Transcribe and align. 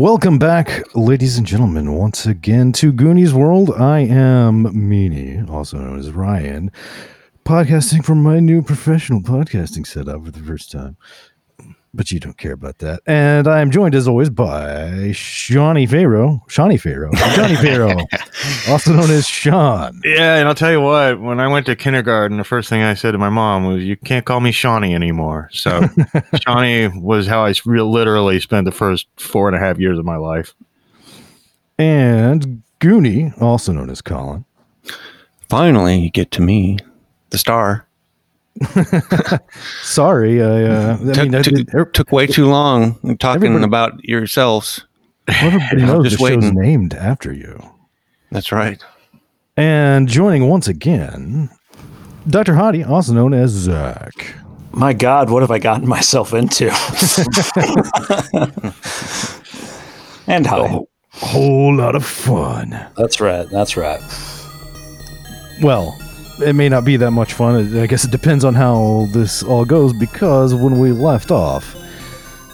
welcome 0.00 0.38
back, 0.38 0.82
ladies 0.94 1.36
and 1.36 1.46
gentlemen, 1.46 1.92
once 1.92 2.24
again 2.24 2.72
to 2.72 2.90
Goonies 2.90 3.34
World. 3.34 3.70
I 3.76 3.98
am 3.98 4.64
Meanie, 4.64 5.46
also 5.50 5.76
known 5.76 5.98
as 5.98 6.10
Ryan, 6.10 6.72
podcasting 7.44 8.02
from 8.02 8.22
my 8.22 8.40
new 8.40 8.62
professional 8.62 9.20
podcasting 9.20 9.86
setup 9.86 10.24
for 10.24 10.30
the 10.30 10.40
first 10.40 10.72
time. 10.72 10.96
But 11.92 12.12
you 12.12 12.20
don't 12.20 12.38
care 12.38 12.52
about 12.52 12.78
that. 12.78 13.00
And 13.04 13.48
I 13.48 13.60
am 13.60 13.72
joined, 13.72 13.96
as 13.96 14.06
always, 14.06 14.30
by 14.30 15.10
Shawnee 15.12 15.86
Pharaoh, 15.86 16.44
Shawnee 16.46 16.76
Pharaoh, 16.76 17.10
Johnny 17.34 17.56
Pharaoh, 17.56 18.06
also 18.68 18.92
known 18.92 19.10
as 19.10 19.26
Sean. 19.26 20.00
Yeah, 20.04 20.36
and 20.36 20.46
I'll 20.46 20.54
tell 20.54 20.70
you 20.70 20.80
what, 20.80 21.20
when 21.20 21.40
I 21.40 21.48
went 21.48 21.66
to 21.66 21.74
kindergarten, 21.74 22.38
the 22.38 22.44
first 22.44 22.68
thing 22.68 22.82
I 22.82 22.94
said 22.94 23.10
to 23.12 23.18
my 23.18 23.28
mom 23.28 23.64
was, 23.64 23.82
You 23.82 23.96
can't 23.96 24.24
call 24.24 24.38
me 24.38 24.52
Shawnee 24.52 24.94
anymore. 24.94 25.48
So 25.52 25.82
Shawnee 26.42 26.88
was 26.96 27.26
how 27.26 27.44
I 27.44 27.54
re- 27.64 27.82
literally 27.82 28.38
spent 28.38 28.66
the 28.66 28.72
first 28.72 29.08
four 29.16 29.48
and 29.48 29.56
a 29.56 29.58
half 29.58 29.78
years 29.78 29.98
of 29.98 30.04
my 30.04 30.16
life. 30.16 30.54
And 31.76 32.62
Goonie, 32.78 33.40
also 33.42 33.72
known 33.72 33.90
as 33.90 34.00
Colin. 34.00 34.44
Finally, 35.48 35.98
you 35.98 36.10
get 36.10 36.30
to 36.30 36.42
me, 36.42 36.78
the 37.30 37.38
star. 37.38 37.88
Sorry, 39.82 40.42
I, 40.42 40.64
uh, 40.64 40.98
I 41.00 41.12
took, 41.12 41.22
mean, 41.24 41.34
I 41.34 41.42
took, 41.42 41.54
did- 41.54 41.94
took 41.94 42.12
way 42.12 42.26
too 42.26 42.46
long 42.46 43.16
talking 43.18 43.62
about 43.64 44.02
yourselves. 44.04 44.86
everybody 45.28 45.82
knows 45.86 46.04
just 46.10 46.22
the 46.22 46.28
show's 46.28 46.36
waiting. 46.44 46.54
named 46.60 46.94
after 46.94 47.32
you. 47.32 47.58
That's 48.30 48.52
right. 48.52 48.82
And 49.56 50.08
joining 50.08 50.48
once 50.48 50.68
again, 50.68 51.50
Dr. 52.28 52.54
Hottie, 52.54 52.88
also 52.88 53.12
known 53.12 53.34
as 53.34 53.50
Zach. 53.50 54.34
My 54.72 54.92
God, 54.92 55.30
what 55.30 55.42
have 55.42 55.50
I 55.50 55.58
gotten 55.58 55.88
myself 55.88 56.32
into? 56.32 56.66
and 60.26 60.46
hi. 60.46 60.78
Whole 61.12 61.74
lot 61.76 61.96
of 61.96 62.04
fun. 62.06 62.70
That's 62.96 63.20
right. 63.20 63.46
That's 63.50 63.76
right. 63.76 64.00
Well, 65.60 65.98
it 66.42 66.54
may 66.54 66.68
not 66.68 66.84
be 66.84 66.96
that 66.96 67.10
much 67.10 67.32
fun. 67.34 67.78
I 67.78 67.86
guess 67.86 68.04
it 68.04 68.10
depends 68.10 68.44
on 68.44 68.54
how 68.54 69.06
this 69.12 69.42
all 69.42 69.64
goes 69.64 69.92
because 69.92 70.54
when 70.54 70.78
we 70.78 70.92
left 70.92 71.30
off, 71.30 71.76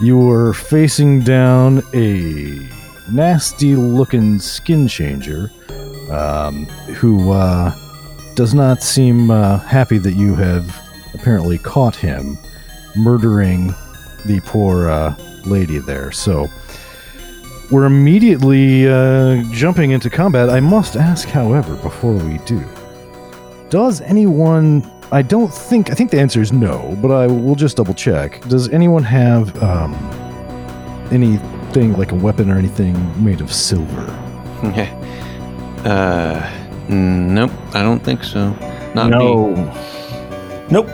you 0.01 0.19
were 0.19 0.53
facing 0.53 1.20
down 1.20 1.83
a 1.95 2.59
nasty 3.11 3.77
looking 3.77 4.39
skin 4.39 4.89
changer 4.89 5.51
um, 6.11 6.67
who 6.97 7.33
uh, 7.33 7.75
does 8.34 8.55
not 8.55 8.83
seem 8.83 9.31
uh, 9.31 9.59
happy 9.61 9.98
that 9.98 10.12
you 10.12 10.34
have 10.34 10.83
apparently 11.15 11.59
caught 11.59 11.97
him 11.97 12.37
murdering 12.97 13.75
the 14.27 14.41
poor 14.45 14.89
uh, 14.89 15.15
lady 15.45 15.78
there. 15.78 16.12
So 16.12 16.48
we're 17.71 17.87
immediately 17.87 18.89
uh, 18.89 19.43
jumping 19.53 19.93
into 19.93 20.11
combat. 20.11 20.50
I 20.50 20.61
must 20.61 20.97
ask, 20.97 21.28
however, 21.28 21.75
before 21.77 22.15
we 22.15 22.38
do, 22.38 22.62
does 23.71 24.00
anyone? 24.00 24.91
I 25.12 25.22
don't 25.22 25.53
think. 25.53 25.91
I 25.91 25.94
think 25.94 26.10
the 26.10 26.21
answer 26.21 26.41
is 26.41 26.53
no, 26.53 26.97
but 27.00 27.10
I 27.10 27.27
will 27.27 27.54
just 27.54 27.77
double 27.77 27.94
check. 27.94 28.41
Does 28.43 28.69
anyone 28.71 29.04
have 29.04 29.62
um, 29.62 29.94
anything 31.10 31.93
like 31.94 32.12
a 32.12 32.15
weapon 32.15 32.50
or 32.50 32.59
anything 32.59 32.94
made 33.22 33.41
of 33.41 33.53
silver? 33.53 34.06
uh, 35.84 36.50
nope, 36.88 37.50
I 37.75 37.82
don't 37.82 38.00
think 38.00 38.25
so. 38.25 38.50
Not 38.94 39.10
me. 39.10 39.55
Nope. 40.71 40.87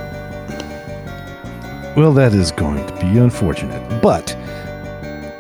Well, 1.97 2.13
that 2.15 2.33
is 2.33 2.53
going 2.53 2.87
to 2.87 2.93
be 2.95 3.19
unfortunate. 3.19 4.03
But 4.03 4.37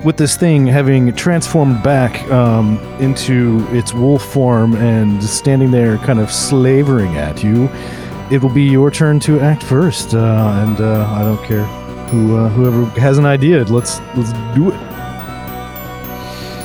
with 0.04 0.16
this 0.16 0.36
thing 0.36 0.66
having 0.66 1.14
transformed 1.14 1.82
back 1.82 2.22
um, 2.30 2.78
into 3.00 3.64
its 3.70 3.94
wolf 3.94 4.24
form 4.24 4.74
and 4.76 5.22
standing 5.22 5.70
there 5.70 5.96
kind 5.98 6.18
of 6.18 6.30
slavering 6.30 7.16
at 7.16 7.42
you, 7.44 7.68
it 8.30 8.42
will 8.42 8.50
be 8.52 8.62
your 8.64 8.90
turn 8.90 9.20
to 9.20 9.40
act 9.40 9.62
first. 9.62 10.14
Uh, 10.14 10.64
and 10.66 10.80
uh, 10.80 11.06
I 11.08 11.22
don't 11.22 11.44
care 11.46 11.64
who 12.08 12.36
uh, 12.36 12.48
whoever 12.50 12.84
has 13.00 13.18
an 13.18 13.26
idea. 13.26 13.62
Let's 13.64 14.00
let's 14.16 14.32
do 14.54 14.70
it. 14.70 14.80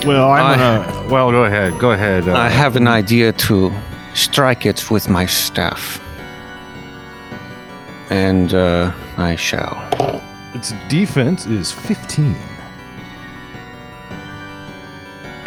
Well, 0.06 0.30
I'm 0.31 0.46
I- 0.46 0.58
gonna. 0.58 0.98
Well, 1.08 1.31
go 1.31 1.46
ahead. 1.46 1.80
Go 1.80 1.92
ahead. 1.92 2.28
Uh, 2.28 2.34
I 2.36 2.50
have 2.50 2.75
an 2.75 2.86
idea 2.88 3.31
to 3.31 3.72
strike 4.14 4.66
it 4.66 4.92
with 4.92 5.08
my 5.08 5.25
staff. 5.25 6.02
And 8.09 8.54
uh, 8.54 8.92
I 9.16 9.38
shall. 9.38 9.78
Its 10.54 10.74
defense 10.90 11.46
is 11.46 11.72
15. 11.72 12.36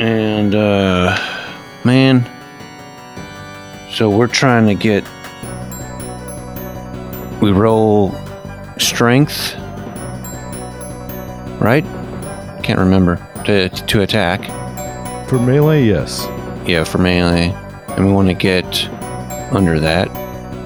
And, 0.00 0.54
uh, 0.54 1.14
man. 1.84 2.24
So 3.92 4.08
we're 4.08 4.28
trying 4.28 4.66
to 4.66 4.74
get. 4.74 5.04
We 7.42 7.52
roll 7.52 8.12
strength. 8.78 9.54
Right? 11.60 11.84
Can't 12.62 12.78
remember. 12.78 13.16
To, 13.44 13.68
to 13.68 14.00
attack. 14.00 14.44
For 15.28 15.38
melee, 15.38 15.84
yes. 15.84 16.26
Yeah, 16.66 16.84
for 16.84 16.96
melee. 16.96 17.50
And 17.88 18.06
we 18.06 18.12
want 18.12 18.28
to 18.28 18.34
get 18.34 18.88
under 19.52 19.78
that. 19.80 20.10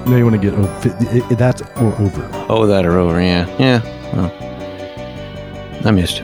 No, 0.07 0.15
you 0.15 0.23
want 0.25 0.41
to 0.41 0.49
get 0.49 0.57
oh, 0.57 1.25
i- 1.29 1.35
that's 1.35 1.61
or 1.61 1.93
over. 1.99 2.29
Oh, 2.47 2.65
that 2.67 2.85
or 2.85 2.97
over, 2.97 3.19
yeah. 3.21 3.47
Yeah. 3.57 3.81
Well, 4.15 5.85
I 5.85 5.91
missed. 5.91 6.23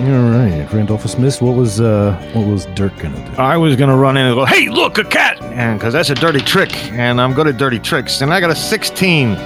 All 0.00 0.06
right, 0.30 0.66
Randolphus 0.72 1.18
missed. 1.18 1.42
What 1.42 1.56
was 1.56 1.78
uh 1.80 2.16
what 2.32 2.46
was 2.46 2.64
Dirk 2.66 2.96
gonna 2.98 3.22
do? 3.30 3.36
I 3.36 3.58
was 3.58 3.76
gonna 3.76 3.96
run 3.96 4.16
in 4.16 4.24
and 4.26 4.34
go, 4.34 4.46
"Hey, 4.46 4.68
look, 4.70 4.96
a 4.96 5.04
cat!" 5.04 5.40
And 5.42 5.78
because 5.78 5.92
that's 5.92 6.08
a 6.08 6.14
dirty 6.14 6.40
trick, 6.40 6.74
and 6.92 7.20
I'm 7.20 7.34
good 7.34 7.46
at 7.46 7.58
dirty 7.58 7.78
tricks, 7.78 8.22
and 8.22 8.32
I 8.32 8.40
got 8.40 8.50
a 8.50 8.54
16, 8.56 9.36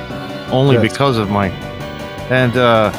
only 0.52 0.76
That's- 0.76 0.92
because 0.92 1.16
of 1.18 1.28
my, 1.28 1.48
and 2.30 2.56
uh, 2.56 2.92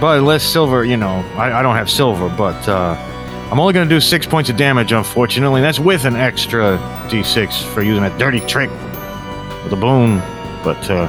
but 0.00 0.22
less 0.22 0.42
silver. 0.42 0.84
You 0.84 0.96
know, 0.96 1.24
I, 1.36 1.60
I 1.60 1.62
don't 1.62 1.76
have 1.76 1.88
silver, 1.88 2.28
but 2.28 2.68
uh, 2.68 2.96
I'm 3.52 3.60
only 3.60 3.72
gonna 3.72 3.88
do 3.88 4.00
six 4.00 4.26
points 4.26 4.50
of 4.50 4.56
damage, 4.56 4.90
unfortunately. 4.90 5.60
That's 5.60 5.78
with 5.78 6.04
an 6.06 6.16
extra 6.16 6.76
d6 7.08 7.62
for 7.72 7.82
using 7.82 8.02
a 8.02 8.18
dirty 8.18 8.40
trick 8.40 8.70
with 9.62 9.72
a 9.72 9.76
boon, 9.76 10.18
but 10.64 10.90
uh, 10.90 11.08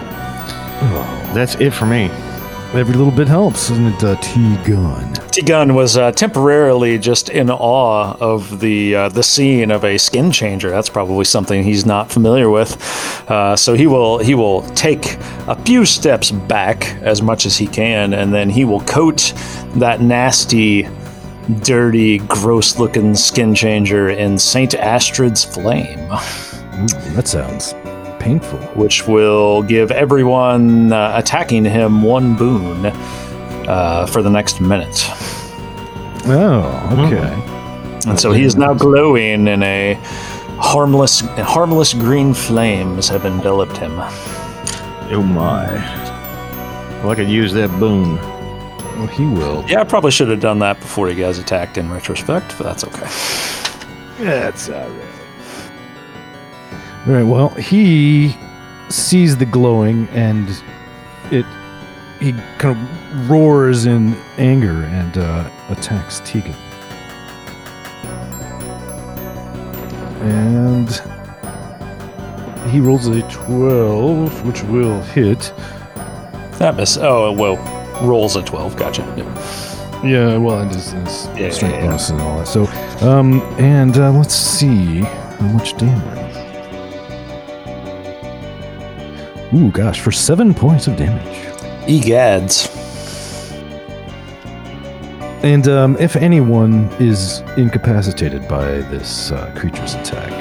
Oh, 0.80 1.32
that's 1.34 1.56
it 1.56 1.72
for 1.74 1.88
me. 1.88 2.12
Every 2.74 2.96
little 2.96 3.14
bit 3.14 3.30
helps, 3.30 3.70
isn't 3.72 3.88
it? 3.88 4.04
Uh, 4.04 4.16
T 4.18 4.58
gun. 4.70 5.14
Tegan 5.32 5.74
was 5.74 5.96
uh, 5.96 6.12
temporarily 6.12 7.00
just 7.00 7.30
in 7.30 7.50
awe 7.50 8.16
of 8.20 8.60
the 8.60 8.94
uh, 8.94 9.10
the 9.10 9.24
scene 9.24 9.72
of 9.72 9.86
a 9.86 9.98
skin 9.98 10.32
changer. 10.32 10.70
That's 10.70 10.90
probably 10.90 11.24
something 11.24 11.64
he's 11.64 11.86
not 11.86 12.12
familiar 12.12 12.50
with. 12.50 12.76
Uh, 13.32 13.56
so 13.56 13.74
he 13.74 13.88
will 13.88 14.20
he 14.20 14.36
will 14.36 14.64
take 14.72 15.16
a 15.48 15.56
few 15.64 15.86
steps 15.86 16.30
back 16.30 16.86
as 17.02 17.22
much 17.22 17.46
as 17.46 17.58
he 17.58 17.68
can, 17.68 18.14
and 18.14 18.34
then 18.34 18.50
he 18.50 18.66
will 18.66 18.82
coat 18.82 19.34
that 19.76 20.02
nasty, 20.02 20.90
dirty, 21.64 22.18
gross-looking 22.20 23.16
skin 23.16 23.56
changer 23.56 24.10
in 24.10 24.38
Saint 24.38 24.76
Astrid's 24.76 25.44
flame. 25.44 26.00
Ooh, 26.12 26.88
that 27.16 27.28
sounds 27.28 27.74
painful. 28.28 28.60
which 28.76 29.08
will 29.08 29.64
give 29.64 29.92
everyone 29.92 30.92
uh, 30.92 31.14
attacking 31.16 31.66
him 31.66 32.04
one 32.04 32.36
boon 32.36 32.86
uh, 33.68 34.06
for 34.06 34.22
the 34.22 34.30
next 34.30 34.62
minute. 34.62 35.06
Oh, 36.30 37.08
okay. 37.08 38.10
And 38.10 38.20
so 38.20 38.32
he 38.32 38.44
is 38.44 38.56
now 38.56 38.74
glowing 38.74 39.48
in 39.48 39.64
a 39.64 39.94
harmless, 40.60 41.22
harmless 41.22 41.94
green 41.94 42.34
flames 42.34 43.08
have 43.10 43.26
enveloped 43.26 43.78
him. 43.78 43.94
Oh 45.10 45.24
my! 45.24 45.72
Well, 47.02 47.12
I 47.12 47.16
could 47.16 47.30
use 47.30 47.54
that 47.54 47.70
boon. 47.80 48.16
Well, 48.98 49.08
he 49.08 49.26
will. 49.26 49.64
Yeah, 49.68 49.82
I 49.82 49.84
probably 49.84 50.12
should 50.12 50.30
have 50.30 50.42
done 50.42 50.60
that 50.60 50.80
before 50.80 51.10
you 51.10 51.16
guys 51.16 51.38
attacked 51.38 51.78
in 51.78 51.90
retrospect, 51.92 52.56
but 52.58 52.64
that's 52.64 52.84
okay. 52.84 53.08
That's 54.24 54.70
all 54.70 54.90
right. 54.90 55.17
All 57.08 57.14
right. 57.14 57.24
Well, 57.24 57.50
he 57.50 58.36
sees 58.90 59.38
the 59.38 59.46
glowing, 59.46 60.08
and 60.10 60.50
it 61.32 61.46
he 62.20 62.34
kind 62.58 62.78
of 62.78 63.30
roars 63.30 63.86
in 63.86 64.14
anger 64.38 64.84
and 64.86 65.18
uh, 65.18 65.50
attacks 65.70 66.20
Tegan. 66.26 66.54
And 70.22 70.90
he 72.72 72.80
rolls 72.80 73.08
a 73.08 73.22
twelve, 73.30 74.46
which 74.46 74.64
will 74.64 75.02
hit. 75.04 75.54
That 76.60 76.76
miss. 76.76 76.98
Oh, 76.98 77.32
well, 77.32 77.56
rolls 78.04 78.36
a 78.36 78.42
12. 78.44 78.76
Gotcha. 78.76 79.02
Yep. 79.16 79.26
Yeah, 80.04 80.38
well, 80.38 80.60
and 80.62 80.72
his, 80.74 80.92
his 80.92 81.28
Yeah, 81.38 81.50
strength 81.52 81.62
yeah, 81.62 81.70
yeah. 81.70 81.86
bonus 81.86 82.10
and 82.10 82.20
all 82.22 82.40
that. 82.40 82.48
So, 82.48 82.66
um, 83.08 83.42
and 83.60 83.96
uh, 83.98 84.12
let's 84.12 84.34
see 84.34 85.02
how 85.02 85.48
much 85.50 85.78
damage. 85.78 86.27
Ooh, 89.58 89.72
gosh, 89.72 90.00
for 90.00 90.12
seven 90.12 90.54
points 90.54 90.86
of 90.86 90.98
damage. 90.98 91.26
Egads. 91.88 92.72
And 95.44 95.68
um, 95.68 95.98
if 96.00 96.16
anyone 96.16 96.90
is 97.00 97.40
incapacitated 97.58 98.48
by 98.48 98.66
this 98.92 99.32
uh, 99.32 99.52
creature's 99.56 99.96
attack, 99.96 100.32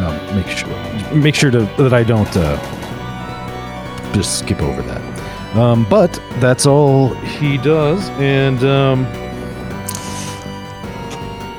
um, 0.00 0.36
make 0.36 0.46
sure 0.46 1.14
make 1.14 1.34
sure 1.34 1.50
to, 1.50 1.60
that 1.78 1.92
I 1.92 2.04
don't 2.04 2.36
uh, 2.36 4.12
just 4.12 4.38
skip 4.38 4.60
over 4.62 4.82
that. 4.82 5.56
Um, 5.56 5.84
but 5.90 6.12
that's 6.38 6.64
all 6.64 7.14
he 7.14 7.58
does, 7.58 8.08
and 8.20 8.62
um, 8.62 9.04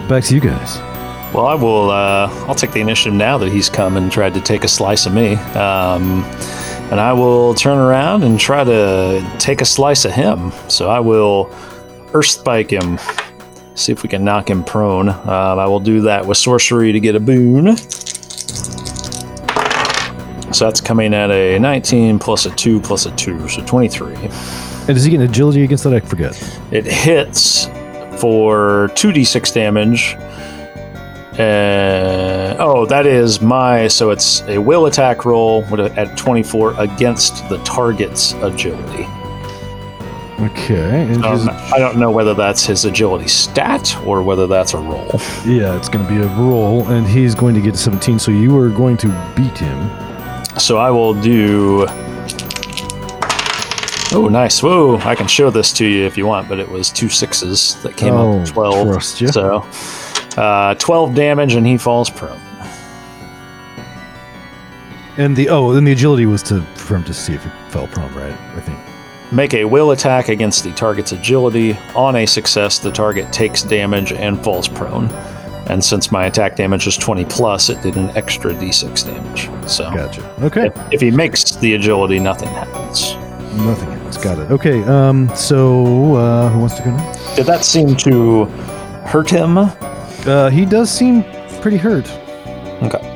back 0.08 0.24
to 0.26 0.36
you 0.36 0.42
guys. 0.42 0.78
Well, 1.34 1.48
I 1.48 1.56
will. 1.56 1.90
Uh, 1.90 2.28
I'll 2.48 2.54
take 2.54 2.74
the 2.74 2.80
initiative 2.80 3.14
now 3.14 3.40
that 3.40 3.52
he's 3.52 3.68
come 3.68 3.98
and 3.98 4.12
tried 4.12 4.36
to 4.36 4.42
take 4.42 4.64
a 4.64 4.68
slice 4.68 5.08
of 5.08 5.14
me, 5.14 5.34
um, 5.56 6.24
and 6.94 7.02
I 7.02 7.12
will 7.12 7.56
turn 7.56 7.80
around 7.80 8.24
and 8.24 8.40
try 8.40 8.64
to 8.64 9.36
take 9.40 9.62
a 9.62 9.66
slice 9.66 10.06
of 10.06 10.12
him. 10.12 10.52
So 10.68 10.92
I 10.92 11.00
will 11.00 11.50
earth 12.14 12.28
spike 12.28 12.70
him. 12.70 13.00
See 13.74 13.92
if 13.92 14.04
we 14.04 14.10
can 14.10 14.24
knock 14.24 14.48
him 14.48 14.64
prone. 14.64 15.10
Uh, 15.10 15.56
I 15.58 15.66
will 15.66 15.80
do 15.80 16.02
that 16.02 16.24
with 16.24 16.38
sorcery 16.38 16.92
to 16.92 17.00
get 17.00 17.16
a 17.16 17.20
boon. 17.20 17.78
So 20.54 20.66
that's 20.66 20.82
coming 20.82 21.16
at 21.16 21.32
a 21.32 21.58
19 21.58 22.20
plus 22.20 22.46
a 22.46 22.52
2 22.52 22.80
plus 22.80 23.08
a 23.08 23.16
2, 23.16 23.50
so 23.50 23.66
23. 23.66 24.14
And 24.14 24.30
does 24.86 25.04
he 25.04 25.10
get 25.10 25.20
an 25.20 25.28
agility 25.28 25.64
against 25.64 25.86
that? 25.86 25.96
I 25.96 26.00
forget. 26.00 26.40
It 26.70 26.86
hits 26.86 27.66
for 28.22 28.92
2d6 28.94 29.52
damage. 29.52 30.16
Uh, 31.40 32.56
oh, 32.60 32.86
that 32.86 33.06
is 33.06 33.42
my. 33.42 33.88
So 33.88 34.12
it's 34.12 34.42
a 34.44 34.58
will 34.60 34.86
attack 34.86 35.26
roll 35.26 35.64
at 35.82 36.16
24 36.18 36.80
against 36.80 37.48
the 37.50 37.58
target's 37.60 38.34
agility. 38.34 39.08
Okay. 40.42 41.02
And 41.14 41.24
Um, 41.26 41.50
I 41.74 41.80
don't 41.80 41.98
know 41.98 42.12
whether 42.12 42.34
that's 42.34 42.66
his 42.66 42.86
agility 42.86 43.28
stat 43.28 43.96
or 44.06 44.22
whether 44.24 44.46
that's 44.48 44.74
a 44.74 44.78
roll. 44.78 45.10
yeah, 45.46 45.76
it's 45.78 45.90
going 45.90 46.06
to 46.06 46.12
be 46.12 46.20
a 46.22 46.28
roll, 46.36 46.88
and 46.90 47.08
he's 47.08 47.34
going 47.36 47.56
to 47.56 47.62
get 47.62 47.78
17. 47.78 48.20
So 48.20 48.32
you 48.32 48.58
are 48.60 48.70
going 48.70 48.98
to 48.98 49.08
beat 49.36 49.58
him. 49.58 49.90
So 50.60 50.78
I 50.78 50.92
will 50.92 51.14
do. 51.20 51.86
Oh, 54.16 54.28
nice. 54.30 54.62
Whoa, 54.62 54.98
I 55.00 55.16
can 55.16 55.28
show 55.28 55.50
this 55.50 55.74
to 55.74 55.88
you 55.88 56.06
if 56.06 56.16
you 56.18 56.28
want, 56.28 56.48
but 56.48 56.60
it 56.60 56.70
was 56.70 56.92
two 56.92 57.10
sixes 57.10 57.82
that 57.82 57.98
came 57.98 58.14
Oh, 58.14 58.42
up 58.42 58.48
12. 58.50 58.88
trust 58.94 59.22
ya. 59.22 59.32
So 59.32 59.66
uh, 60.38 60.76
12 60.76 61.16
damage 61.16 61.56
and 61.56 61.66
he 61.66 61.78
falls 61.78 62.10
prone. 62.10 62.40
And 65.16 65.36
the 65.36 65.50
oh, 65.50 65.72
and 65.72 65.86
the 65.86 65.92
agility 65.92 66.26
was 66.26 66.42
to 66.44 66.62
for 66.76 66.96
him 66.96 67.04
to 67.04 67.14
see 67.14 67.34
if 67.34 67.44
he 67.44 67.50
fell 67.70 67.88
prone, 67.88 68.12
right? 68.16 68.34
I 68.56 68.62
think. 68.62 68.80
Make 69.32 69.54
a 69.54 69.66
will 69.66 69.92
attack 69.92 70.30
against 70.30 70.64
the 70.64 70.72
target's 70.74 71.12
agility. 71.12 71.78
On 71.96 72.16
a 72.16 72.26
success, 72.26 72.80
the 72.80 72.92
target 72.92 73.32
takes 73.32 73.62
damage 73.64 74.12
and 74.12 74.44
falls 74.44 74.68
prone. 74.68 75.10
And 75.70 75.84
since 75.84 76.12
my 76.12 76.26
attack 76.26 76.56
damage 76.56 76.88
is 76.88 76.98
20 76.98 77.26
plus, 77.26 77.70
it 77.70 77.82
did 77.82 77.96
an 77.96 78.10
extra 78.18 78.54
d6 78.54 79.06
damage. 79.06 79.70
So 79.70 79.92
Gotcha. 79.94 80.44
Okay. 80.44 80.66
if, 80.68 80.94
if 80.94 81.02
he 81.02 81.10
makes 81.10 81.56
the 81.56 81.76
agility, 81.76 82.20
nothing 82.20 82.50
happens. 82.50 83.14
Nothing 83.66 83.90
else. 83.90 84.18
Got 84.18 84.40
it. 84.40 84.52
Okay. 84.52 84.84
Um. 84.84 85.30
So 85.36 86.16
uh, 86.16 86.50
who 86.50 86.60
wants 86.60 86.76
to 86.76 86.84
go 86.84 86.92
next? 86.92 87.36
Did 87.36 87.46
that 87.46 87.64
seem 87.64 87.96
to 87.98 88.46
hurt 89.06 89.30
him? 89.30 89.58
Uh, 90.26 90.50
he 90.50 90.66
does 90.66 90.90
seem 90.90 91.24
pretty 91.62 91.78
hurt. 91.78 92.10
Okay. 92.84 93.10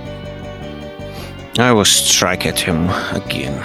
I 1.59 1.71
will 1.71 1.85
strike 1.85 2.45
at 2.45 2.59
him 2.59 2.89
again. 3.13 3.55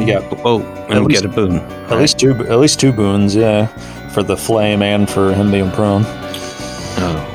You 0.00 0.06
got 0.06 0.22
Oh, 0.44 0.62
At 0.88 0.92
and 0.96 1.04
least- 1.06 1.22
get 1.22 1.30
a 1.30 1.34
boon. 1.34 1.56
at 1.90 1.98
least 1.98 2.18
two 2.18 2.30
at 2.48 2.58
least 2.58 2.80
two 2.80 2.92
boons, 2.92 3.34
yeah. 3.36 3.66
For 4.14 4.22
the 4.22 4.36
flame 4.36 4.82
and 4.82 5.08
for 5.08 5.32
him 5.34 5.50
being 5.50 5.70
prone. 5.72 6.04
Oh. 6.06 7.28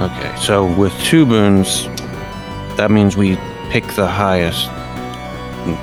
Okay, 0.00 0.34
so 0.40 0.66
with 0.74 0.92
two 1.02 1.24
boons, 1.26 1.86
that 2.76 2.90
means 2.90 3.16
we 3.16 3.36
pick 3.70 3.86
the 3.94 4.06
highest 4.06 4.68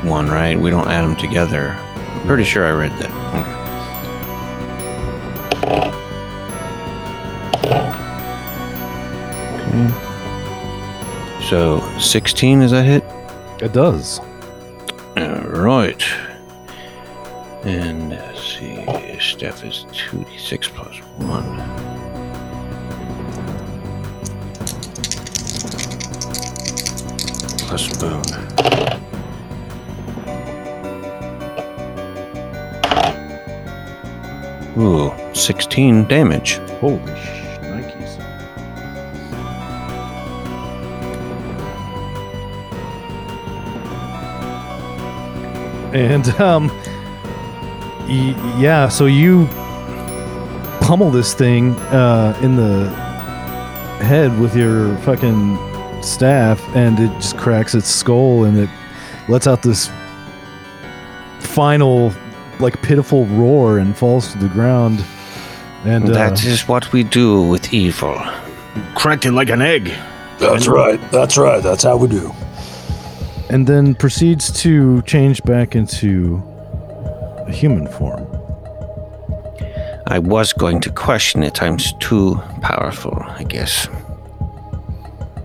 one, 0.03 0.27
right? 0.29 0.59
We 0.59 0.69
don't 0.69 0.87
add 0.89 1.03
them 1.03 1.15
together. 1.15 1.69
I'm 1.95 2.27
pretty 2.27 2.43
sure 2.43 2.65
I 2.65 2.71
read 2.71 2.91
that. 2.99 3.11
So 11.51 11.83
16 11.99 12.61
is 12.61 12.71
that 12.71 12.85
hit? 12.85 13.03
It 13.61 13.73
does. 13.73 14.21
Right. 15.17 16.01
And 17.65 18.11
let's 18.11 18.41
see, 18.41 18.85
Steph 19.19 19.65
is 19.65 19.85
2d6 19.91 20.69
plus 20.69 20.99
1. 21.17 21.43
Plus 27.67 27.99
boon. 27.99 28.23
Ooh, 34.81 35.11
16 35.35 36.07
damage. 36.07 36.59
Holy 36.79 37.40
And 45.93 46.27
um, 46.39 46.67
y- 48.07 48.35
yeah. 48.59 48.87
So 48.89 49.05
you 49.05 49.47
pummel 50.81 51.11
this 51.11 51.33
thing 51.33 51.71
uh, 51.91 52.37
in 52.41 52.55
the 52.55 52.89
head 54.05 54.37
with 54.39 54.55
your 54.55 54.95
fucking 54.99 55.57
staff, 56.01 56.61
and 56.75 56.99
it 56.99 57.11
just 57.15 57.37
cracks 57.37 57.75
its 57.75 57.87
skull, 57.87 58.45
and 58.45 58.57
it 58.57 58.69
lets 59.29 59.47
out 59.47 59.61
this 59.61 59.89
final, 61.39 62.11
like 62.59 62.81
pitiful 62.81 63.25
roar, 63.27 63.77
and 63.77 63.95
falls 63.97 64.31
to 64.31 64.37
the 64.37 64.47
ground. 64.49 65.03
And 65.85 66.09
uh, 66.09 66.13
That 66.13 66.43
is 66.43 66.67
what 66.67 66.91
we 66.93 67.03
do 67.03 67.41
with 67.41 67.73
evil. 67.73 68.19
Cracked 68.95 69.25
it 69.25 69.31
like 69.31 69.49
an 69.49 69.61
egg. 69.61 69.91
That's 70.39 70.67
right. 70.67 70.99
That's 71.11 71.37
right. 71.37 71.61
That's 71.61 71.83
how 71.83 71.97
we 71.97 72.07
do. 72.07 72.31
And 73.51 73.67
then 73.67 73.93
proceeds 73.93 74.49
to 74.61 75.01
change 75.01 75.43
back 75.43 75.75
into 75.75 76.41
a 77.47 77.51
human 77.51 77.85
form. 77.85 78.25
I 80.07 80.19
was 80.19 80.53
going 80.53 80.79
to 80.81 80.89
question 80.89 81.43
it. 81.43 81.61
I'm 81.61 81.75
too 81.77 82.35
powerful, 82.61 83.21
I 83.27 83.43
guess. 83.43 83.89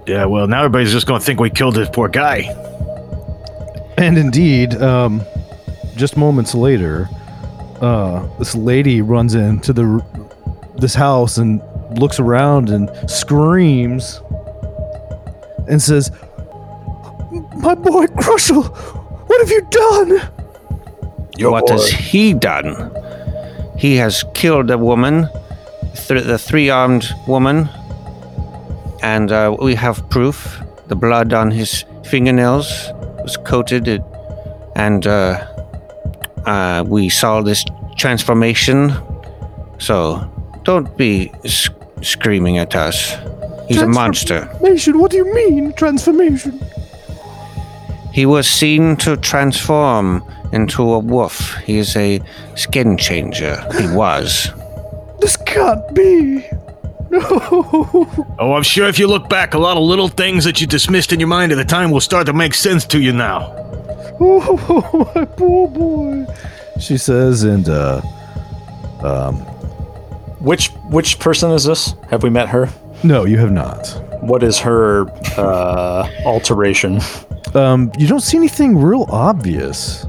Yeah, 0.06 0.24
well, 0.26 0.46
now 0.46 0.60
everybody's 0.60 0.92
just 0.92 1.08
going 1.08 1.18
to 1.18 1.26
think 1.26 1.40
we 1.40 1.50
killed 1.50 1.74
this 1.74 1.88
poor 1.92 2.08
guy. 2.08 2.42
And 3.98 4.16
indeed, 4.16 4.74
um, 4.80 5.20
just 5.96 6.16
moments 6.16 6.54
later, 6.54 7.08
uh, 7.80 8.24
this 8.38 8.54
lady 8.54 9.02
runs 9.02 9.34
into 9.34 9.72
the 9.72 10.04
this 10.76 10.94
house 10.94 11.38
and 11.38 11.60
looks 11.98 12.20
around 12.20 12.68
and 12.68 12.88
screams 13.10 14.20
and 15.68 15.82
says, 15.82 16.12
"My 17.58 17.74
boy 17.74 18.06
Crushel, 18.06 18.62
what 19.26 19.40
have 19.40 19.50
you 19.50 19.62
done?" 19.70 20.20
what 21.50 21.68
has 21.68 21.88
he 21.90 22.32
done? 22.32 22.90
He 23.78 23.96
has 23.96 24.24
killed 24.34 24.70
a 24.70 24.78
woman, 24.78 25.28
th- 25.94 26.24
the 26.24 26.38
three 26.38 26.70
armed 26.70 27.06
woman, 27.28 27.68
and 29.02 29.30
uh, 29.30 29.54
we 29.60 29.74
have 29.74 30.08
proof. 30.08 30.60
The 30.88 30.96
blood 30.96 31.32
on 31.34 31.50
his 31.50 31.84
fingernails 32.04 32.66
was 33.22 33.36
coated, 33.36 33.86
it, 33.88 34.02
and 34.76 35.06
uh, 35.06 35.44
uh, 36.46 36.84
we 36.86 37.08
saw 37.10 37.42
this 37.42 37.64
transformation. 37.98 38.92
So 39.78 40.24
don't 40.62 40.96
be 40.96 41.32
s- 41.44 41.68
screaming 42.02 42.56
at 42.58 42.74
us. 42.74 43.14
He's 43.68 43.82
a 43.82 43.86
monster. 43.86 44.40
Transformation? 44.46 44.98
What 44.98 45.10
do 45.10 45.16
you 45.18 45.34
mean 45.34 45.72
transformation? 45.74 46.60
He 48.16 48.24
was 48.24 48.48
seen 48.48 48.96
to 49.04 49.18
transform 49.18 50.24
into 50.50 50.82
a 50.94 50.98
wolf. 50.98 51.54
He 51.66 51.76
is 51.76 51.94
a 51.96 52.18
skin 52.54 52.96
changer. 52.96 53.62
He 53.78 53.94
was. 53.94 54.50
This 55.20 55.36
can't 55.36 55.84
be. 55.94 56.42
No. 57.10 57.20
Oh, 58.38 58.54
I'm 58.54 58.62
sure 58.62 58.88
if 58.88 58.98
you 58.98 59.06
look 59.06 59.28
back, 59.28 59.52
a 59.52 59.58
lot 59.58 59.76
of 59.76 59.82
little 59.82 60.08
things 60.08 60.44
that 60.44 60.62
you 60.62 60.66
dismissed 60.66 61.12
in 61.12 61.20
your 61.20 61.28
mind 61.28 61.52
at 61.52 61.56
the 61.56 61.64
time 61.66 61.90
will 61.90 62.00
start 62.00 62.24
to 62.24 62.32
make 62.32 62.54
sense 62.54 62.86
to 62.86 62.98
you 63.02 63.12
now. 63.12 63.52
Oh, 64.18 65.12
my 65.14 65.26
poor 65.26 65.68
boy. 65.68 66.24
She 66.80 66.96
says, 66.96 67.42
and 67.42 67.68
uh, 67.68 68.00
um, 69.02 69.34
Which 70.40 70.68
which 70.88 71.18
person 71.18 71.50
is 71.50 71.64
this? 71.64 71.94
Have 72.08 72.22
we 72.22 72.30
met 72.30 72.48
her? 72.48 72.70
no, 73.04 73.26
you 73.26 73.36
have 73.36 73.52
not. 73.52 73.86
What 74.22 74.42
is 74.42 74.58
her 74.60 75.06
uh, 75.36 76.08
alteration? 76.24 77.00
Um, 77.56 77.90
you 77.98 78.06
don't 78.06 78.20
see 78.20 78.36
anything 78.36 78.76
real 78.76 79.06
obvious. 79.08 80.06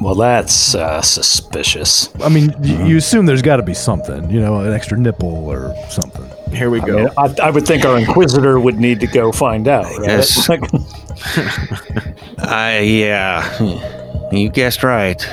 Well, 0.00 0.14
that's 0.14 0.74
uh, 0.74 1.02
suspicious. 1.02 2.08
I 2.22 2.30
mean, 2.30 2.54
y- 2.58 2.86
you 2.86 2.96
assume 2.96 3.26
there's 3.26 3.42
got 3.42 3.56
to 3.56 3.62
be 3.62 3.74
something, 3.74 4.30
you 4.30 4.40
know, 4.40 4.60
an 4.60 4.72
extra 4.72 4.96
nipple 4.98 5.28
or 5.28 5.74
something. 5.90 6.24
Here 6.54 6.70
we 6.70 6.80
I, 6.80 6.86
go. 6.86 6.96
mean, 6.96 7.08
I, 7.18 7.34
I 7.42 7.50
would 7.50 7.66
think 7.66 7.84
our 7.84 7.98
inquisitor 7.98 8.58
would 8.58 8.78
need 8.78 9.00
to 9.00 9.06
go 9.06 9.30
find 9.30 9.68
out. 9.68 9.84
Right? 9.84 10.06
Yes. 10.08 10.48
Like, 10.48 10.62
I 12.38 12.78
yeah, 12.78 14.30
you 14.32 14.48
guessed 14.48 14.82
right. 14.82 15.22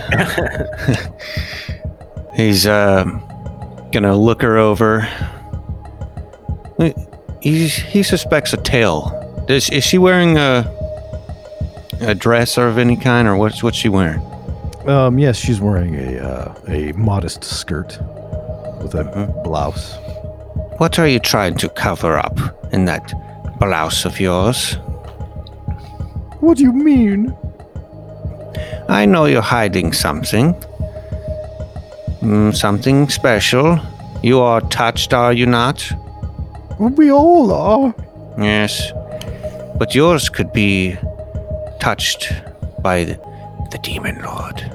He's 2.35 2.67
uh, 2.67 3.05
gonna 3.93 4.17
look 4.17 4.41
her 4.41 4.57
over. 4.57 5.07
He 7.41 7.67
he 7.69 8.03
suspects 8.03 8.51
a 8.53 8.57
tail. 8.57 9.45
Is 9.47 9.69
is 9.69 9.85
she 9.85 9.97
wearing 9.97 10.37
a 10.37 10.69
a 12.01 12.13
dress 12.15 12.57
or 12.57 12.67
of 12.67 12.77
any 12.77 12.95
kind, 12.95 13.27
or 13.27 13.35
what's 13.37 13.61
what's 13.63 13.77
she 13.77 13.89
wearing? 13.89 14.21
Um, 14.87 15.19
yes, 15.19 15.37
she's 15.37 15.59
wearing 15.59 15.95
a 15.95 16.19
uh, 16.19 16.53
a 16.67 16.91
modest 16.93 17.43
skirt 17.43 17.99
with 18.81 18.95
a 18.95 19.03
Mhm. 19.03 19.43
blouse. 19.43 19.97
What 20.77 20.99
are 20.99 21.07
you 21.07 21.19
trying 21.19 21.55
to 21.57 21.69
cover 21.69 22.17
up 22.17 22.37
in 22.71 22.85
that 22.85 23.11
blouse 23.59 24.05
of 24.05 24.19
yours? 24.19 24.77
What 26.39 26.57
do 26.57 26.63
you 26.63 26.71
mean? 26.73 27.33
I 28.87 29.05
know 29.05 29.25
you're 29.25 29.41
hiding 29.41 29.91
something. 29.93 30.53
Mm, 32.21 32.55
something 32.55 33.09
special. 33.09 33.79
You 34.23 34.39
are 34.41 34.61
touched, 34.61 35.13
are 35.13 35.33
you 35.33 35.45
not? 35.45 35.91
We 36.79 37.11
all 37.11 37.51
are. 37.51 37.93
Yes. 38.39 38.91
But 39.77 39.93
yours 39.95 40.29
could 40.29 40.53
be 40.53 40.95
touched 41.79 42.33
by 42.81 43.03
the, 43.03 43.13
the 43.71 43.79
demon 43.79 44.21
lord. 44.21 44.71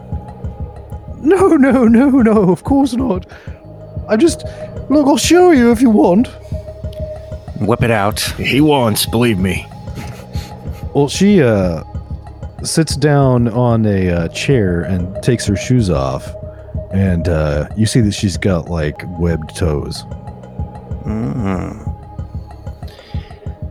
No, 1.23 1.57
no, 1.57 1.87
no, 1.87 2.11
no. 2.11 2.51
Of 2.51 2.65
course 2.65 2.95
not. 2.95 3.27
I 4.09 4.17
just 4.17 4.45
look. 4.91 5.07
I'll 5.07 5.17
show 5.17 5.53
you 5.53 5.71
if 5.71 5.81
you 5.81 5.91
want. 5.91 6.29
Whip 7.61 7.83
it 7.83 7.93
out. 7.93 8.21
He 8.21 8.61
wants, 8.61 9.07
believe 9.07 9.39
me. 9.39 9.67
Well, 10.95 11.09
she 11.09 11.41
uh 11.41 11.85
sits 12.65 12.97
down 12.97 13.49
on 13.49 13.87
a 13.87 14.11
uh, 14.11 14.29
chair 14.29 14.83
and 14.83 15.21
takes 15.23 15.47
her 15.47 15.57
shoes 15.57 15.91
off, 15.91 16.33
and 16.93 17.29
uh, 17.29 17.69
you 17.77 17.87
see 17.87 18.01
that 18.01 18.13
she's 18.13 18.37
got 18.37 18.69
like 18.69 19.03
webbed 19.19 19.57
toes. 19.57 20.05
Mm-hmm. 21.05 21.91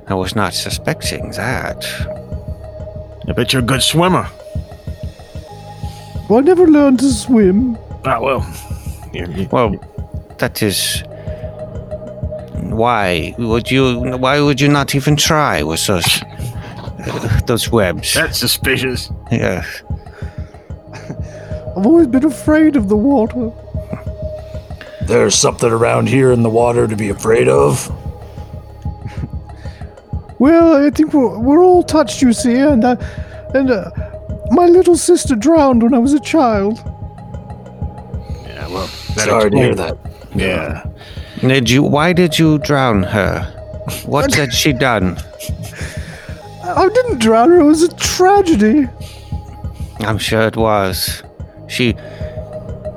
I 0.08 0.14
was 0.14 0.36
not 0.36 0.54
suspecting 0.54 1.32
that. 1.32 1.86
I 3.32 3.34
bet 3.34 3.54
you're 3.54 3.62
a 3.62 3.66
good 3.66 3.82
swimmer. 3.82 4.28
Well, 6.30 6.40
I 6.40 6.42
never 6.42 6.68
learned 6.68 7.00
to 7.00 7.10
swim. 7.14 7.78
Ah, 8.04 8.20
well. 8.20 8.46
you- 9.14 9.26
you- 9.34 9.48
Well, 9.50 9.72
that 10.40 10.62
is. 10.62 11.02
Why 12.56 13.34
would 13.38 13.72
you? 13.72 14.18
Why 14.18 14.42
would 14.42 14.60
you 14.60 14.68
not 14.68 14.96
even 14.96 15.16
try 15.16 15.64
with 15.64 15.88
those 15.88 16.22
uh, 16.24 17.40
those 17.48 17.72
webs? 17.72 18.14
that's 18.16 18.38
suspicious. 18.38 19.10
Yeah. 19.32 19.64
I've 21.78 21.86
always 21.86 22.08
been 22.08 22.26
afraid 22.26 22.76
of 22.76 22.90
the 22.90 22.98
water. 22.98 23.50
There's 25.04 25.36
something 25.36 25.72
around 25.72 26.10
here 26.10 26.34
in 26.34 26.44
the 26.44 26.50
water 26.50 26.86
to 26.86 26.98
be 26.98 27.08
afraid 27.08 27.48
of. 27.48 27.90
Well, 30.42 30.74
I 30.74 30.90
think 30.90 31.14
we're, 31.14 31.38
we're 31.38 31.64
all 31.64 31.84
touched, 31.84 32.24
you 32.24 32.34
see, 32.34 32.58
and 32.58 32.84
uh, 32.84 32.96
and 33.54 33.70
uh, 33.70 33.92
my 34.50 34.66
little 34.66 34.98
sister 34.98 35.36
drowned 35.36 35.84
when 35.84 35.94
I 35.94 36.00
was 36.00 36.14
a 36.14 36.20
child. 36.20 36.80
Yeah, 38.48 38.68
well. 38.70 38.88
That 39.14 39.28
Sorry 39.28 39.52
to 39.52 39.56
hear 39.56 39.76
that. 39.76 40.00
Yeah. 40.34 40.84
Did 41.42 41.70
you? 41.70 41.84
Why 41.84 42.12
did 42.14 42.40
you 42.40 42.58
drown 42.58 43.04
her? 43.04 43.44
What 44.08 44.34
had 44.42 44.52
she 44.52 44.74
done? 44.74 45.20
I 46.64 46.74
I 46.86 46.90
didn't 46.90 47.20
drown 47.20 47.52
her. 47.52 47.60
It 47.60 47.66
was 47.66 47.84
a 47.84 47.96
tragedy. 47.98 48.90
I'm 50.00 50.18
sure 50.18 50.42
it 50.48 50.58
was. 50.58 51.22
She 51.68 51.94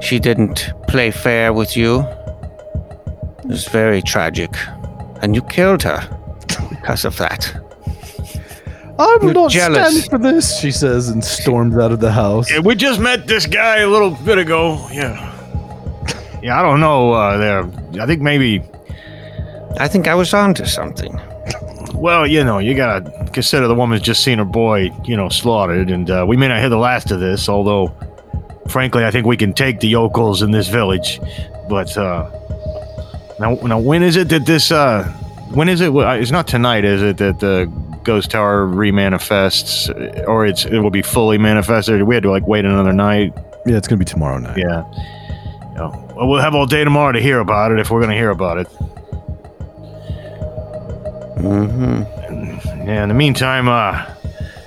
she 0.00 0.18
didn't 0.18 0.72
play 0.88 1.10
fair 1.10 1.52
with 1.52 1.76
you. 1.76 2.06
It 3.40 3.48
was 3.48 3.68
very 3.68 4.00
tragic. 4.00 4.56
And 5.20 5.34
you 5.34 5.42
killed 5.42 5.82
her 5.82 6.13
because 6.84 7.06
of 7.06 7.16
that. 7.16 7.50
I 8.98 9.16
will 9.16 9.24
You're 9.24 9.32
not 9.32 9.50
jealous. 9.50 10.04
stand 10.04 10.10
for 10.10 10.18
this, 10.18 10.60
she 10.60 10.70
says, 10.70 11.08
and 11.08 11.24
storms 11.24 11.76
out 11.78 11.92
of 11.92 12.00
the 12.00 12.12
house. 12.12 12.50
Yeah, 12.50 12.60
we 12.60 12.74
just 12.74 13.00
met 13.00 13.26
this 13.26 13.46
guy 13.46 13.78
a 13.78 13.88
little 13.88 14.10
bit 14.10 14.36
ago. 14.36 14.86
Yeah. 14.92 15.30
Yeah, 16.42 16.60
I 16.60 16.62
don't 16.62 16.80
know. 16.80 17.12
Uh, 17.12 17.38
there, 17.38 18.02
I 18.02 18.06
think 18.06 18.20
maybe. 18.20 18.62
I 19.80 19.88
think 19.88 20.06
I 20.06 20.14
was 20.14 20.32
onto 20.34 20.66
something. 20.66 21.18
Well, 21.94 22.26
you 22.26 22.44
know, 22.44 22.58
you 22.58 22.74
gotta 22.74 23.30
consider 23.32 23.66
the 23.66 23.74
woman's 23.74 24.02
just 24.02 24.22
seen 24.22 24.38
her 24.38 24.44
boy, 24.44 24.90
you 25.04 25.16
know, 25.16 25.30
slaughtered, 25.30 25.90
and 25.90 26.08
uh, 26.10 26.26
we 26.28 26.36
may 26.36 26.48
not 26.48 26.60
hear 26.60 26.68
the 26.68 26.76
last 26.76 27.10
of 27.10 27.18
this. 27.18 27.48
Although, 27.48 27.94
frankly, 28.68 29.06
I 29.06 29.10
think 29.10 29.26
we 29.26 29.38
can 29.38 29.54
take 29.54 29.80
the 29.80 29.88
yokels 29.88 30.42
in 30.42 30.50
this 30.50 30.68
village. 30.68 31.18
But 31.68 31.96
uh, 31.96 32.30
now, 33.40 33.54
now, 33.54 33.78
when 33.78 34.02
is 34.02 34.16
it 34.16 34.28
that 34.28 34.44
this? 34.44 34.70
Uh, 34.70 35.10
when 35.52 35.68
is 35.68 35.80
it? 35.80 35.92
It's 35.94 36.30
not 36.30 36.46
tonight, 36.46 36.84
is 36.84 37.02
it? 37.02 37.18
That 37.18 37.40
the 37.40 37.70
ghost 38.02 38.30
tower 38.30 38.66
remanifests, 38.66 40.26
or 40.28 40.46
it's 40.46 40.64
it 40.64 40.78
will 40.78 40.90
be 40.90 41.02
fully 41.02 41.38
manifested. 41.38 42.02
We 42.02 42.14
had 42.14 42.22
to 42.24 42.30
like 42.30 42.46
wait 42.46 42.64
another 42.64 42.92
night. 42.92 43.32
Yeah, 43.66 43.76
it's 43.76 43.88
gonna 43.88 43.98
be 43.98 44.04
tomorrow 44.04 44.38
night. 44.38 44.58
Yeah. 44.58 44.84
Yeah. 45.74 45.88
Well, 46.14 46.28
we'll 46.28 46.40
have 46.40 46.54
all 46.54 46.66
day 46.66 46.84
tomorrow 46.84 47.12
to 47.12 47.20
hear 47.20 47.40
about 47.40 47.72
it 47.72 47.80
if 47.80 47.90
we're 47.90 47.98
going 47.98 48.12
to 48.12 48.16
hear 48.16 48.30
about 48.30 48.58
it. 48.58 48.68
Mm-hmm. 51.38 52.86
Yeah, 52.86 53.02
in 53.02 53.08
the 53.08 53.14
meantime, 53.14 53.66
uh, 53.66 54.06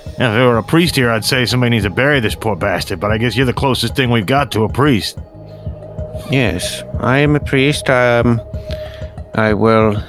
if 0.06 0.18
there 0.18 0.46
were 0.46 0.58
a 0.58 0.62
priest 0.62 0.96
here, 0.96 1.10
I'd 1.10 1.24
say 1.24 1.46
somebody 1.46 1.70
needs 1.70 1.84
to 1.84 1.90
bury 1.90 2.20
this 2.20 2.34
poor 2.34 2.56
bastard, 2.56 3.00
but 3.00 3.10
I 3.10 3.16
guess 3.16 3.36
you're 3.36 3.46
the 3.46 3.54
closest 3.54 3.96
thing 3.96 4.10
we've 4.10 4.26
got 4.26 4.52
to 4.52 4.64
a 4.64 4.68
priest. 4.68 5.18
Yes, 6.30 6.82
I 7.00 7.18
am 7.18 7.36
a 7.36 7.40
priest. 7.40 7.88
Um, 7.88 8.40
I 9.34 9.54
will 9.54 10.02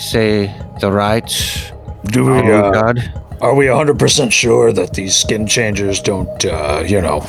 say 0.00 0.54
the 0.80 0.90
rites. 0.90 1.70
Do 2.06 2.24
we, 2.24 2.38
uh, 2.38 2.70
God. 2.70 3.12
are 3.40 3.54
we 3.54 3.66
100% 3.66 4.32
sure 4.32 4.72
that 4.72 4.94
these 4.94 5.14
skin 5.14 5.46
changers 5.46 6.00
don't, 6.00 6.44
uh, 6.44 6.82
you 6.86 7.00
know, 7.00 7.26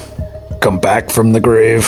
come 0.62 0.80
back 0.80 1.10
from 1.10 1.34
the 1.34 1.40
grave? 1.40 1.86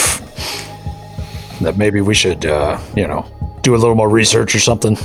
That 1.61 1.77
maybe 1.77 2.01
we 2.01 2.13
should, 2.13 2.45
uh, 2.45 2.77
you 2.95 3.07
know, 3.07 3.25
do 3.61 3.75
a 3.75 3.77
little 3.77 3.95
more 3.95 4.09
research 4.09 4.53
or 4.53 4.59
something? 4.59 4.97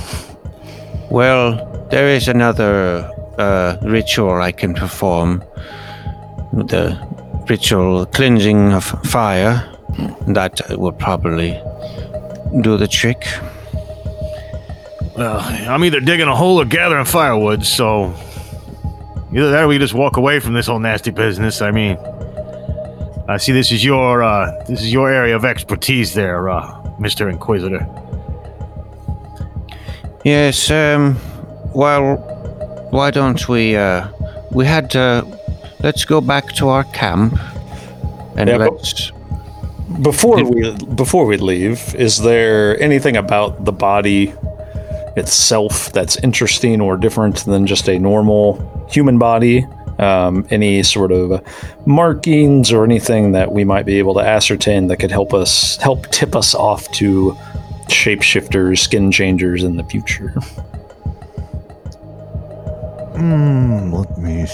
Well, 1.09 1.87
there 1.89 2.09
is 2.09 2.27
another 2.27 3.09
uh, 3.37 3.77
ritual 3.81 4.41
I 4.41 4.51
can 4.51 4.73
perform. 4.73 5.43
The 6.51 6.97
ritual 7.49 8.05
cleansing 8.07 8.73
of 8.73 8.83
fire. 9.09 9.65
That 10.27 10.61
will 10.77 10.91
probably 10.91 11.59
do 12.61 12.77
the 12.77 12.87
trick. 12.87 13.25
Well, 15.19 15.41
I'm 15.41 15.83
either 15.83 15.99
digging 15.99 16.29
a 16.29 16.35
hole 16.35 16.61
or 16.61 16.65
gathering 16.65 17.03
firewood, 17.03 17.65
so 17.65 18.15
either 19.33 19.51
that 19.51 19.63
or 19.63 19.67
we 19.67 19.77
just 19.77 19.93
walk 19.93 20.15
away 20.15 20.39
from 20.39 20.53
this 20.53 20.67
whole 20.67 20.79
nasty 20.79 21.11
business. 21.11 21.61
I 21.61 21.71
mean, 21.71 21.97
I 23.27 23.35
see 23.35 23.51
this 23.51 23.69
is 23.69 23.83
your 23.83 24.23
uh, 24.23 24.63
this 24.69 24.81
is 24.81 24.93
your 24.93 25.11
area 25.11 25.35
of 25.35 25.43
expertise, 25.43 26.13
there, 26.13 26.47
uh, 26.47 26.81
Mister 26.99 27.27
Inquisitor. 27.27 27.85
Yes, 30.23 30.71
um, 30.71 31.17
well, 31.75 32.15
why 32.91 33.11
don't 33.11 33.47
we, 33.49 33.75
uh, 33.75 34.07
we 34.51 34.65
had, 34.65 34.95
uh, 34.95 35.23
let's 35.81 36.05
go 36.05 36.21
back 36.21 36.53
to 36.53 36.69
our 36.69 36.85
camp 36.85 37.37
and 38.37 38.49
Yeah, 38.49 38.57
let's, 38.57 39.11
Before 40.01 40.43
we 40.43 40.71
before 40.95 41.25
we 41.25 41.37
leave, 41.37 41.93
is 41.95 42.19
there 42.19 42.79
anything 42.81 43.17
about 43.17 43.65
the 43.65 43.71
body 43.71 44.33
itself 45.19 45.91
that's 45.91 46.17
interesting 46.23 46.81
or 46.81 46.97
different 46.97 47.45
than 47.45 47.67
just 47.67 47.87
a 47.87 47.99
normal 47.99 48.87
human 48.89 49.19
body? 49.19 49.65
Um, 49.99 50.47
any 50.49 50.81
sort 50.83 51.11
of 51.11 51.45
markings 51.85 52.71
or 52.71 52.85
anything 52.85 53.33
that 53.33 53.51
we 53.51 53.65
might 53.65 53.85
be 53.85 53.99
able 53.99 54.13
to 54.13 54.21
ascertain 54.21 54.87
that 54.87 54.97
could 54.97 55.11
help 55.11 55.33
us 55.33 55.75
help 55.77 56.07
tip 56.07 56.35
us 56.35 56.55
off 56.55 56.89
to 56.93 57.37
shapeshifters, 57.89 58.79
skin 58.79 59.11
changers 59.11 59.63
in 59.63 59.75
the 59.75 59.83
future? 59.83 60.29
Hmm, 63.19 63.91
let 63.93 64.17
me 64.17 64.45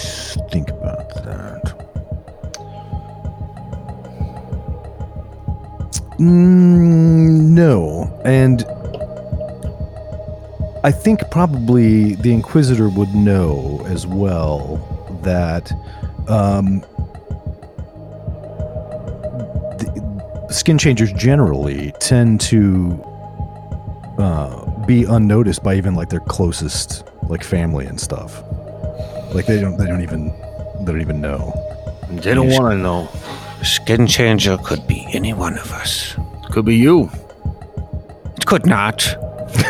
think 0.50 0.70
about 0.70 1.14
that. 1.24 1.86
Mm, 6.18 7.50
no, 7.50 8.22
and 8.24 8.66
I 10.86 10.92
think 10.92 11.32
probably 11.32 12.14
the 12.14 12.32
Inquisitor 12.32 12.90
would 12.90 13.16
know 13.16 13.84
as 13.88 14.06
well 14.06 14.78
that 15.24 15.72
um, 16.28 16.86
skin 20.52 20.78
changers 20.78 21.12
generally 21.14 21.92
tend 22.00 22.40
to 22.42 23.04
uh, 24.20 24.86
be 24.86 25.06
unnoticed 25.06 25.64
by 25.64 25.74
even 25.74 25.96
like 25.96 26.10
their 26.10 26.20
closest 26.20 27.04
like 27.30 27.44
family 27.44 27.88
and 27.88 28.00
stuff. 28.00 28.44
Like 29.34 29.48
they 29.48 29.60
don't 29.60 29.78
they 29.78 29.88
don't 29.88 30.04
even 30.04 30.28
they 30.82 30.92
don't 30.92 31.02
even 31.02 31.20
know. 31.20 31.52
They 32.12 32.36
don't 32.36 32.50
want 32.50 32.74
to 32.74 32.78
know. 32.78 33.10
Skin 33.64 34.06
changer 34.06 34.60
could 34.60 34.86
be 34.86 35.08
any 35.14 35.34
one 35.34 35.58
of 35.58 35.72
us. 35.72 36.16
Could 36.52 36.66
be 36.66 36.76
you. 36.76 37.10
It 38.38 38.46
could 38.46 38.68
not. 38.68 39.25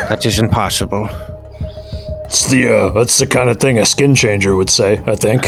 That 0.08 0.26
isn't 0.26 0.50
possible. 0.50 1.08
It's 2.26 2.48
the 2.50 2.68
uh, 2.68 2.90
that's 2.90 3.18
the 3.18 3.26
kind 3.26 3.48
of 3.48 3.58
thing 3.58 3.78
a 3.78 3.86
skin 3.86 4.14
changer 4.14 4.56
would 4.56 4.70
say. 4.70 5.00
I 5.06 5.14
think. 5.16 5.46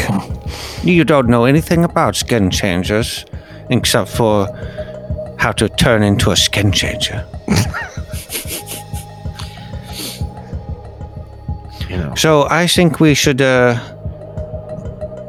You 0.83 1.03
don't 1.03 1.27
know 1.27 1.45
anything 1.45 1.83
about 1.83 2.15
skin 2.15 2.49
changers, 2.49 3.25
except 3.69 4.09
for 4.09 4.47
how 5.37 5.51
to 5.53 5.67
turn 5.69 6.03
into 6.03 6.31
a 6.31 6.35
skin 6.35 6.71
changer. 6.71 7.25
You 11.89 11.97
know. 11.97 12.13
So 12.15 12.47
I 12.49 12.67
think 12.67 12.99
we 12.99 13.13
should 13.13 13.41
uh, 13.41 13.77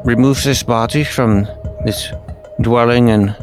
remove 0.05 0.43
this 0.43 0.63
body 0.63 1.03
from 1.03 1.47
this 1.85 2.11
dwelling 2.61 3.09
and 3.09 3.35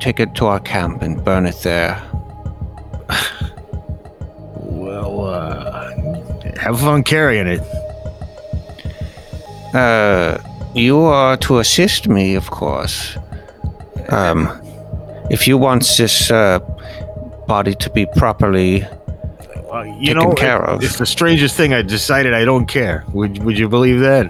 take 0.00 0.20
it 0.20 0.34
to 0.36 0.46
our 0.46 0.60
camp 0.60 1.02
and 1.02 1.22
burn 1.24 1.44
it 1.44 1.56
there. 1.62 2.00
Have 6.60 6.80
fun 6.80 7.02
carrying 7.02 7.46
it. 7.46 7.60
Uh, 9.74 10.38
you 10.74 10.98
are 11.00 11.36
to 11.38 11.58
assist 11.58 12.08
me, 12.08 12.34
of 12.36 12.50
course. 12.50 13.16
Um, 14.08 14.48
if 15.30 15.46
you 15.46 15.56
want 15.58 15.82
this 15.96 16.30
uh, 16.30 16.58
body 17.46 17.74
to 17.74 17.90
be 17.90 18.06
properly, 18.16 18.84
Uh, 19.72 19.82
you 20.00 20.14
Taken 20.14 20.16
know, 20.30 20.32
care 20.34 20.62
it- 20.64 20.68
of. 20.68 20.82
it's 20.82 20.98
the 20.98 21.06
strangest 21.06 21.56
thing. 21.56 21.72
I 21.72 21.82
decided 21.82 22.34
I 22.34 22.44
don't 22.44 22.66
care. 22.66 23.04
Would 23.12 23.38
Would 23.44 23.56
you 23.58 23.68
believe 23.68 24.00
that? 24.00 24.26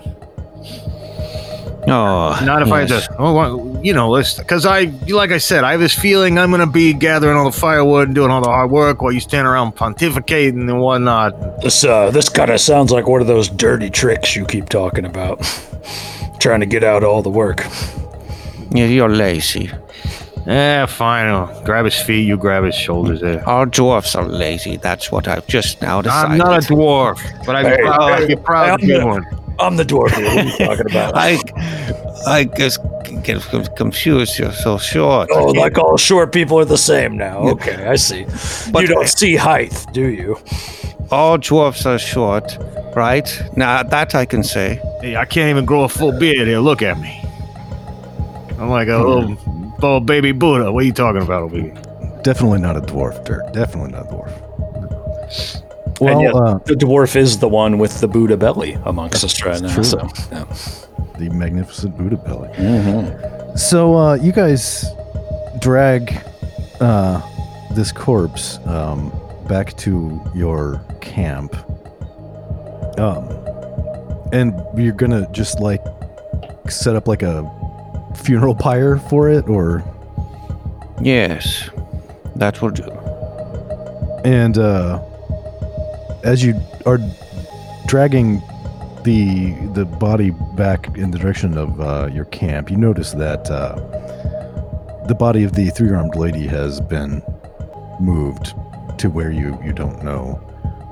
Oh, 1.90 2.44
Not 2.44 2.62
if 2.62 2.72
I 2.72 2.80
had 2.80 2.88
to. 2.88 3.16
Oh, 3.18 3.34
well, 3.34 3.80
you 3.84 3.92
know, 3.92 4.10
listen. 4.10 4.42
Because 4.42 4.66
I, 4.66 4.92
like 5.08 5.30
I 5.30 5.38
said, 5.38 5.64
I 5.64 5.72
have 5.72 5.80
this 5.80 5.94
feeling 5.94 6.38
I'm 6.38 6.50
going 6.50 6.60
to 6.60 6.66
be 6.66 6.92
gathering 6.92 7.36
all 7.36 7.44
the 7.50 7.56
firewood 7.58 8.08
and 8.08 8.14
doing 8.14 8.30
all 8.30 8.40
the 8.40 8.48
hard 8.48 8.70
work 8.70 9.02
while 9.02 9.12
you 9.12 9.20
stand 9.20 9.46
around 9.46 9.76
pontificating 9.76 10.68
and 10.68 10.80
whatnot. 10.80 11.60
This 11.62 11.84
uh, 11.84 12.10
this 12.10 12.28
kind 12.28 12.50
of 12.50 12.60
sounds 12.60 12.90
like 12.92 13.06
one 13.06 13.20
of 13.20 13.26
those 13.26 13.48
dirty 13.48 13.90
tricks 13.90 14.36
you 14.36 14.44
keep 14.46 14.68
talking 14.68 15.04
about. 15.04 15.40
Trying 16.40 16.60
to 16.60 16.66
get 16.66 16.82
out 16.82 17.04
all 17.04 17.22
the 17.22 17.30
work. 17.30 17.66
Yeah, 18.70 18.86
you're 18.86 19.08
lazy. 19.08 19.70
Eh, 20.46 20.86
fine. 20.86 21.26
I'll 21.26 21.64
grab 21.64 21.84
his 21.84 22.00
feet. 22.00 22.26
You 22.26 22.36
grab 22.36 22.64
his 22.64 22.74
shoulders. 22.74 23.20
There. 23.20 23.46
All 23.48 23.66
dwarfs 23.66 24.14
are 24.14 24.26
lazy. 24.26 24.78
That's 24.78 25.12
what 25.12 25.28
I've 25.28 25.46
just 25.46 25.82
now 25.82 26.00
decided. 26.00 26.32
I'm 26.32 26.38
not 26.38 26.64
a 26.64 26.66
dwarf, 26.66 27.20
but 27.44 27.56
I'd 27.56 27.64
be 27.64 27.68
Hey, 27.70 27.82
proud, 27.82 28.00
I'd 28.00 28.28
be 28.28 28.34
hey, 28.34 28.40
proud 28.42 28.80
to 28.80 28.86
be 28.86 29.04
one. 29.04 29.24
I'm 29.60 29.76
the 29.76 29.84
dwarf 29.84 30.10
here. 30.14 30.26
What 30.26 30.38
are 30.38 30.44
you 30.44 30.56
talking 30.66 30.90
about? 30.90 31.14
I, 31.16 31.38
I 32.26 32.44
just 32.44 32.80
get 33.22 33.42
confused. 33.76 34.38
You're 34.38 34.52
so 34.52 34.78
short. 34.78 35.28
Oh, 35.32 35.46
like 35.46 35.78
all 35.78 35.96
short 35.96 36.32
people 36.32 36.58
are 36.58 36.64
the 36.64 36.78
same 36.78 37.16
now. 37.16 37.38
Okay, 37.50 37.86
I 37.86 37.96
see. 37.96 38.24
But- 38.72 38.82
you 38.82 38.88
don't 38.88 39.08
see 39.08 39.36
height, 39.36 39.86
do 39.92 40.08
you? 40.08 40.38
All 41.10 41.38
dwarfs 41.38 41.86
are 41.86 41.98
short, 41.98 42.56
right? 42.94 43.28
Now 43.56 43.82
that 43.82 44.14
I 44.14 44.24
can 44.24 44.44
say. 44.44 44.80
Hey, 45.00 45.16
I 45.16 45.24
can't 45.24 45.50
even 45.50 45.64
grow 45.64 45.82
a 45.82 45.88
full 45.88 46.12
beard 46.12 46.46
here. 46.46 46.60
Look 46.60 46.82
at 46.82 47.00
me. 47.00 47.20
I'm 48.58 48.68
like 48.68 48.88
a 48.88 48.98
hmm. 48.98 49.04
little, 49.04 49.74
little 49.80 50.00
baby 50.00 50.32
Buddha. 50.32 50.70
What 50.70 50.84
are 50.84 50.86
you 50.86 50.92
talking 50.92 51.22
about 51.22 51.42
over 51.42 51.56
here? 51.56 51.74
Definitely 52.22 52.60
not 52.60 52.76
a 52.76 52.80
dwarf, 52.80 53.24
Dirk. 53.24 53.52
Definitely 53.52 53.92
not 53.92 54.06
a 54.06 54.14
dwarf. 54.14 55.59
Well, 56.00 56.14
and 56.14 56.22
yet, 56.22 56.34
uh, 56.34 56.58
the 56.64 56.74
dwarf 56.74 57.14
is 57.16 57.38
the 57.38 57.48
one 57.48 57.78
with 57.78 58.00
the 58.00 58.08
Buddha 58.08 58.36
belly 58.36 58.78
amongst 58.84 59.22
us 59.22 59.42
right 59.44 59.60
now. 59.60 59.74
true. 59.74 59.84
So, 59.84 60.08
yeah. 60.32 60.44
the 61.18 61.28
magnificent 61.30 61.96
Buddha 61.98 62.16
belly. 62.16 62.48
Mm-hmm. 62.54 63.56
So 63.56 63.94
uh, 63.96 64.14
you 64.14 64.32
guys 64.32 64.84
drag 65.60 66.18
uh, 66.80 67.20
this 67.72 67.92
corpse 67.92 68.58
um, 68.66 69.12
back 69.46 69.76
to 69.78 70.20
your 70.34 70.80
camp, 71.00 71.54
um, 72.98 73.28
and 74.32 74.54
you're 74.76 74.92
gonna 74.94 75.28
just 75.32 75.60
like 75.60 75.82
set 76.68 76.94
up 76.96 77.08
like 77.08 77.22
a 77.22 77.44
funeral 78.16 78.54
pyre 78.54 78.96
for 78.96 79.28
it, 79.28 79.48
or 79.48 79.82
Yes, 81.02 81.68
that 82.36 82.60
will 82.62 82.70
do. 82.70 82.84
and 84.24 84.56
uh, 84.58 85.00
as 86.24 86.44
you 86.44 86.60
are 86.86 86.98
dragging 87.86 88.42
the 89.04 89.52
the 89.72 89.84
body 89.84 90.30
back 90.54 90.96
in 90.96 91.10
the 91.10 91.18
direction 91.18 91.56
of 91.56 91.80
uh, 91.80 92.08
your 92.12 92.26
camp, 92.26 92.70
you 92.70 92.76
notice 92.76 93.12
that 93.12 93.50
uh, 93.50 93.74
the 95.06 95.14
body 95.14 95.44
of 95.44 95.52
the 95.54 95.70
three 95.70 95.90
armed 95.90 96.14
lady 96.16 96.46
has 96.46 96.80
been 96.80 97.22
moved 97.98 98.54
to 98.98 99.08
where 99.08 99.30
you 99.30 99.58
you 99.64 99.72
don't 99.72 100.02
know, 100.04 100.38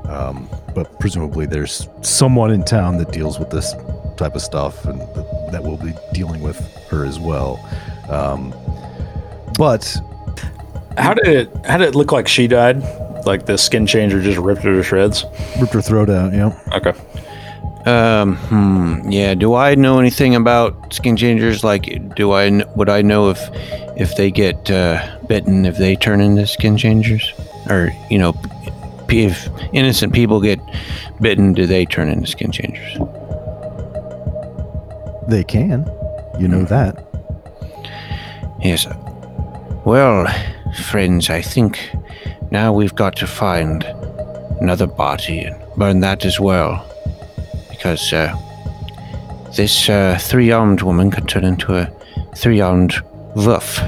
um, 0.09 0.49
but 0.75 0.99
presumably 0.99 1.47
there's 1.47 1.89
someone 2.03 2.51
in 2.51 2.65
town 2.65 2.97
that 2.99 3.13
deals 3.13 3.39
with 3.39 3.51
this 3.51 3.75
type 4.17 4.35
of 4.35 4.43
stuff 4.43 4.85
and 4.87 5.01
that, 5.01 5.49
that 5.53 5.63
will 5.63 5.77
be 5.77 5.93
dealing 6.13 6.41
with 6.41 6.59
her 6.89 7.05
as 7.05 7.19
well. 7.21 7.61
Um, 8.09 8.53
but 9.59 9.97
How 10.97 11.15
did 11.15 11.29
it? 11.29 11.67
How 11.67 11.77
did 11.77 11.89
it 11.89 11.95
look 11.95 12.11
like 12.11 12.27
she 12.27 12.47
died? 12.49 12.83
Like 13.27 13.47
the 13.47 13.59
skin 13.59 13.87
changer 13.87 14.21
just 14.23 14.39
ripped 14.39 14.63
her 14.63 14.75
to 14.75 14.83
shreds? 14.83 15.25
ripped 15.61 15.73
her 15.75 15.83
throat 15.83 16.09
out. 16.11 16.33
Yeah. 16.33 16.59
Okay. 16.73 16.93
Um, 17.87 18.37
hmm, 18.37 19.11
yeah. 19.11 19.35
Do 19.35 19.55
I 19.55 19.75
know 19.75 19.99
anything 19.99 20.35
about 20.35 20.93
skin 20.93 21.17
changers? 21.17 21.65
Like, 21.65 22.15
do 22.17 22.33
I 22.33 22.49
kn- 22.51 22.65
would 22.77 22.89
I 22.89 23.03
know 23.03 23.31
if 23.31 23.39
if 23.97 24.17
they 24.17 24.31
get 24.31 24.71
uh, 24.71 25.19
bitten 25.27 25.65
if 25.65 25.79
they 25.79 25.97
turn 25.97 26.21
into 26.21 26.47
skin 26.47 26.77
changers, 26.77 27.33
or 27.71 27.91
you 28.11 28.19
know, 28.19 28.35
p- 29.07 29.25
if 29.25 29.49
innocent 29.73 30.13
people 30.13 30.41
get 30.41 30.59
bitten, 31.21 31.53
do 31.55 31.67
they 31.67 31.87
turn 31.87 32.09
into 32.09 32.27
skin 32.27 32.53
changers? 32.53 32.99
They 35.29 35.45
can. 35.45 35.87
You 36.39 36.49
know 36.49 36.65
that. 36.65 37.05
Yes. 38.63 38.87
Well, 39.85 40.27
friends, 40.91 41.31
I 41.31 41.41
think 41.43 41.79
now 42.51 42.73
we've 42.73 42.95
got 42.95 43.17
to 43.17 43.27
find 43.27 43.85
another 44.61 44.87
body 44.87 45.41
and 45.41 45.57
burn 45.77 46.01
that 46.01 46.25
as 46.25 46.41
well. 46.41 46.85
Because 47.71 48.13
uh, 48.13 48.37
this 49.57 49.89
uh, 49.89 50.19
three 50.21 50.51
armed 50.51 50.83
woman 50.83 51.11
could 51.11 51.29
turn 51.29 51.45
into 51.45 51.77
a 51.77 51.87
three 52.35 52.61
armed 52.61 52.95
woof. 53.35 53.81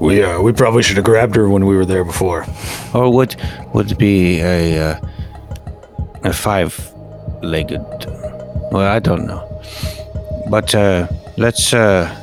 We 0.00 0.22
uh, 0.22 0.40
we 0.42 0.52
probably 0.52 0.82
should 0.82 0.96
have 0.96 1.04
grabbed 1.04 1.36
her 1.36 1.48
when 1.48 1.66
we 1.66 1.76
were 1.76 1.86
there 1.86 2.04
before. 2.04 2.46
Or 2.94 3.12
would 3.12 3.36
would 3.72 3.96
be 3.98 4.40
a 4.40 4.90
uh, 4.90 5.00
a 6.24 6.32
five 6.32 6.92
legged 7.42 7.80
well, 8.70 8.92
I 8.92 8.98
don't 8.98 9.26
know. 9.26 9.42
But 10.50 10.74
uh, 10.74 11.08
let's 11.36 11.72
uh, 11.72 12.14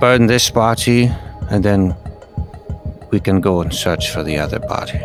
burn 0.00 0.26
this 0.26 0.50
body 0.50 1.10
and 1.50 1.64
then 1.64 1.96
we 3.12 3.20
can 3.20 3.40
go 3.40 3.60
and 3.60 3.72
search 3.72 4.10
for 4.10 4.24
the 4.24 4.38
other 4.38 4.58
body. 4.58 4.98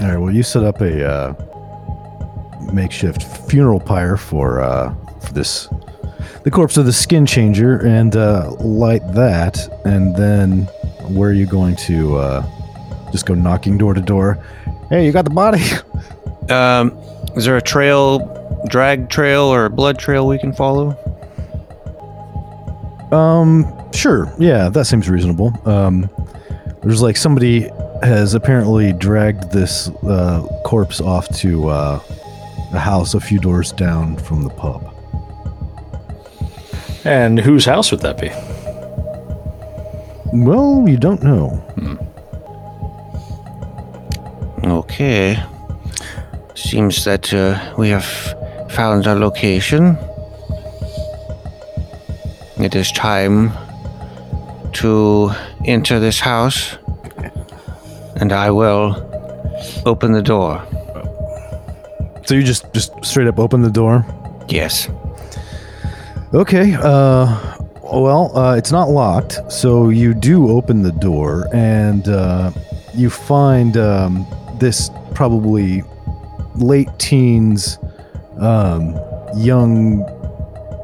All 0.00 0.08
right. 0.08 0.16
Well, 0.16 0.30
you 0.30 0.42
set 0.42 0.62
up 0.62 0.80
a 0.80 1.04
uh, 1.04 1.34
makeshift 2.72 3.22
funeral 3.50 3.80
pyre 3.80 4.16
for 4.16 4.60
uh, 4.60 4.94
for 5.20 5.32
this 5.32 5.68
the 6.44 6.50
corpse 6.50 6.76
of 6.76 6.86
the 6.86 6.92
skin 6.92 7.26
changer 7.26 7.84
and 7.86 8.16
uh, 8.16 8.52
light 8.60 9.02
that, 9.14 9.68
and 9.84 10.16
then 10.16 10.62
where 11.08 11.30
are 11.30 11.34
you 11.34 11.46
going 11.46 11.76
to 11.76 12.16
uh, 12.16 13.10
just 13.10 13.26
go 13.26 13.34
knocking 13.34 13.76
door 13.76 13.92
to 13.92 14.00
door? 14.00 14.42
Hey, 14.88 15.04
you 15.04 15.12
got 15.12 15.24
the 15.24 15.30
body? 15.30 15.62
Um, 16.50 16.98
is 17.36 17.44
there 17.44 17.56
a 17.56 17.62
trail, 17.62 18.18
drag 18.68 19.08
trail, 19.08 19.42
or 19.44 19.66
a 19.66 19.70
blood 19.70 19.96
trail 19.96 20.26
we 20.26 20.38
can 20.38 20.52
follow? 20.52 20.98
Um, 23.12 23.66
sure. 23.92 24.32
Yeah, 24.38 24.68
that 24.70 24.86
seems 24.86 25.08
reasonable. 25.08 25.52
Um, 25.68 26.08
there's 26.82 27.02
like 27.02 27.16
somebody 27.16 27.68
has 28.02 28.34
apparently 28.34 28.92
dragged 28.92 29.52
this 29.52 29.88
uh, 30.02 30.46
corpse 30.64 31.00
off 31.00 31.28
to 31.38 31.68
uh, 31.68 32.00
a 32.72 32.78
house 32.78 33.14
a 33.14 33.20
few 33.20 33.38
doors 33.38 33.70
down 33.72 34.16
from 34.16 34.42
the 34.42 34.50
pub. 34.50 34.88
And 37.04 37.38
whose 37.38 37.64
house 37.64 37.90
would 37.90 38.00
that 38.00 38.20
be? 38.20 38.30
Well, 40.32 40.88
you 40.88 40.96
don't 40.96 41.22
know. 41.22 41.62
Okay. 44.64 45.42
Seems 46.54 47.04
that 47.04 47.32
uh, 47.34 47.74
we 47.76 47.90
have 47.90 48.06
found 48.70 49.06
our 49.06 49.16
location. 49.16 49.98
It 52.64 52.74
is 52.74 52.92
time 52.92 53.52
to 54.72 55.30
enter 55.64 55.98
this 56.00 56.20
house, 56.20 56.76
and 58.16 58.32
I 58.32 58.50
will 58.50 58.96
open 59.84 60.12
the 60.12 60.22
door. 60.22 60.64
So 62.24 62.34
you 62.34 62.42
just 62.42 62.72
just 62.72 62.92
straight 63.04 63.26
up 63.26 63.38
open 63.38 63.62
the 63.62 63.70
door. 63.70 64.06
Yes. 64.48 64.88
Okay. 66.32 66.74
Uh, 66.74 67.56
well, 67.82 68.36
uh, 68.36 68.56
it's 68.56 68.72
not 68.72 68.88
locked, 68.88 69.52
so 69.52 69.90
you 69.90 70.14
do 70.14 70.48
open 70.48 70.82
the 70.82 70.92
door, 70.92 71.48
and 71.52 72.08
uh, 72.08 72.50
you 72.94 73.10
find 73.10 73.76
um, 73.76 74.26
this 74.58 74.88
probably 75.14 75.82
late 76.54 76.88
teens, 76.98 77.78
um, 78.38 78.98
young 79.36 80.04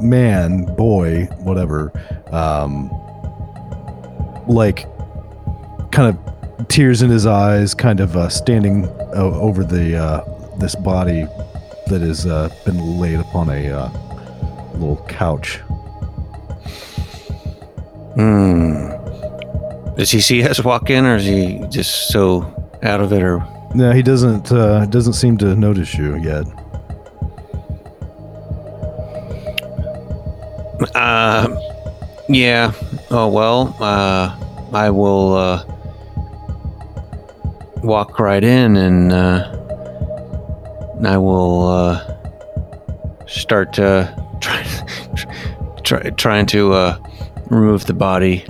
man, 0.00 0.64
boy, 0.76 1.24
whatever, 1.40 1.92
um, 2.32 2.88
like 4.46 4.86
kind 5.92 6.16
of 6.16 6.68
tears 6.68 7.02
in 7.02 7.10
his 7.10 7.26
eyes, 7.26 7.74
kind 7.74 8.00
of 8.00 8.16
uh, 8.16 8.28
standing 8.28 8.86
o- 9.14 9.34
over 9.40 9.64
the 9.64 9.96
uh, 9.96 10.24
this 10.58 10.74
body 10.74 11.26
that 11.88 12.00
has 12.00 12.26
uh, 12.26 12.48
been 12.64 12.98
laid 13.00 13.18
upon 13.20 13.48
a 13.50 13.68
uh, 13.70 13.90
little 14.74 15.04
couch. 15.08 15.60
Hmm. 18.14 18.88
Does 19.96 20.10
he 20.10 20.20
see 20.20 20.42
us 20.42 20.62
walk 20.62 20.90
in, 20.90 21.04
or 21.04 21.16
is 21.16 21.24
he 21.24 21.64
just 21.70 22.08
so 22.08 22.42
out 22.82 23.00
of 23.00 23.12
it? 23.12 23.22
Or 23.22 23.44
No, 23.74 23.92
he 23.92 24.02
doesn't. 24.02 24.50
Uh, 24.52 24.86
doesn't 24.86 25.14
seem 25.14 25.36
to 25.38 25.54
notice 25.56 25.94
you 25.94 26.16
yet. 26.16 26.44
Uh, 30.94 31.48
yeah. 32.28 32.72
Oh 33.10 33.28
well. 33.28 33.76
Uh, 33.80 34.36
I 34.72 34.90
will 34.90 35.34
uh, 35.34 35.64
walk 37.82 38.18
right 38.18 38.44
in, 38.44 38.76
and 38.76 39.12
uh, 39.12 39.50
I 41.04 41.16
will 41.16 41.68
uh, 41.68 43.26
start 43.26 43.78
uh, 43.78 44.14
try, 44.40 44.66
try, 45.82 46.10
trying 46.10 46.46
to 46.46 46.72
uh, 46.72 46.98
remove 47.46 47.86
the 47.86 47.94
body. 47.94 48.44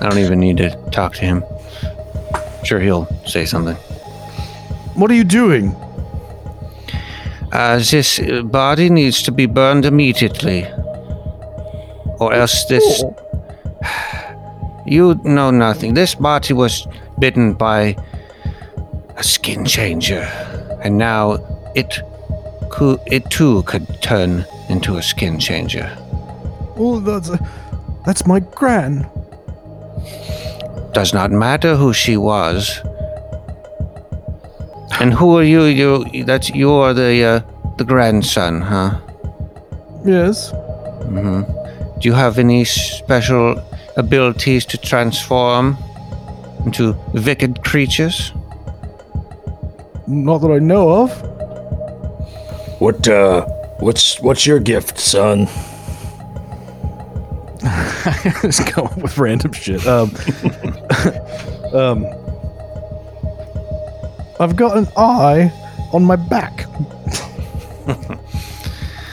I 0.00 0.08
don't 0.08 0.18
even 0.18 0.40
need 0.40 0.56
to 0.58 0.70
talk 0.90 1.14
to 1.14 1.20
him. 1.20 1.44
Sure, 2.64 2.80
he'll 2.80 3.06
say 3.24 3.44
something. 3.44 3.76
What 4.94 5.10
are 5.10 5.14
you 5.14 5.24
doing? 5.24 5.74
Uh, 7.52 7.78
this 7.78 8.20
body 8.44 8.90
needs 8.90 9.22
to 9.22 9.32
be 9.32 9.46
burned 9.46 9.86
immediately. 9.86 10.66
Or 12.18 12.32
else 12.32 12.64
this. 12.66 13.04
You 14.86 15.20
know 15.24 15.50
nothing. 15.50 15.94
This 15.94 16.14
body 16.14 16.54
was 16.54 16.86
bitten 17.18 17.54
by 17.54 17.96
a 19.16 19.22
skin 19.22 19.64
changer. 19.64 20.22
And 20.82 20.98
now 20.98 21.38
it. 21.74 22.00
Could, 22.70 23.00
it 23.06 23.30
too 23.30 23.62
could 23.62 24.02
turn 24.02 24.44
into 24.68 24.98
a 24.98 25.02
skin 25.02 25.38
changer. 25.40 25.88
Oh, 26.76 27.00
that's 27.00 27.30
that's 28.04 28.26
my 28.26 28.40
gran. 28.40 29.08
Does 30.92 31.14
not 31.14 31.30
matter 31.30 31.76
who 31.76 31.92
she 31.92 32.16
was. 32.18 32.80
And 35.00 35.14
who 35.14 35.36
are 35.38 35.42
you? 35.42 35.64
You 35.64 36.24
that's 36.24 36.50
you 36.50 36.70
are 36.72 36.92
the 36.92 37.24
uh, 37.24 37.40
the 37.78 37.84
grandson, 37.84 38.60
huh? 38.60 39.00
Yes. 40.04 40.52
hmm 41.08 41.42
Do 41.98 42.08
you 42.08 42.14
have 42.14 42.38
any 42.38 42.64
special 42.64 43.60
abilities 43.96 44.64
to 44.66 44.78
transform 44.78 45.76
into 46.64 46.92
wicked 47.12 47.64
creatures? 47.64 48.32
Not 50.06 50.38
that 50.38 50.50
I 50.52 50.58
know 50.60 50.90
of. 50.90 51.10
What 52.80 53.08
uh 53.08 53.44
what's 53.80 54.20
what's 54.20 54.46
your 54.46 54.60
gift, 54.60 54.98
son? 54.98 55.46
Just 58.42 58.72
going 58.74 59.00
with 59.00 59.18
random 59.18 59.52
shit. 59.52 59.84
Um, 59.84 60.14
um, 61.74 62.06
I've 64.38 64.54
got 64.54 64.76
an 64.76 64.86
eye 64.96 65.52
on 65.92 66.04
my 66.04 66.14
back. 66.14 66.67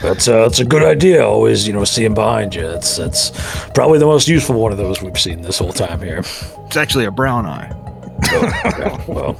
That's 0.06 0.28
uh, 0.28 0.42
that's 0.42 0.60
a 0.60 0.64
good 0.64 0.84
idea. 0.84 1.26
Always, 1.26 1.66
you 1.66 1.72
know, 1.72 1.82
seeing 1.82 2.14
behind 2.14 2.54
you. 2.54 2.62
That's 2.62 2.96
that's 2.96 3.32
probably 3.70 3.98
the 3.98 4.06
most 4.06 4.28
useful 4.28 4.60
one 4.60 4.70
of 4.70 4.78
those 4.78 5.02
we've 5.02 5.18
seen 5.18 5.42
this 5.42 5.58
whole 5.58 5.72
time 5.72 6.00
here. 6.00 6.18
It's 6.18 6.76
actually 6.76 7.06
a 7.06 7.10
brown 7.10 7.44
eye. 7.44 7.72
Oh, 8.30 9.04
well, 9.08 9.36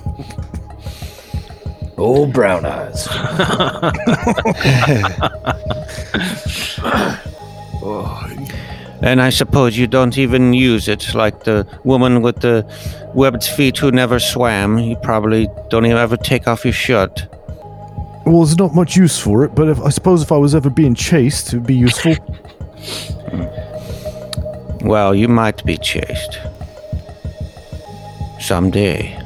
old 1.97 2.33
brown 2.33 2.67
eyes. 2.67 3.07
And 9.03 9.21
I 9.21 9.31
suppose 9.31 9.77
you 9.77 9.87
don't 9.87 10.17
even 10.19 10.53
use 10.53 10.89
it, 10.89 11.15
like 11.15 11.45
the 11.45 11.65
woman 11.85 12.23
with 12.23 12.41
the 12.41 12.67
webbed 13.15 13.45
feet 13.45 13.79
who 13.79 13.93
never 13.93 14.19
swam. 14.19 14.79
You 14.79 14.97
probably 14.97 15.49
don't 15.69 15.87
even 15.87 15.99
ever 15.99 16.17
take 16.17 16.49
off 16.49 16.65
your 16.65 16.73
shirt. 16.73 17.29
Well, 18.27 18.45
there's 18.45 18.59
not 18.59 18.75
much 18.75 18.97
use 18.97 19.19
for 19.21 19.45
it, 19.45 19.55
but 19.55 19.69
if, 19.69 19.81
I 19.81 19.89
suppose 19.91 20.21
if 20.21 20.33
I 20.33 20.37
was 20.37 20.55
ever 20.55 20.69
being 20.69 20.97
chased, 20.97 21.49
it'd 21.49 21.65
be 21.65 21.77
useful. 21.77 22.17
Well, 24.83 25.15
you 25.15 25.29
might 25.29 25.65
be 25.65 25.77
chased. 25.77 26.41
Someday. 28.41 29.17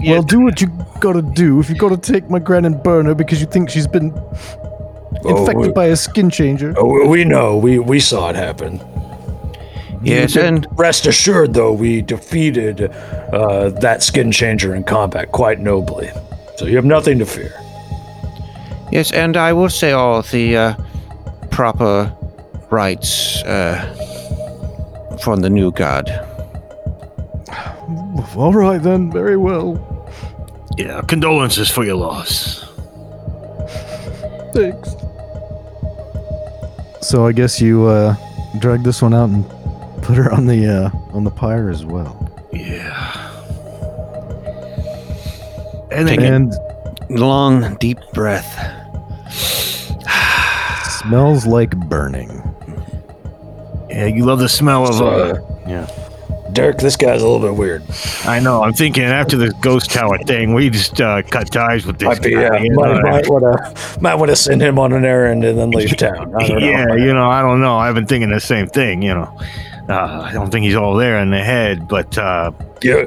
Well, 0.00 0.22
do 0.22 0.40
what 0.40 0.60
you 0.60 0.68
gotta 1.00 1.22
do. 1.22 1.58
If 1.58 1.68
you 1.68 1.76
gotta 1.76 1.96
take 1.96 2.30
my 2.30 2.38
gran 2.38 2.64
and 2.64 2.80
burn 2.82 3.06
her 3.06 3.14
because 3.14 3.40
you 3.40 3.46
think 3.46 3.68
she's 3.68 3.86
been 3.86 4.14
infected 5.24 5.56
we- 5.56 5.72
by 5.72 5.86
a 5.86 5.96
skin 5.96 6.30
changer. 6.30 6.72
Oh, 6.76 7.06
we 7.08 7.24
know. 7.24 7.56
We 7.56 7.78
we 7.80 7.98
saw 8.00 8.30
it 8.30 8.36
happen. 8.36 8.80
Yes, 10.02 10.34
and 10.36 10.66
rest 10.78 11.06
assured, 11.06 11.52
though, 11.52 11.72
we 11.74 12.00
defeated 12.00 12.90
uh, 13.32 13.68
that 13.80 14.02
skin 14.02 14.32
changer 14.32 14.74
in 14.74 14.82
combat 14.84 15.30
quite 15.30 15.60
nobly. 15.60 16.10
So 16.60 16.66
you 16.66 16.76
have 16.76 16.84
nothing 16.84 17.18
to 17.20 17.24
fear. 17.24 17.54
yes, 18.92 19.12
and 19.12 19.34
I 19.38 19.50
will 19.54 19.70
say 19.70 19.92
all 19.92 20.20
the 20.20 20.56
uh, 20.58 20.74
proper 21.50 22.14
rites 22.68 23.42
uh, 23.44 23.80
from 25.22 25.40
the 25.40 25.48
new 25.48 25.72
god. 25.72 26.10
All 28.36 28.52
right 28.52 28.76
then, 28.76 29.10
very 29.10 29.38
well. 29.38 29.78
Yeah, 30.76 31.00
condolences 31.08 31.70
for 31.70 31.82
your 31.82 31.96
loss. 31.96 32.62
Thanks. 34.52 34.94
So 37.00 37.26
I 37.26 37.32
guess 37.32 37.58
you 37.58 37.86
uh, 37.86 38.14
drag 38.58 38.82
this 38.82 39.00
one 39.00 39.14
out 39.14 39.30
and 39.30 39.48
put 40.02 40.18
her 40.18 40.30
on 40.30 40.44
the 40.44 40.66
uh, 40.66 40.90
on 41.16 41.24
the 41.24 41.30
pyre 41.30 41.70
as 41.70 41.86
well. 41.86 42.30
Yeah. 42.52 43.19
And 45.92 46.06
then 46.08 46.22
And 46.22 46.54
Long, 47.10 47.74
deep 47.76 47.98
breath. 48.14 48.46
smells 51.02 51.46
like 51.46 51.76
burning. 51.88 52.28
yeah, 53.88 54.06
you 54.06 54.24
love 54.24 54.38
the 54.38 54.48
smell 54.48 54.86
of 54.88 54.94
So, 54.94 55.06
uh, 55.08 55.10
uh, 55.10 55.40
yeah. 55.66 55.86
Derek, 56.52 56.78
this 56.78 56.96
guy's 56.96 57.22
a 57.22 57.26
little 57.28 57.40
bit 57.46 57.56
weird. 57.56 57.82
I 58.24 58.40
know. 58.40 58.62
I'm 58.62 58.72
thinking 58.72 59.04
after 59.04 59.36
this 59.36 59.52
ghost 59.54 59.90
tower 59.90 60.18
thing, 60.18 60.52
we 60.54 60.70
just 60.70 61.00
uh, 61.00 61.22
cut 61.22 61.50
ties 61.52 61.86
with 61.86 61.98
this 61.98 62.06
Might 62.08 62.22
be, 62.22 62.30
guy. 62.34 62.40
yeah. 62.42 62.58
you 62.58 62.72
Might, 62.74 63.02
might 63.02 63.28
wanna 63.28 63.74
might 64.00 64.14
wanna 64.16 64.36
send 64.36 64.60
him 64.60 64.78
on 64.78 64.92
an 64.92 65.04
errand 65.04 65.44
and 65.44 65.58
then 65.58 65.70
leave 65.70 65.96
town. 65.96 66.34
Yeah, 66.40 66.94
you 66.94 67.12
know, 67.14 67.28
I 67.28 67.42
don't 67.42 67.60
know. 67.60 67.76
I've 67.76 67.94
been 67.94 68.06
thinking 68.06 68.30
the 68.30 68.40
same 68.40 68.66
thing. 68.66 69.02
You 69.02 69.14
know, 69.14 69.38
uh, 69.88 70.22
I 70.28 70.32
don't 70.32 70.50
think 70.50 70.64
he's 70.64 70.76
all 70.76 70.94
there 70.96 71.18
in 71.18 71.30
the 71.30 71.42
head, 71.42 71.86
but 71.88 72.16
uh, 72.18 72.52
Yeah, 72.82 73.04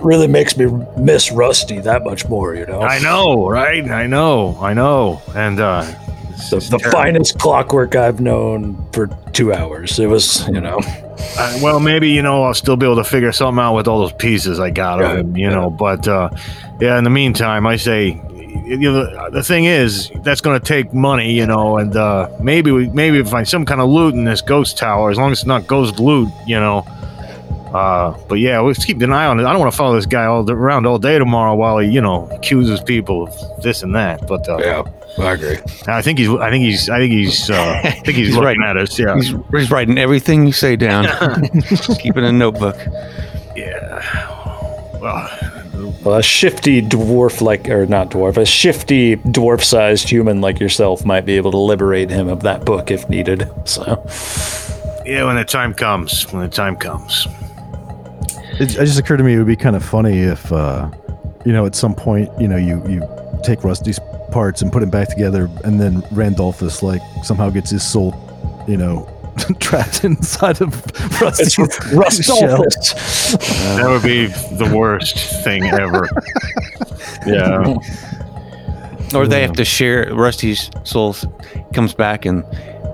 really 0.00 0.26
makes 0.26 0.56
me 0.56 0.66
miss 0.96 1.30
Rusty 1.32 1.80
that 1.80 2.04
much 2.04 2.28
more. 2.28 2.54
You 2.54 2.66
know, 2.66 2.80
I 2.82 2.98
know, 3.00 3.48
right? 3.48 3.88
I 3.90 4.06
know, 4.06 4.56
I 4.60 4.74
know, 4.74 5.20
and 5.34 5.60
uh, 5.60 5.84
the, 6.50 6.58
the 6.70 6.78
finest 6.90 7.38
clockwork 7.38 7.94
I've 7.96 8.20
known 8.20 8.76
for 8.92 9.08
two 9.32 9.52
hours. 9.52 9.98
It 9.98 10.06
was, 10.06 10.46
you 10.48 10.60
know, 10.60 10.80
Uh, 11.38 11.58
well, 11.62 11.80
maybe 11.80 12.10
you 12.10 12.22
know 12.22 12.42
I'll 12.44 12.54
still 12.54 12.76
be 12.76 12.86
able 12.86 12.96
to 12.96 13.04
figure 13.04 13.32
something 13.32 13.62
out 13.62 13.74
with 13.74 13.88
all 13.88 14.00
those 14.00 14.12
pieces 14.14 14.58
I 14.60 14.70
got 14.70 15.00
of 15.00 15.16
him, 15.16 15.36
you 15.36 15.48
know. 15.48 15.70
But 15.70 16.06
uh, 16.06 16.28
yeah, 16.80 16.98
in 16.98 17.04
the 17.04 17.10
meantime, 17.10 17.66
I 17.66 17.76
say, 17.76 18.20
you 18.66 18.76
know, 18.78 18.92
the, 18.92 19.30
the 19.32 19.42
thing 19.42 19.64
is 19.64 20.10
that's 20.22 20.40
going 20.40 20.58
to 20.58 20.64
take 20.64 20.92
money, 20.92 21.32
you 21.32 21.46
know, 21.46 21.78
and 21.78 21.96
uh, 21.96 22.28
maybe 22.40 22.70
we 22.72 22.88
maybe 22.88 23.22
we 23.22 23.28
find 23.28 23.48
some 23.48 23.64
kind 23.64 23.80
of 23.80 23.88
loot 23.88 24.14
in 24.14 24.24
this 24.24 24.42
ghost 24.42 24.76
tower, 24.76 25.10
as 25.10 25.16
long 25.16 25.32
as 25.32 25.38
it's 25.38 25.46
not 25.46 25.66
ghost 25.66 25.98
loot, 25.98 26.28
you 26.46 26.58
know. 26.58 26.84
Uh, 27.74 28.16
but 28.28 28.36
yeah, 28.36 28.60
let's 28.60 28.84
keep 28.84 29.02
an 29.02 29.12
eye 29.12 29.26
on 29.26 29.40
it. 29.40 29.44
I 29.44 29.50
don't 29.50 29.58
want 29.60 29.72
to 29.72 29.76
follow 29.76 29.96
this 29.96 30.06
guy 30.06 30.26
all 30.26 30.48
around 30.48 30.86
all 30.86 30.96
day 30.98 31.18
tomorrow 31.18 31.56
while 31.56 31.78
he, 31.78 31.90
you 31.90 32.00
know, 32.00 32.28
accuses 32.30 32.80
people 32.80 33.24
of 33.26 33.62
this 33.64 33.82
and 33.82 33.92
that. 33.96 34.24
But 34.28 34.48
uh, 34.48 34.58
Yeah, 34.58 34.82
I 35.18 35.32
agree. 35.32 35.58
I 35.88 36.00
think 36.00 36.20
he's, 36.20 36.28
I 36.30 36.50
think 36.50 36.64
he's, 36.64 36.88
I 36.88 36.98
think 36.98 37.12
he's, 37.12 37.50
uh, 37.50 37.80
I 37.84 37.90
think 37.90 38.16
he's, 38.16 38.28
He's 38.28 38.36
looking 38.36 38.60
right. 38.60 38.76
at 38.76 38.76
us. 38.76 38.96
Yeah, 38.96 39.16
He's, 39.16 39.34
he's 39.50 39.70
writing 39.72 39.98
everything 39.98 40.46
you 40.46 40.52
say 40.52 40.76
down. 40.76 41.04
Keep 41.98 42.16
it 42.16 42.18
in 42.18 42.24
a 42.24 42.32
notebook. 42.32 42.76
yeah. 43.56 44.30
Well, 45.00 45.28
Well, 46.04 46.14
a 46.18 46.22
shifty 46.22 46.80
dwarf 46.80 47.40
like, 47.40 47.68
or 47.68 47.86
not 47.86 48.10
dwarf, 48.10 48.36
a 48.36 48.46
shifty 48.46 49.16
dwarf-sized 49.16 50.08
human 50.08 50.40
like 50.40 50.60
yourself 50.60 51.04
might 51.04 51.26
be 51.26 51.36
able 51.36 51.50
to 51.50 51.58
liberate 51.58 52.08
him 52.10 52.28
of 52.28 52.42
that 52.44 52.64
book 52.64 52.92
if 52.92 53.08
needed. 53.10 53.50
So, 53.64 53.82
yeah. 55.04 55.24
When 55.24 55.34
the 55.34 55.44
time 55.44 55.74
comes, 55.74 56.32
when 56.32 56.42
the 56.42 56.48
time 56.48 56.76
comes. 56.76 57.26
It, 58.60 58.76
it 58.76 58.86
just 58.86 58.98
occurred 58.98 59.18
to 59.18 59.24
me 59.24 59.34
it 59.34 59.38
would 59.38 59.46
be 59.46 59.56
kind 59.56 59.76
of 59.76 59.84
funny 59.84 60.20
if, 60.20 60.52
uh, 60.52 60.90
you 61.44 61.52
know, 61.52 61.66
at 61.66 61.74
some 61.74 61.94
point, 61.94 62.30
you 62.40 62.48
know, 62.48 62.56
you 62.56 62.82
you 62.88 63.02
take 63.42 63.64
Rusty's 63.64 63.98
parts 64.32 64.62
and 64.62 64.72
put 64.72 64.80
them 64.80 64.90
back 64.90 65.08
together, 65.08 65.50
and 65.64 65.80
then 65.80 66.02
Randolphus 66.12 66.82
like 66.82 67.02
somehow 67.22 67.50
gets 67.50 67.70
his 67.70 67.82
soul, 67.82 68.14
you 68.66 68.76
know, 68.76 69.08
trapped 69.60 70.04
inside 70.04 70.60
of 70.60 70.74
Rusty's 71.20 71.58
it's 71.58 71.76
shell. 72.26 72.58
Rustolphus. 72.58 73.76
That 73.76 73.88
would 73.88 74.02
be 74.02 74.26
the 74.26 74.74
worst 74.74 75.16
thing 75.44 75.64
ever. 75.64 76.08
yeah. 77.26 77.76
Or 79.14 79.26
they 79.26 79.42
have 79.42 79.52
to 79.54 79.64
share. 79.64 80.12
Rusty's 80.14 80.70
soul 80.84 81.14
comes 81.72 81.94
back 81.94 82.24
and, 82.24 82.44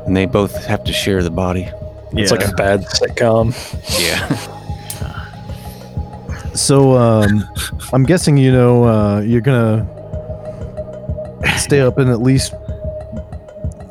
and 0.07 0.17
they 0.17 0.27
both 0.27 0.65
have 0.65 0.85
to 0.85 0.93
share 0.93 1.23
the 1.23 1.31
body. 1.31 1.69
It's 2.13 2.31
like 2.31 2.47
a 2.47 2.53
bad 2.53 2.81
sitcom. 2.81 3.55
Yeah. 4.01 4.57
So, 6.61 6.97
um, 6.97 7.45
I'm 7.93 8.05
guessing 8.05 8.37
you 8.37 8.53
know 8.53 8.85
uh, 8.85 9.21
you're 9.21 9.41
gonna 9.41 9.87
stay 11.59 11.81
up 11.81 11.99
and 11.99 12.11
at 12.11 12.21
least, 12.21 12.53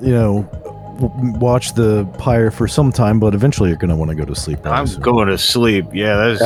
you 0.01 0.13
know, 0.13 0.43
w- 0.99 1.39
watch 1.39 1.73
the 1.73 2.05
pyre 2.19 2.51
for 2.51 2.67
some 2.67 2.91
time, 2.91 3.19
but 3.19 3.33
eventually 3.33 3.69
you're 3.69 3.77
gonna 3.77 3.95
want 3.95 4.09
to 4.09 4.15
go 4.15 4.25
to 4.25 4.35
sleep. 4.35 4.59
I'm 4.65 4.73
obviously. 4.73 5.03
going 5.03 5.27
to 5.29 5.37
sleep. 5.37 5.85
Yeah, 5.93 6.15
that's. 6.17 6.41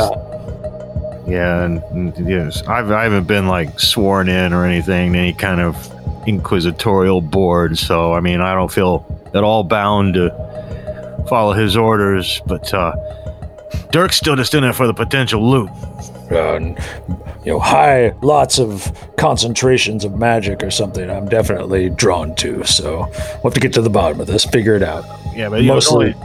Yeah, 1.26 1.64
and, 1.64 1.82
and 1.92 2.30
yes, 2.30 2.62
I've 2.68 2.92
I 2.92 3.04
haven't 3.04 3.28
been 3.28 3.48
like 3.48 3.80
sworn 3.80 4.28
in 4.28 4.52
or 4.52 4.66
anything, 4.66 5.16
any 5.16 5.34
kind 5.34 5.62
of 5.62 5.76
inquisitorial 6.28 7.22
board. 7.22 7.78
So 7.78 8.14
I 8.14 8.20
mean, 8.20 8.42
I 8.42 8.54
don't 8.54 8.72
feel 8.72 9.06
at 9.34 9.44
all 9.44 9.64
bound 9.64 10.16
to 10.16 11.26
follow 11.30 11.54
his 11.54 11.78
orders. 11.78 12.42
But 12.46 12.74
uh, 12.74 12.94
Dirk's 13.93 14.17
still 14.17 14.36
just 14.36 14.56
in 14.56 14.63
it 14.63 14.73
for 14.73 14.88
the 14.88 14.93
potential 14.93 15.47
loot. 15.47 15.69
Uh, 16.32 16.60
you 17.45 17.51
know, 17.53 17.60
high, 17.60 18.10
lots 18.23 18.58
of 18.58 18.91
concentrations 19.17 20.03
of 20.03 20.17
magic 20.17 20.63
or 20.63 20.71
something. 20.71 21.12
I'm 21.12 21.29
definitely 21.29 21.91
drawn 21.91 22.34
to. 22.38 22.63
So 22.63 23.01
we'll 23.01 23.43
have 23.43 23.53
to 23.53 23.60
get 23.60 23.71
to 23.73 23.84
the 23.84 23.91
bottom 23.91 24.19
of 24.19 24.25
this, 24.25 24.45
figure 24.45 24.75
it 24.75 24.82
out. 24.82 25.06
Yeah, 25.36 25.49
but 25.49 25.62
you 25.62 25.67
know, 25.67 25.75
Mostly, 25.75 26.15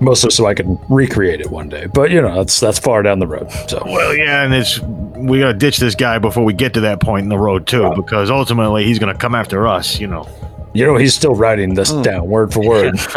mostly 0.00 0.30
so 0.30 0.46
I 0.46 0.54
can 0.54 0.78
recreate 0.88 1.40
it 1.40 1.50
one 1.50 1.68
day. 1.68 1.86
But 1.86 2.12
you 2.12 2.22
know, 2.22 2.32
that's 2.36 2.60
that's 2.60 2.78
far 2.78 3.02
down 3.02 3.18
the 3.18 3.26
road. 3.26 3.50
So 3.68 3.82
Well, 3.84 4.14
yeah, 4.14 4.44
and 4.44 4.54
it's 4.54 4.78
we 4.80 5.40
gotta 5.40 5.54
ditch 5.54 5.78
this 5.78 5.96
guy 5.96 6.20
before 6.20 6.44
we 6.44 6.52
get 6.52 6.74
to 6.74 6.80
that 6.82 7.00
point 7.00 7.24
in 7.24 7.28
the 7.28 7.38
road 7.38 7.66
too, 7.66 7.92
because 7.96 8.30
ultimately 8.30 8.84
he's 8.84 9.00
gonna 9.00 9.18
come 9.18 9.34
after 9.34 9.66
us. 9.66 9.98
You 9.98 10.06
know. 10.06 10.28
you 10.74 10.86
know, 10.86 10.96
he's 10.96 11.12
still 11.14 11.34
writing 11.34 11.74
this 11.74 11.90
down 11.90 12.28
word 12.28 12.52
for 12.52 12.64
word. 12.64 12.94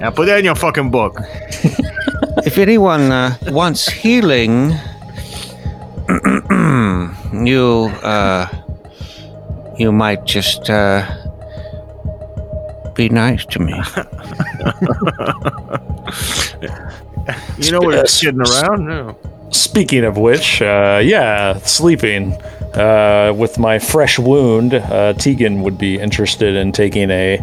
Yeah, 0.00 0.10
put 0.10 0.26
that 0.26 0.38
in 0.38 0.44
your 0.44 0.54
fucking 0.54 0.92
book. 0.92 1.20
If 2.44 2.58
anyone 2.58 3.12
uh, 3.12 3.34
wants 3.48 3.88
healing, 3.88 4.74
you 7.44 7.90
uh, 8.02 8.46
you 9.76 9.92
might 9.92 10.24
just 10.24 10.68
uh, 10.70 11.04
be 12.94 13.08
nice 13.08 13.44
to 13.46 13.58
me. 13.58 13.74
You 17.58 17.72
know 17.72 17.80
we're 17.80 17.92
Yes. 17.92 18.02
just 18.12 18.22
kidding 18.22 18.40
around. 18.40 18.86
No. 18.86 19.16
Speaking 19.50 20.04
of 20.04 20.16
which, 20.16 20.62
uh, 20.62 21.00
yeah, 21.04 21.58
sleeping. 21.58 22.32
Uh, 22.74 23.32
with 23.36 23.58
my 23.58 23.78
fresh 23.78 24.18
wound, 24.18 24.74
uh, 24.74 25.12
Tegan 25.14 25.62
would 25.62 25.76
be 25.78 25.98
interested 25.98 26.54
in 26.54 26.70
taking 26.72 27.10
a 27.10 27.38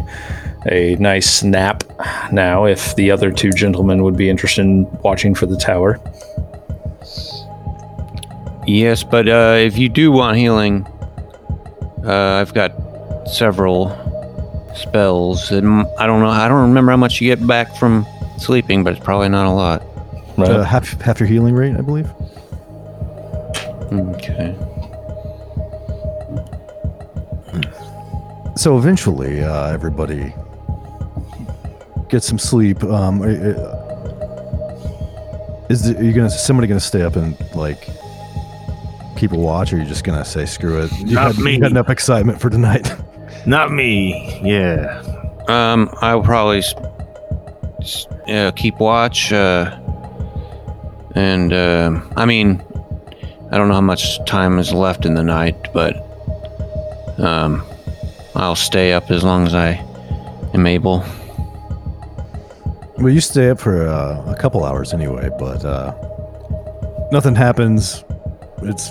a 0.70 0.96
nice 0.96 1.42
nap 1.42 1.84
now. 2.32 2.64
If 2.64 2.94
the 2.96 3.10
other 3.10 3.30
two 3.30 3.50
gentlemen 3.52 4.02
would 4.02 4.16
be 4.16 4.28
interested 4.28 4.62
in 4.62 4.84
watching 5.02 5.34
for 5.34 5.46
the 5.46 5.56
tower, 5.56 6.00
Yes, 8.66 9.04
but 9.04 9.28
uh, 9.28 9.54
if 9.58 9.78
you 9.78 9.88
do 9.88 10.10
want 10.10 10.36
healing, 10.36 10.84
uh, 12.04 12.40
I've 12.40 12.52
got 12.52 12.72
several 13.28 13.90
spells. 14.74 15.52
And 15.52 15.86
I 15.98 16.06
don't 16.06 16.20
know. 16.20 16.28
I 16.28 16.48
don't 16.48 16.62
remember 16.68 16.90
how 16.90 16.96
much 16.96 17.20
you 17.20 17.34
get 17.34 17.46
back 17.46 17.76
from 17.76 18.04
sleeping, 18.38 18.82
but 18.82 18.92
it's 18.94 19.04
probably 19.04 19.28
not 19.28 19.46
a 19.46 19.52
lot. 19.52 19.82
right? 20.36 20.50
Uh, 20.50 20.64
half 20.64 21.00
half 21.00 21.20
your 21.20 21.28
healing 21.28 21.54
rate, 21.54 21.76
I 21.76 21.80
believe. 21.80 22.10
Okay. 23.92 24.56
So 28.56 28.76
eventually, 28.78 29.44
uh, 29.44 29.68
everybody 29.68 30.34
gets 32.08 32.26
some 32.26 32.38
sleep. 32.38 32.82
Um, 32.84 33.22
is 35.68 35.82
the, 35.82 35.96
are 35.98 36.02
you 36.02 36.12
gonna 36.12 36.30
somebody 36.30 36.68
gonna 36.68 36.80
stay 36.80 37.02
up 37.02 37.16
and 37.16 37.36
like 37.54 37.88
keep 39.16 39.32
a 39.32 39.36
watch, 39.38 39.72
or 39.72 39.76
are 39.76 39.78
you 39.80 39.84
just 39.86 40.04
gonna 40.04 40.24
say 40.24 40.46
screw 40.46 40.82
it? 40.82 40.92
You 40.98 41.14
Not 41.14 41.34
had, 41.34 41.44
me. 41.44 41.56
You 41.56 41.62
had 41.62 41.72
enough 41.72 41.90
excitement 41.90 42.40
for 42.40 42.50
tonight. 42.50 42.92
Not 43.46 43.72
me. 43.72 44.40
Yeah. 44.42 45.02
Um, 45.48 45.88
I'll 46.00 46.22
probably 46.22 46.58
s- 46.58 46.74
s- 47.80 48.06
uh, 48.28 48.50
keep 48.56 48.78
watch. 48.78 49.32
Uh, 49.32 49.78
and 51.14 51.52
uh, 51.52 52.00
I 52.16 52.26
mean, 52.26 52.62
I 53.50 53.56
don't 53.58 53.68
know 53.68 53.74
how 53.74 53.80
much 53.80 54.24
time 54.26 54.58
is 54.58 54.72
left 54.72 55.06
in 55.06 55.14
the 55.14 55.22
night, 55.22 55.54
but 55.72 55.96
um, 57.18 57.62
I'll 58.34 58.56
stay 58.56 58.92
up 58.92 59.10
as 59.10 59.22
long 59.24 59.46
as 59.46 59.54
I 59.54 59.82
am 60.54 60.66
able. 60.66 61.04
Well, 62.98 63.12
you 63.12 63.20
stay 63.20 63.50
up 63.50 63.60
for 63.60 63.86
uh, 63.86 64.24
a 64.30 64.36
couple 64.36 64.64
hours 64.64 64.94
anyway, 64.94 65.28
but 65.38 65.64
uh, 65.64 65.94
nothing 67.12 67.34
happens. 67.34 68.04
It's 68.62 68.90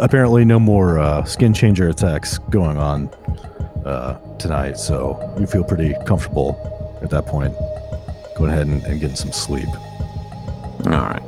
apparently 0.00 0.44
no 0.44 0.60
more 0.60 0.98
uh, 0.98 1.24
skin 1.24 1.52
changer 1.52 1.88
attacks 1.88 2.38
going 2.38 2.76
on 2.76 3.08
uh, 3.84 4.18
tonight, 4.38 4.78
so 4.78 5.34
you 5.38 5.46
feel 5.46 5.64
pretty 5.64 5.94
comfortable 6.06 6.98
at 7.02 7.10
that 7.10 7.26
point. 7.26 7.54
Going 8.36 8.50
ahead 8.50 8.66
and, 8.66 8.82
and 8.84 9.00
getting 9.00 9.16
some 9.16 9.32
sleep. 9.32 9.68
All 10.86 10.92
right. 10.92 11.22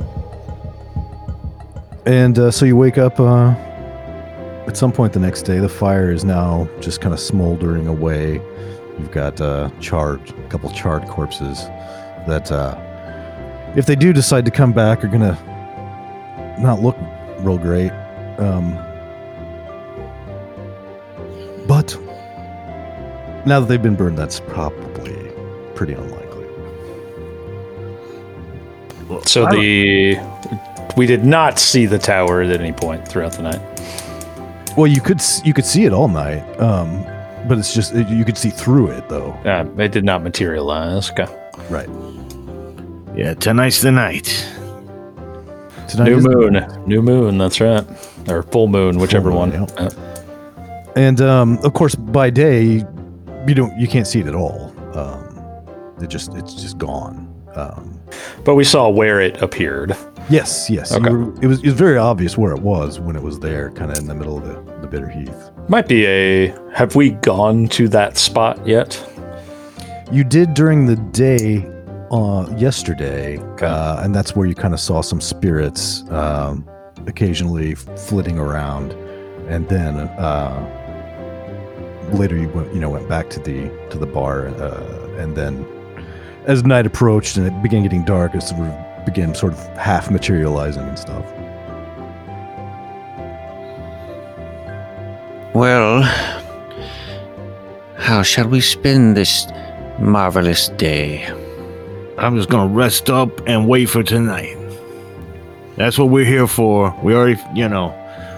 And 2.05 2.39
uh, 2.39 2.51
so 2.51 2.65
you 2.65 2.77
wake 2.77 2.97
up 2.97 3.19
uh, 3.19 3.49
at 4.65 4.77
some 4.77 4.93
point 4.93 5.11
the 5.11 5.19
next 5.19 5.41
day. 5.41 5.59
The 5.59 5.69
fire 5.69 6.11
is 6.11 6.23
now 6.23 6.69
just 6.79 7.01
kind 7.01 7.13
of 7.13 7.19
smoldering 7.19 7.87
away. 7.87 8.41
You've 8.97 9.11
got 9.11 9.41
uh, 9.41 9.69
charred, 9.81 10.29
a 10.29 10.47
couple 10.47 10.69
charred 10.71 11.05
corpses 11.07 11.67
that, 12.27 12.51
uh, 12.51 12.75
if 13.75 13.85
they 13.85 13.95
do 13.95 14.13
decide 14.13 14.45
to 14.45 14.51
come 14.51 14.73
back, 14.73 15.03
are 15.03 15.07
gonna 15.07 15.37
not 16.59 16.81
look 16.81 16.97
real 17.39 17.57
great. 17.57 17.91
Um, 18.39 18.73
but 21.67 21.97
now 23.45 23.59
that 23.59 23.67
they've 23.67 23.81
been 23.81 23.95
burned, 23.95 24.17
that's 24.17 24.39
probably 24.39 25.31
pretty 25.75 25.93
unlikely. 25.93 26.45
so 29.25 29.45
the 29.47 30.17
we 30.95 31.05
did 31.05 31.23
not 31.23 31.59
see 31.59 31.85
the 31.85 31.99
tower 31.99 32.41
at 32.41 32.59
any 32.59 32.71
point 32.71 33.07
throughout 33.07 33.33
the 33.33 33.43
night. 33.43 33.61
Well, 34.77 34.87
you 34.87 35.01
could 35.01 35.21
you 35.43 35.53
could 35.53 35.65
see 35.65 35.85
it 35.85 35.93
all 35.93 36.07
night, 36.07 36.41
um, 36.59 37.03
but 37.47 37.57
it's 37.57 37.73
just 37.73 37.93
you 37.93 38.25
could 38.25 38.37
see 38.37 38.49
through 38.49 38.87
it 38.87 39.07
though. 39.09 39.31
Uh, 39.45 39.65
it 39.77 39.91
did 39.91 40.03
not 40.03 40.23
materialize. 40.23 41.11
Okay. 41.11 41.27
Right. 41.69 41.89
Yeah, 43.17 43.33
tonight's 43.33 43.81
the 43.81 43.91
night. 43.91 44.25
Tonight 45.89 46.09
New 46.09 46.19
moon, 46.21 46.83
new 46.85 47.01
moon. 47.01 47.37
That's 47.37 47.59
right, 47.59 47.83
or 48.29 48.43
full 48.43 48.67
moon, 48.67 48.99
whichever 48.99 49.29
moon, 49.31 49.51
one. 49.51 49.51
yeah. 49.77 49.89
And 50.95 51.21
um, 51.21 51.57
of 51.63 51.73
course, 51.73 51.95
by 51.95 52.29
day, 52.29 52.83
you 53.47 53.53
don't 53.55 53.75
you 53.79 53.87
can't 53.87 54.05
see 54.05 54.19
it 54.19 54.27
at 54.27 54.35
all. 54.35 54.73
Um, 54.93 55.23
it 56.01 56.07
just 56.09 56.33
it's 56.35 56.53
just 56.53 56.77
gone. 56.77 57.33
Um, 57.55 57.99
but 58.43 58.55
we 58.55 58.63
saw 58.63 58.89
where 58.89 59.19
it 59.21 59.41
appeared. 59.41 59.95
yes, 60.29 60.69
yes. 60.69 60.91
Okay. 60.93 61.09
were- 61.09 61.33
it 61.41 61.47
was 61.47 61.59
it 61.61 61.65
was 61.67 61.73
very 61.73 61.97
obvious 61.97 62.37
where 62.37 62.51
it 62.53 62.61
was 62.61 62.99
when 62.99 63.15
it 63.15 63.23
was 63.23 63.39
there, 63.39 63.71
kind 63.71 63.89
of 63.89 63.97
in 63.97 64.07
the 64.07 64.15
middle 64.15 64.37
of 64.37 64.43
the, 64.45 64.81
the 64.81 64.87
bitter 64.87 65.07
heath. 65.09 65.49
Might 65.69 65.87
be 65.87 66.05
a. 66.05 66.47
Have 66.73 66.95
we 66.95 67.11
gone 67.11 67.67
to 67.69 67.87
that 67.89 68.17
spot 68.17 68.67
yet? 68.67 69.01
You 70.11 70.23
did 70.23 70.53
during 70.53 70.85
the 70.85 70.95
day 70.97 71.65
uh, 72.11 72.47
yesterday, 72.57 73.37
uh, 73.61 74.01
and 74.03 74.15
that's 74.15 74.35
where 74.35 74.47
you 74.47 74.55
kind 74.55 74.73
of 74.73 74.79
saw 74.79 75.01
some 75.01 75.21
spirits 75.21 76.09
um, 76.11 76.67
occasionally 77.05 77.75
flitting 77.75 78.37
around, 78.39 78.93
and 79.47 79.67
then 79.69 79.97
uh, 79.97 80.59
later 82.13 82.37
you 82.37 82.49
went, 82.49 82.73
you 82.73 82.79
know, 82.79 82.89
went 82.89 83.07
back 83.09 83.29
to 83.31 83.39
the 83.39 83.69
to 83.89 83.97
the 83.97 84.05
bar, 84.05 84.47
uh, 84.47 85.15
and 85.17 85.35
then 85.35 85.65
as 86.45 86.63
night 86.63 86.85
approached 86.85 87.35
and 87.35 87.45
it 87.45 87.61
began 87.61 87.83
getting 87.83 88.05
dark, 88.05 88.33
it 88.33 88.41
sort 88.41 88.61
of 88.61 89.05
began 89.05 89.35
sort 89.35 89.53
of 89.53 89.59
half 89.77 90.09
materializing 90.09 90.83
and 90.83 90.97
stuff. 90.97 91.25
Well, 95.53 96.03
how 97.97 98.21
shall 98.21 98.47
we 98.47 98.61
spend 98.61 99.17
this 99.17 99.47
marvelous 99.99 100.69
day? 100.69 101.27
I'm 102.17 102.35
just 102.35 102.49
gonna 102.49 102.73
rest 102.73 103.09
up 103.09 103.47
and 103.47 103.67
wait 103.67 103.85
for 103.85 104.03
tonight. 104.03 104.57
That's 105.75 105.97
what 105.97 106.09
we're 106.09 106.25
here 106.25 106.47
for. 106.47 106.95
We 107.03 107.13
already, 107.13 107.39
you 107.53 107.69
know, 107.69 107.93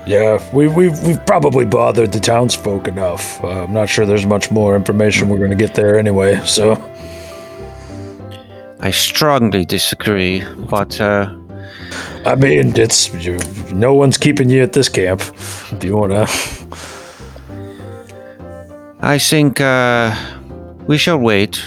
Yeah, 0.06 0.44
we, 0.54 0.68
we've 0.68 1.00
we've 1.04 1.26
probably 1.26 1.66
bothered 1.66 2.12
the 2.12 2.20
townsfolk 2.20 2.88
enough. 2.88 3.42
Uh, 3.44 3.64
I'm 3.64 3.74
not 3.74 3.88
sure 3.88 4.06
there's 4.06 4.26
much 4.26 4.52
more 4.52 4.76
information 4.76 5.30
we're 5.30 5.38
going 5.38 5.52
to 5.52 5.56
get 5.66 5.76
there 5.76 5.98
anyway. 5.98 6.42
So 6.46 6.74
I 8.82 8.92
strongly 8.92 9.66
disagree, 9.66 10.44
but 10.70 11.00
uh, 11.00 11.34
I 12.26 12.36
mean, 12.36 12.74
it's 12.78 13.14
you, 13.14 13.38
no 13.72 13.94
one's 13.94 14.18
keeping 14.18 14.50
you 14.50 14.62
at 14.62 14.74
this 14.74 14.90
camp. 14.90 15.22
If 15.72 15.84
you 15.84 15.96
want 15.96 16.12
to, 16.12 16.28
I 19.00 19.18
think 19.20 19.62
uh, 19.62 20.14
we 20.88 20.98
shall 20.98 21.18
wait. 21.20 21.62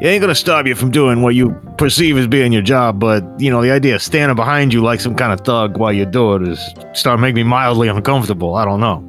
It 0.00 0.06
ain't 0.06 0.20
gonna 0.20 0.34
stop 0.34 0.66
you 0.66 0.74
from 0.74 0.90
doing 0.90 1.22
what 1.22 1.34
you 1.34 1.52
perceive 1.78 2.18
as 2.18 2.26
being 2.26 2.52
your 2.52 2.62
job. 2.62 3.00
But 3.00 3.24
you 3.40 3.50
know, 3.50 3.62
the 3.62 3.70
idea 3.70 3.94
of 3.94 4.02
standing 4.02 4.36
behind 4.36 4.72
you 4.72 4.82
like 4.82 5.00
some 5.00 5.14
kind 5.14 5.32
of 5.32 5.40
thug 5.40 5.78
while 5.78 5.92
you 5.92 6.04
do 6.04 6.34
it 6.34 6.42
is 6.48 6.60
starting 6.92 7.18
to 7.18 7.22
make 7.22 7.34
me 7.34 7.42
mildly 7.42 7.88
uncomfortable. 7.88 8.54
I 8.54 8.64
don't 8.64 8.80
know. 8.80 9.02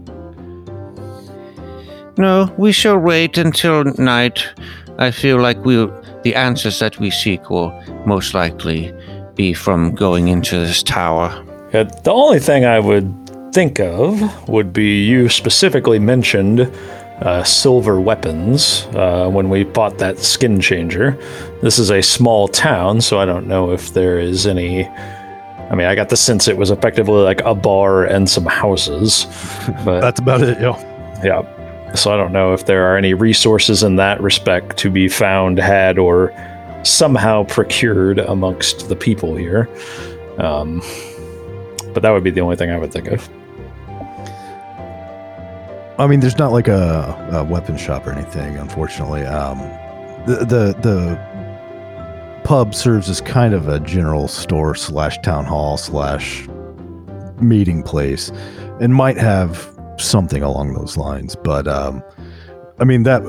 No, 2.17 2.51
we 2.57 2.71
shall 2.71 2.97
wait 2.97 3.37
until 3.37 3.83
night. 3.83 4.43
I 4.97 5.11
feel 5.11 5.39
like 5.39 5.63
we'll, 5.63 5.87
the 6.23 6.33
answers 6.33 6.79
that 6.79 6.97
we 6.99 7.11
seek 7.11 7.51
will 7.51 7.71
most 8.07 8.33
likely 8.33 8.91
be 9.35 9.53
from 9.53 9.93
going 9.93 10.27
into 10.27 10.57
this 10.57 10.81
tower. 10.81 11.27
Uh, 11.73 11.83
the 11.83 12.11
only 12.11 12.39
thing 12.39 12.65
I 12.65 12.79
would 12.79 13.13
think 13.53 13.79
of 13.79 14.49
would 14.49 14.73
be 14.73 15.05
you 15.05 15.29
specifically 15.29 15.99
mentioned 15.99 16.71
uh, 17.21 17.43
silver 17.43 17.99
weapons 17.99 18.85
uh, 18.93 19.27
when 19.29 19.49
we 19.49 19.63
bought 19.63 19.97
that 19.97 20.19
skin 20.19 20.59
changer. 20.61 21.17
This 21.61 21.79
is 21.79 21.89
a 21.89 22.01
small 22.01 22.47
town, 22.47 23.01
so 23.01 23.19
I 23.19 23.25
don't 23.25 23.47
know 23.47 23.71
if 23.71 23.93
there 23.93 24.19
is 24.19 24.45
any. 24.45 24.87
I 24.87 25.75
mean, 25.75 25.87
I 25.87 25.95
got 25.95 26.09
the 26.09 26.17
sense 26.17 26.47
it 26.47 26.55
was 26.57 26.71
effectively 26.71 27.21
like 27.23 27.41
a 27.41 27.53
bar 27.53 28.05
and 28.05 28.29
some 28.29 28.45
houses, 28.45 29.25
but 29.85 29.99
That's 30.01 30.19
about 30.19 30.41
it, 30.41 30.59
yo. 30.61 30.75
yeah. 31.23 31.93
So 31.93 32.13
I 32.13 32.17
don't 32.17 32.31
know 32.31 32.53
if 32.53 32.65
there 32.65 32.85
are 32.85 32.97
any 32.97 33.13
resources 33.13 33.81
in 33.83 33.95
that 33.95 34.21
respect 34.21 34.77
to 34.77 34.89
be 34.91 35.07
found, 35.09 35.57
had, 35.57 35.97
or 35.97 36.33
somehow 36.83 37.43
procured 37.45 38.19
amongst 38.19 38.87
the 38.89 38.95
people 38.95 39.35
here. 39.35 39.67
Um, 40.37 40.81
but 41.93 42.03
that 42.03 42.11
would 42.11 42.23
be 42.23 42.29
the 42.29 42.41
only 42.41 42.55
thing 42.55 42.69
I 42.69 42.77
would 42.77 42.93
think 42.93 43.07
of. 43.07 43.27
I 45.99 46.05
mean, 46.07 46.19
there's 46.19 46.37
not 46.37 46.51
like 46.51 46.67
a, 46.67 47.29
a 47.31 47.43
weapon 47.43 47.77
shop 47.77 48.05
or 48.05 48.11
anything, 48.11 48.57
unfortunately. 48.57 49.23
Um, 49.23 49.57
the 50.27 50.45
the 50.45 50.75
the 50.81 52.41
pub 52.43 52.75
serves 52.75 53.09
as 53.09 53.19
kind 53.21 53.53
of 53.53 53.67
a 53.67 53.79
general 53.79 54.27
store 54.27 54.75
slash 54.75 55.17
town 55.19 55.45
hall 55.45 55.77
slash 55.77 56.47
meeting 57.41 57.81
place, 57.81 58.31
and 58.79 58.93
might 58.93 59.17
have 59.17 59.73
something 59.97 60.43
along 60.43 60.73
those 60.73 60.97
lines. 60.97 61.35
But 61.35 61.67
um, 61.67 62.03
I 62.79 62.83
mean, 62.83 63.03
that 63.03 63.21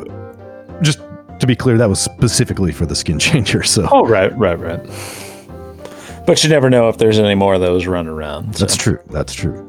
just 0.83 1.01
to 1.41 1.47
be 1.47 1.57
clear, 1.57 1.79
that 1.79 1.89
was 1.89 2.01
specifically 2.01 2.73
for 2.73 2.85
the 2.85 2.95
skin 2.95 3.19
changer. 3.21 3.63
So 3.63 3.89
Oh, 3.91 4.07
right, 4.07 4.37
right, 4.37 4.59
right. 4.59 4.81
But 6.27 6.45
you 6.45 6.51
never 6.51 6.69
know 6.69 6.91
if 6.91 6.99
there's 6.99 7.19
any 7.19 7.35
more 7.35 7.55
of 7.55 7.63
those 7.63 7.87
running 7.87 8.13
around. 8.13 8.55
so. 8.55 8.65
that's 8.67 8.77
true. 8.77 8.99
That's 9.07 9.33
true. 9.33 9.65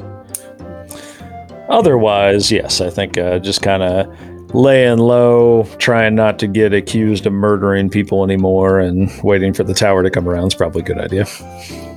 Otherwise, 1.69 2.51
yes, 2.51 2.82
I 2.82 2.89
think 2.89 3.17
uh, 3.17 3.39
just 3.39 3.62
kind 3.62 3.84
of 3.84 4.55
laying 4.55 4.97
low, 4.97 5.63
trying 5.77 6.15
not 6.15 6.39
to 6.39 6.47
get 6.47 6.73
accused 6.73 7.27
of 7.27 7.34
murdering 7.34 7.89
people 7.89 8.23
anymore, 8.23 8.79
and 8.79 9.12
waiting 9.23 9.53
for 9.53 9.63
the 9.63 9.75
tower 9.75 10.01
to 10.01 10.10
come 10.10 10.27
around 10.27 10.47
is 10.47 10.55
probably 10.55 10.82
a 10.82 10.86
good 10.86 10.97
idea. 10.97 11.25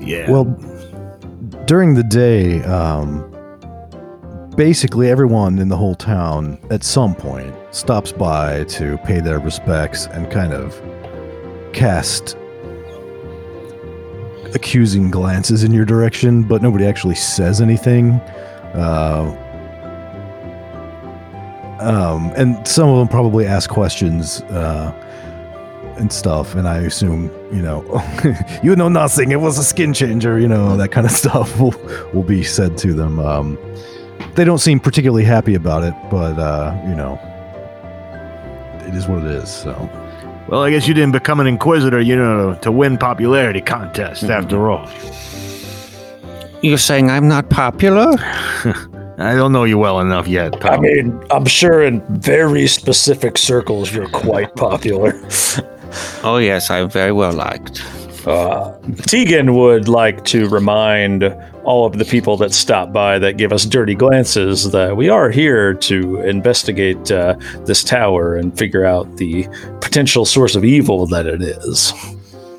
Yeah. 0.01 0.31
Well, 0.31 0.45
during 1.67 1.95
the 1.95 2.03
day, 2.03 2.63
um, 2.65 3.29
basically 4.57 5.09
everyone 5.09 5.59
in 5.59 5.69
the 5.69 5.77
whole 5.77 5.95
town 5.95 6.59
at 6.71 6.85
some 6.85 7.15
point 7.15 7.55
stops 7.71 8.13
by 8.13 8.65
to 8.65 8.99
pay 8.99 9.21
their 9.21 9.39
respects 9.39 10.07
and 10.09 10.31
kind 10.31 10.53
of 10.53 10.79
cast 11.73 12.37
accusing 14.55 15.11
glances 15.11 15.65
in 15.65 15.73
your 15.73 15.87
direction, 15.87 16.43
but 16.43 16.63
nobody 16.63 16.85
actually 16.85 17.15
says 17.15 17.63
anything. 17.63 18.11
Uh, 18.75 19.39
um, 21.83 22.33
and 22.37 22.67
some 22.67 22.89
of 22.89 22.99
them 22.99 23.09
probably 23.09 23.47
ask 23.47 23.69
questions 23.69 24.43
uh, 24.43 24.93
and 25.99 26.13
stuff. 26.13 26.55
And 26.55 26.69
I 26.69 26.79
assume, 26.79 27.31
you 27.53 27.63
know, 27.63 27.83
you 28.63 28.75
know 28.77 28.89
nothing. 28.89 29.33
It 29.33 29.41
was 29.41 29.59
a 29.59 29.65
skin 29.65 29.93
changer. 29.93 30.39
You 30.39 30.49
know 30.49 30.77
that 30.77 30.91
kind 30.91 31.07
of 31.07 31.13
stuff 31.23 31.59
will 31.61 31.75
will 32.13 32.23
be 32.23 32.43
said 32.43 32.79
to 32.79 32.93
them. 32.93 33.19
Um, 33.19 33.59
they 34.35 34.45
don't 34.45 34.59
seem 34.59 34.81
particularly 34.81 35.25
happy 35.25 35.55
about 35.55 35.83
it, 35.83 35.95
but 36.11 36.39
uh, 36.39 36.81
you 36.89 36.95
know, 36.95 37.19
it 38.87 38.95
is 38.95 39.07
what 39.07 39.19
it 39.25 39.31
is. 39.31 39.51
So 39.51 39.91
well, 40.49 40.63
I 40.63 40.71
guess 40.71 40.87
you 40.87 40.95
didn't 40.95 41.13
become 41.13 41.41
an 41.41 41.47
inquisitor, 41.47 42.01
you 42.01 42.17
know, 42.17 42.55
to 42.63 42.71
win 42.71 42.99
popularity 42.99 43.61
contest 43.61 44.25
after 44.25 44.71
all. 44.71 44.89
You're 46.63 46.79
saying 46.79 47.11
I'm 47.11 47.27
not 47.27 47.49
popular? 47.49 48.15
I 49.19 49.35
don't 49.35 49.53
know 49.53 49.65
you 49.65 49.79
well 49.79 50.01
enough 50.01 50.27
yet. 50.27 50.65
I 50.65 50.79
mean, 50.79 51.23
I'm 51.31 51.45
sure 51.45 51.83
in 51.83 52.01
very 52.19 52.67
specific 52.67 53.39
circles 53.39 53.93
you're 53.93 54.09
quite 54.09 54.55
popular. 54.57 55.21
Oh, 56.23 56.39
yes, 56.39 56.71
I'm 56.71 56.89
very 56.89 57.13
well 57.13 57.33
liked. 57.33 57.83
Uh, 58.27 58.73
Tegan 59.07 59.55
would 59.55 59.89
like 59.89 60.25
to 60.27 60.49
remind 60.49 61.25
all 61.65 61.87
of 61.87 61.99
the 61.99 62.05
people 62.05 62.37
that 62.37 62.53
stop 62.53 62.93
by 62.93 63.19
that 63.19 63.37
give 63.37 63.53
us 63.53 63.65
dirty 63.65 63.95
glances 63.95 64.71
that 64.71 64.97
we 64.97 65.09
are 65.09 65.31
here 65.31 65.75
to 65.75 66.21
investigate 66.21 67.11
uh, 67.11 67.35
this 67.67 67.83
tower 67.83 68.37
and 68.37 68.57
figure 68.57 68.85
out 68.85 69.17
the 69.17 69.47
potential 69.81 70.25
source 70.25 70.55
of 70.55 70.65
evil 70.65 71.07
that 71.07 71.27
it 71.27 71.43
is. 71.43 71.93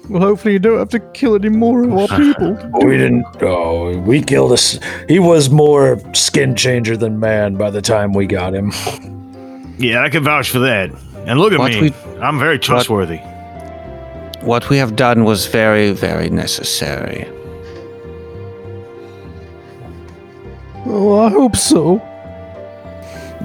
Well, 0.10 0.22
hopefully 0.22 0.54
you 0.54 0.60
don't 0.60 0.78
have 0.80 0.90
to 0.90 1.00
kill 1.00 1.36
any 1.36 1.50
more 1.50 1.84
of 1.84 1.94
our 1.94 2.08
people. 2.18 2.58
We 2.86 2.98
didn't. 2.98 3.26
Oh, 3.42 3.98
we 4.00 4.22
killed 4.22 4.52
us. 4.52 4.80
He 5.08 5.20
was 5.20 5.50
more 5.50 6.00
skin 6.14 6.56
changer 6.56 6.98
than 6.98 7.20
man 7.20 7.56
by 7.56 7.70
the 7.70 7.82
time 7.82 8.14
we 8.14 8.26
got 8.28 8.54
him. 8.54 8.72
yeah, 9.78 10.04
I 10.04 10.10
can 10.10 10.24
vouch 10.24 10.50
for 10.50 10.60
that. 10.60 10.92
And 11.26 11.40
look 11.40 11.54
at 11.54 11.60
What 11.60 11.72
me. 11.72 11.82
we- 11.82 12.20
I'm 12.20 12.38
very 12.40 12.60
trustworthy. 12.60 13.20
What 14.42 14.70
we 14.70 14.78
have 14.78 14.96
done 14.98 15.24
was 15.24 15.46
very, 15.48 15.92
very 15.94 16.30
necessary. 16.30 17.26
Oh, 20.86 21.18
I 21.20 21.30
hope 21.30 21.56
so. 21.56 22.02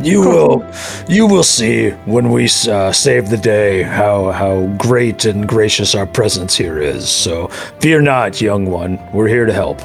You 0.01 0.21
will, 0.21 0.65
you 1.09 1.27
will 1.27 1.43
see 1.43 1.91
when 2.07 2.31
we 2.31 2.49
uh, 2.69 2.93
save 2.93 3.31
the 3.31 3.37
day 3.37 3.83
how 3.83 4.31
how 4.31 4.67
great 4.77 5.25
and 5.25 5.49
gracious 5.49 5.95
our 5.97 6.07
presence 6.07 6.57
here 6.57 6.79
is. 6.79 7.09
So 7.09 7.49
fear 7.81 8.01
not, 8.01 8.41
young 8.41 8.67
one. 8.67 9.01
We're 9.13 9.27
here 9.27 9.45
to 9.45 9.53
help. 9.53 9.81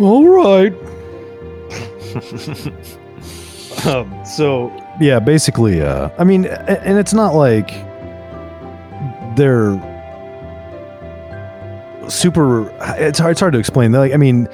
All 0.00 0.26
right. 0.26 0.72
um, 3.86 4.24
so 4.24 4.72
yeah, 4.98 5.20
basically, 5.20 5.82
uh, 5.82 6.08
I 6.18 6.24
mean, 6.24 6.46
and 6.46 6.98
it's 6.98 7.12
not 7.12 7.34
like 7.34 7.68
they're 9.36 9.78
super. 12.08 12.70
It's 12.98 13.18
hard. 13.18 13.32
It's 13.32 13.40
hard 13.40 13.52
to 13.52 13.58
explain. 13.58 13.92
They're 13.92 14.00
like, 14.00 14.14
I 14.14 14.16
mean, 14.16 14.48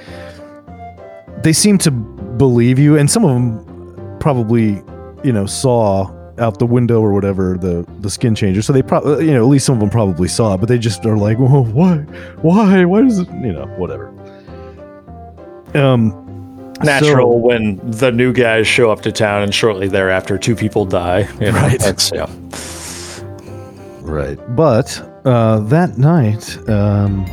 they 1.44 1.52
seem 1.52 1.78
to 1.78 1.92
believe 2.36 2.78
you, 2.78 2.96
and 2.96 3.10
some 3.10 3.24
of 3.24 3.30
them 3.34 4.18
probably, 4.20 4.82
you 5.24 5.32
know, 5.32 5.46
saw 5.46 6.12
out 6.38 6.58
the 6.58 6.66
window 6.66 7.00
or 7.00 7.12
whatever 7.14 7.56
the 7.58 7.86
the 8.00 8.10
skin 8.10 8.34
changer. 8.34 8.60
So 8.62 8.72
they 8.72 8.82
probably, 8.82 9.26
you 9.26 9.32
know, 9.32 9.42
at 9.42 9.48
least 9.48 9.64
some 9.66 9.74
of 9.74 9.80
them 9.80 9.90
probably 9.90 10.28
saw 10.28 10.54
it, 10.54 10.58
but 10.58 10.68
they 10.68 10.78
just 10.78 11.04
are 11.06 11.16
like, 11.16 11.38
well, 11.40 11.64
why, 11.64 11.96
why, 12.42 12.84
why 12.84 13.02
does 13.02 13.18
it, 13.20 13.28
you 13.42 13.52
know, 13.52 13.66
whatever. 13.78 14.08
Um, 15.74 16.22
Natural 16.82 17.32
So- 17.32 17.36
when 17.38 17.80
the 17.90 18.12
new 18.12 18.32
guys 18.34 18.66
show 18.66 18.90
up 18.90 19.00
to 19.02 19.12
town 19.12 19.42
and 19.42 19.54
shortly 19.54 19.88
thereafter 19.88 20.36
two 20.36 20.54
people 20.54 20.84
die. 20.84 21.26
You 21.40 21.52
know, 21.52 21.58
Right. 21.58 21.80
That's, 21.80 22.12
yeah. 22.14 22.26
Right. 24.02 24.38
But 24.54 25.00
uh, 25.24 25.60
that 25.60 25.96
night, 25.98 26.56
um, 26.68 27.24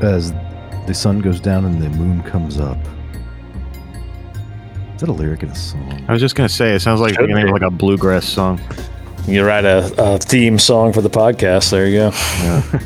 as 0.00 0.32
the 0.86 0.94
sun 0.94 1.20
goes 1.20 1.38
down 1.40 1.64
and 1.66 1.80
the 1.82 1.90
moon 1.90 2.22
comes 2.22 2.58
up, 2.58 2.78
is 5.00 5.06
that 5.06 5.12
a 5.12 5.16
lyric 5.16 5.42
in 5.42 5.48
a 5.48 5.54
song? 5.54 6.04
I 6.08 6.12
was 6.12 6.20
just 6.20 6.34
gonna 6.34 6.50
say 6.50 6.74
it 6.74 6.80
sounds 6.80 7.00
like 7.00 7.14
Should 7.14 7.22
the 7.22 7.28
beginning 7.28 7.46
of 7.46 7.52
like 7.52 7.62
a 7.62 7.70
bluegrass 7.70 8.26
song. 8.26 8.60
You 9.26 9.46
write 9.46 9.64
a, 9.64 9.94
a 9.96 10.18
theme 10.18 10.58
song 10.58 10.92
for 10.92 11.00
the 11.00 11.08
podcast. 11.08 11.70
There 11.70 11.86
you 11.86 12.10
go. 12.10 12.80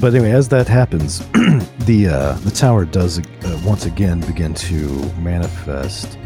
But 0.00 0.14
anyway, 0.14 0.30
as 0.30 0.48
that 0.50 0.68
happens, 0.68 1.18
the 1.80 2.06
uh, 2.08 2.32
the 2.44 2.52
tower 2.52 2.84
does 2.84 3.18
uh, 3.18 3.60
once 3.64 3.86
again 3.86 4.20
begin 4.20 4.54
to 4.54 4.76
manifest 5.14 6.16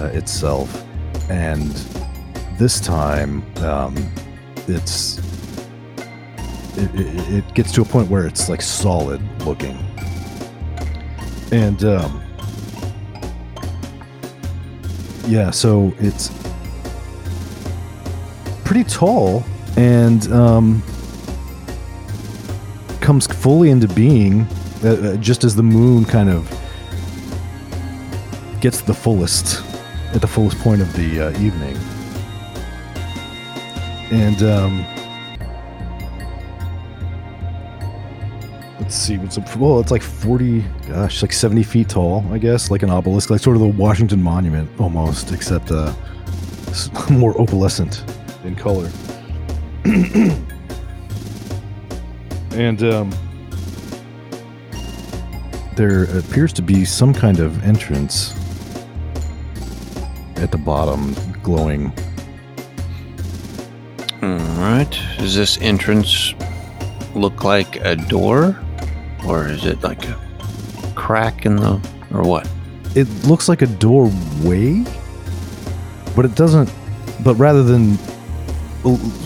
uh, 0.00 0.04
itself, 0.04 0.82
and 1.28 1.66
this 2.58 2.80
time 2.80 3.44
um, 3.58 3.94
it's 4.68 5.18
it, 6.78 6.94
it, 6.94 7.28
it 7.34 7.54
gets 7.54 7.72
to 7.72 7.82
a 7.82 7.84
point 7.84 8.08
where 8.08 8.26
it's 8.26 8.48
like 8.48 8.62
solid 8.62 9.20
looking, 9.42 9.76
and 11.52 11.84
um, 11.84 12.22
yeah, 15.28 15.50
so 15.50 15.92
it's 15.98 16.32
pretty 18.64 18.84
tall 18.84 19.44
and 19.76 20.30
um, 20.32 20.82
comes 23.00 23.26
fully 23.26 23.70
into 23.70 23.88
being 23.88 24.42
uh, 24.82 24.88
uh, 24.88 25.16
just 25.16 25.44
as 25.44 25.54
the 25.54 25.62
moon 25.62 26.04
kind 26.04 26.30
of 26.30 26.48
gets 28.60 28.80
the 28.80 28.94
fullest 28.94 29.62
at 30.14 30.20
the 30.20 30.26
fullest 30.26 30.58
point 30.60 30.80
of 30.80 30.92
the 30.94 31.20
uh, 31.20 31.30
evening. 31.40 31.76
And 34.10 34.42
um 34.42 34.97
let's 38.88 38.96
see 38.96 39.18
what's 39.18 39.36
up 39.36 39.54
well 39.56 39.80
it's 39.80 39.90
like 39.90 40.00
40 40.00 40.64
gosh 40.88 41.20
like 41.20 41.34
70 41.34 41.62
feet 41.62 41.90
tall 41.90 42.24
i 42.32 42.38
guess 42.38 42.70
like 42.70 42.82
an 42.82 42.88
obelisk 42.88 43.28
like 43.28 43.38
sort 43.38 43.54
of 43.54 43.60
the 43.60 43.68
washington 43.68 44.22
monument 44.22 44.70
almost 44.80 45.30
except 45.30 45.70
uh 45.70 45.92
more 47.10 47.34
opalescent 47.34 48.02
in 48.46 48.56
color 48.56 48.90
and 52.58 52.82
um, 52.82 53.12
there 55.76 56.04
appears 56.18 56.52
to 56.54 56.62
be 56.62 56.84
some 56.84 57.12
kind 57.14 57.40
of 57.40 57.62
entrance 57.64 58.34
at 60.38 60.50
the 60.50 60.58
bottom, 60.58 61.14
glowing. 61.42 61.92
All 64.22 64.38
right. 64.58 64.90
Does 65.18 65.36
this 65.36 65.56
entrance 65.60 66.34
look 67.14 67.44
like 67.44 67.76
a 67.76 67.94
door, 67.94 68.58
or 69.26 69.48
is 69.48 69.64
it 69.64 69.82
like 69.82 70.04
a 70.08 70.18
crack 70.94 71.46
in 71.46 71.56
the, 71.56 71.80
or 72.12 72.22
what? 72.22 72.48
It 72.94 73.08
looks 73.24 73.48
like 73.48 73.62
a 73.62 73.66
doorway, 73.66 74.84
but 76.16 76.24
it 76.24 76.34
doesn't. 76.34 76.72
But 77.24 77.34
rather 77.34 77.62
than 77.62 77.98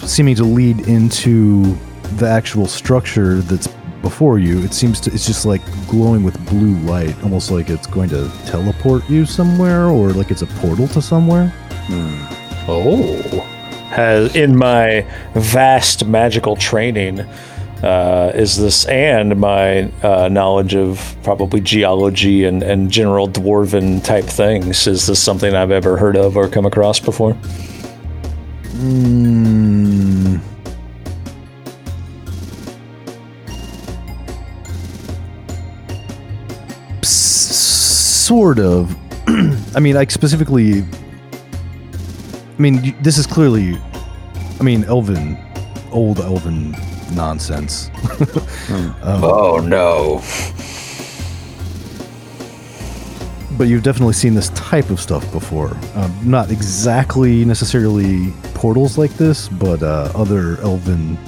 seeming 0.06 0.34
to 0.36 0.44
lead 0.44 0.88
into 0.88 1.76
the 2.16 2.28
actual 2.28 2.66
structure 2.66 3.36
that's 3.36 3.68
before 4.02 4.38
you, 4.38 4.62
it 4.62 4.74
seems 4.74 5.00
to. 5.00 5.12
It's 5.12 5.26
just 5.26 5.46
like 5.46 5.62
glowing 5.88 6.24
with 6.24 6.44
blue 6.48 6.76
light, 6.80 7.20
almost 7.22 7.50
like 7.50 7.70
it's 7.70 7.86
going 7.86 8.08
to 8.10 8.30
teleport 8.46 9.08
you 9.08 9.24
somewhere, 9.24 9.86
or 9.86 10.10
like 10.10 10.30
it's 10.30 10.42
a 10.42 10.46
portal 10.46 10.88
to 10.88 11.00
somewhere. 11.00 11.48
Hmm. 11.86 12.70
Oh. 12.70 13.48
Has 13.90 14.34
in 14.34 14.56
my 14.56 15.06
vast 15.34 16.06
magical 16.06 16.56
training, 16.56 17.26
uh, 17.82 18.30
is 18.34 18.56
this 18.56 18.86
and 18.86 19.40
my 19.40 19.90
uh, 20.02 20.28
knowledge 20.28 20.74
of 20.74 21.16
probably 21.24 21.60
geology 21.60 22.44
and, 22.44 22.62
and 22.62 22.90
general 22.90 23.28
dwarven 23.28 24.02
type 24.04 24.24
things, 24.24 24.86
is 24.86 25.06
this 25.06 25.20
something 25.20 25.54
I've 25.54 25.72
ever 25.72 25.96
heard 25.96 26.16
of 26.16 26.36
or 26.36 26.48
come 26.48 26.64
across 26.64 27.00
before? 27.00 27.34
Mm. 28.74 30.40
Sort 37.02 38.60
of. 38.60 38.96
I 39.76 39.80
mean, 39.80 39.96
like 39.96 40.12
specifically. 40.12 40.84
I 42.58 42.62
mean, 42.62 42.94
this 43.02 43.18
is 43.18 43.26
clearly. 43.26 43.76
I 44.60 44.62
mean, 44.62 44.84
Elven, 44.84 45.36
old 45.90 46.20
Elven 46.20 46.76
nonsense. 47.12 47.90
Oh 49.04 49.60
no. 49.62 50.22
but 53.58 53.68
you've 53.68 53.82
definitely 53.82 54.14
seen 54.14 54.34
this 54.34 54.48
type 54.50 54.90
of 54.90 55.00
stuff 55.00 55.30
before. 55.32 55.76
Um, 55.94 56.12
not 56.24 56.50
exactly 56.50 57.44
necessarily 57.44 58.32
portals 58.54 58.96
like 58.98 59.12
this, 59.12 59.48
but 59.48 59.82
uh, 59.82 60.10
other 60.14 60.60
Elven 60.62 61.18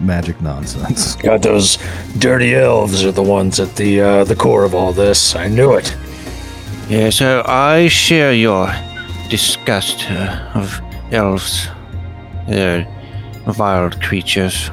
magic 0.00 0.40
nonsense. 0.40 1.14
God, 1.22 1.42
those 1.42 1.78
dirty 2.18 2.54
elves 2.54 3.04
are 3.04 3.12
the 3.12 3.22
ones 3.22 3.60
at 3.60 3.76
the 3.76 4.00
uh, 4.00 4.24
the 4.24 4.34
core 4.36 4.64
of 4.64 4.74
all 4.74 4.92
this. 4.92 5.34
I 5.36 5.48
knew 5.48 5.74
it. 5.74 5.94
Yeah, 6.88 7.10
so 7.10 7.42
I 7.46 7.88
share 7.88 8.32
your 8.32 8.72
disgust 9.28 10.10
uh, 10.10 10.50
of 10.54 10.80
elves. 11.12 11.68
They're 12.48 12.86
wild 13.58 14.00
creatures. 14.00 14.70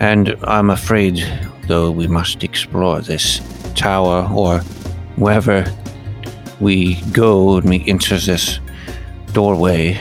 And 0.00 0.36
I'm 0.42 0.70
afraid, 0.70 1.24
though, 1.66 1.90
we 1.90 2.06
must 2.06 2.44
explore 2.44 3.00
this 3.00 3.40
tower 3.74 4.28
or 4.32 4.60
wherever 5.16 5.64
we 6.60 7.00
go 7.12 7.56
and 7.56 7.68
we 7.68 7.84
enter 7.86 8.18
this 8.18 8.60
doorway. 9.32 10.00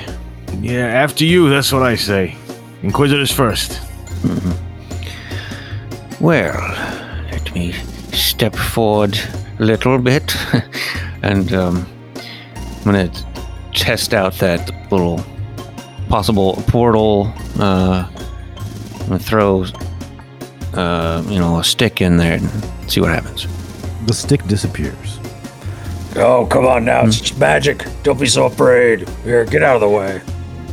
Yeah, 0.61 0.85
after 0.87 1.25
you. 1.25 1.49
That's 1.49 1.71
what 1.71 1.83
I 1.83 1.95
say. 1.95 2.35
Inquisitors 2.83 3.31
first. 3.31 3.81
Well, 6.19 6.53
let 7.31 7.53
me 7.53 7.73
step 8.13 8.55
forward 8.55 9.19
a 9.59 9.63
little 9.63 9.97
bit, 9.97 10.35
and 11.21 11.51
um, 11.53 11.85
I'm 12.55 12.83
gonna 12.85 13.11
test 13.73 14.13
out 14.13 14.35
that 14.35 14.71
little 14.89 15.23
possible 16.07 16.63
portal. 16.67 17.33
Uh, 17.59 18.07
I'm 19.03 19.09
gonna 19.09 19.19
throw, 19.19 19.65
uh, 20.73 21.23
you 21.27 21.39
know, 21.39 21.59
a 21.59 21.63
stick 21.63 22.01
in 22.01 22.17
there 22.17 22.37
and 22.37 22.91
see 22.91 23.01
what 23.01 23.09
happens. 23.09 23.47
The 24.07 24.13
stick 24.13 24.43
disappears. 24.47 25.19
Oh, 26.15 26.45
come 26.45 26.65
on 26.65 26.85
now. 26.85 27.05
It's 27.05 27.19
just 27.19 27.39
magic. 27.39 27.85
Don't 28.03 28.19
be 28.19 28.27
so 28.27 28.45
afraid. 28.45 29.07
Here, 29.23 29.45
get 29.45 29.63
out 29.63 29.75
of 29.75 29.81
the 29.81 29.89
way. 29.89 30.21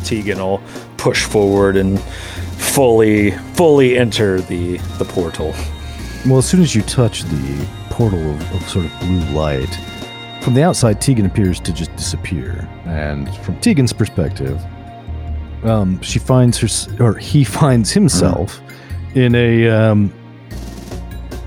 Tegan 0.05 0.39
will 0.39 0.63
push 0.97 1.25
forward 1.25 1.77
and 1.77 2.01
fully, 2.59 3.33
fully 3.55 3.97
enter 3.99 4.41
the, 4.41 4.77
the 4.99 5.05
portal. 5.05 5.55
Well, 6.27 6.39
as 6.39 6.49
soon 6.49 6.61
as 6.61 6.75
you 6.75 6.83
touch 6.83 7.23
the 7.25 7.67
portal 7.89 8.21
of, 8.21 8.55
of 8.55 8.69
sort 8.69 8.85
of 8.85 9.01
blue 9.01 9.21
light, 9.31 9.75
from 10.43 10.55
the 10.55 10.63
outside, 10.63 11.01
Tegan 11.01 11.27
appears 11.27 11.59
to 11.61 11.73
just 11.73 11.95
disappear. 11.97 12.69
And 12.85 13.35
from 13.39 13.59
Tegan's 13.61 13.93
perspective, 13.93 14.63
um, 15.65 16.01
she 16.03 16.19
finds 16.19 16.59
her, 16.59 17.05
or 17.05 17.17
he 17.17 17.45
finds 17.61 17.93
himself 17.93 18.61
in 19.15 19.35
a 19.35 19.69
um, 19.69 20.13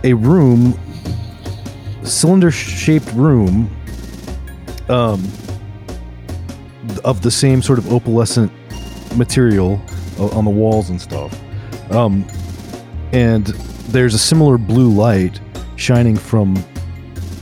a 0.04 0.14
room, 0.14 0.78
cylinder-shaped 2.04 3.12
room, 3.14 3.74
um, 4.90 5.24
of 7.06 7.22
the 7.22 7.32
same 7.32 7.62
sort 7.62 7.80
of 7.80 7.86
opalescent 7.86 8.52
material 9.16 9.82
on 10.20 10.46
the 10.46 10.52
walls 10.52 10.90
and 10.90 11.02
stuff. 11.02 11.40
Um, 11.92 12.26
and 13.14 13.48
there's 13.90 14.14
a 14.14 14.20
similar 14.20 14.58
blue 14.58 14.90
light 14.90 15.40
shining 15.76 16.18
from 16.18 16.56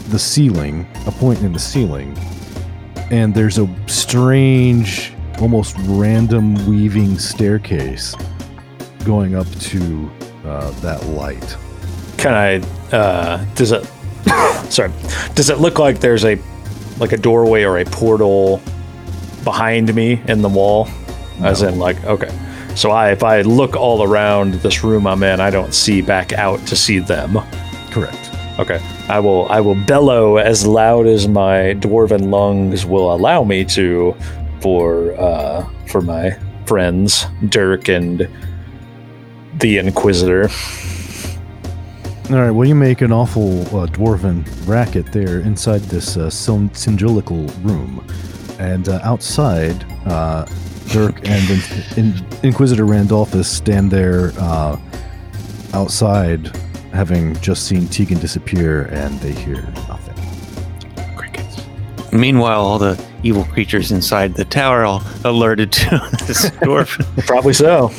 the 0.10 0.20
ceiling, 0.20 0.88
a 1.08 1.12
point 1.12 1.42
in 1.42 1.54
the 1.54 1.60
ceiling, 1.60 2.18
and 3.10 3.34
there's 3.34 3.58
a 3.58 3.68
strange, 3.88 5.11
almost 5.42 5.76
random 5.80 6.54
weaving 6.68 7.18
staircase 7.18 8.16
going 9.04 9.36
up 9.36 9.50
to 9.60 10.10
uh, 10.46 10.70
that 10.82 11.04
light. 11.08 11.58
Can 12.18 12.34
I, 12.34 12.96
uh, 12.96 13.44
does 13.56 13.72
it, 13.72 13.84
sorry, 14.72 14.92
does 15.34 15.50
it 15.50 15.58
look 15.58 15.80
like 15.80 16.00
there's 16.00 16.26
a, 16.26 16.40
like 17.00 17.12
a 17.12 17.18
doorway 17.18 17.64
or 17.64 17.80
a 17.80 17.86
portal 17.86 18.62
behind 19.44 19.94
me 19.96 20.22
in 20.28 20.44
the 20.44 20.50
wall? 20.50 20.88
As 21.40 21.64
in, 21.64 21.80
like, 21.80 22.04
okay. 22.06 22.30
So 22.76 22.92
I, 22.92 23.12
if 23.12 23.24
I 23.24 23.42
look 23.42 23.76
all 23.76 24.04
around 24.04 24.54
this 24.56 24.84
room 24.84 25.08
I'm 25.08 25.24
in, 25.24 25.42
I 25.42 25.50
don't 25.50 25.74
see 25.74 26.02
back 26.02 26.34
out 26.34 26.60
to 26.68 26.76
see 26.76 27.00
them. 27.00 27.40
Correct. 27.90 28.32
Okay. 28.60 28.80
I 29.10 29.20
will 29.20 29.48
I 29.50 29.60
will 29.60 29.76
bellow 29.76 30.38
as 30.38 30.68
loud 30.68 31.08
as 31.08 31.28
my 31.28 31.76
dwarven 31.80 32.30
lungs 32.30 32.86
will 32.86 33.14
allow 33.14 33.44
me 33.44 33.66
to 33.66 34.16
for 34.62 35.14
uh 35.20 35.68
for 35.88 36.02
my 36.02 36.38
friends, 36.66 37.26
Dirk 37.50 37.90
and 37.90 38.30
the 39.60 39.78
Inquisitor. 39.78 40.50
All 42.30 42.38
right, 42.38 42.52
well, 42.52 42.66
you 42.68 42.76
make 42.76 43.02
an 43.02 43.12
awful 43.12 43.62
uh, 43.76 43.88
dwarven 43.88 44.46
racket 44.66 45.12
there 45.12 45.42
inside 45.42 45.82
this 45.82 46.16
uh, 46.16 46.30
cylindrical 46.30 47.46
room, 47.62 48.08
and 48.58 48.88
uh, 48.88 49.02
outside, 49.04 49.84
uh, 50.06 50.46
Dirk 50.88 51.28
and 51.28 51.50
in- 51.98 52.06
in- 52.06 52.26
Inquisitor 52.44 52.86
Randolphus 52.86 53.50
stand 53.50 53.92
there 53.92 54.32
uh, 54.38 54.80
outside, 55.74 56.56
having 56.94 57.36
just 57.42 57.68
seen 57.68 57.88
Tegan 57.88 58.20
disappear, 58.20 58.84
and 58.94 59.20
they 59.20 59.34
hear 59.34 59.64
nothing. 59.90 60.11
Crickets. 62.12 62.22
Meanwhile, 62.22 62.62
all 62.62 62.78
the 62.80 63.04
evil 63.24 63.44
creatures 63.46 63.92
inside 63.92 64.34
the 64.36 64.46
tower 64.46 64.86
are 64.86 65.02
alerted 65.26 65.72
to 65.74 65.90
this 66.28 66.50
dwarf. 66.62 67.26
Probably 67.26 67.54
so. 67.54 67.90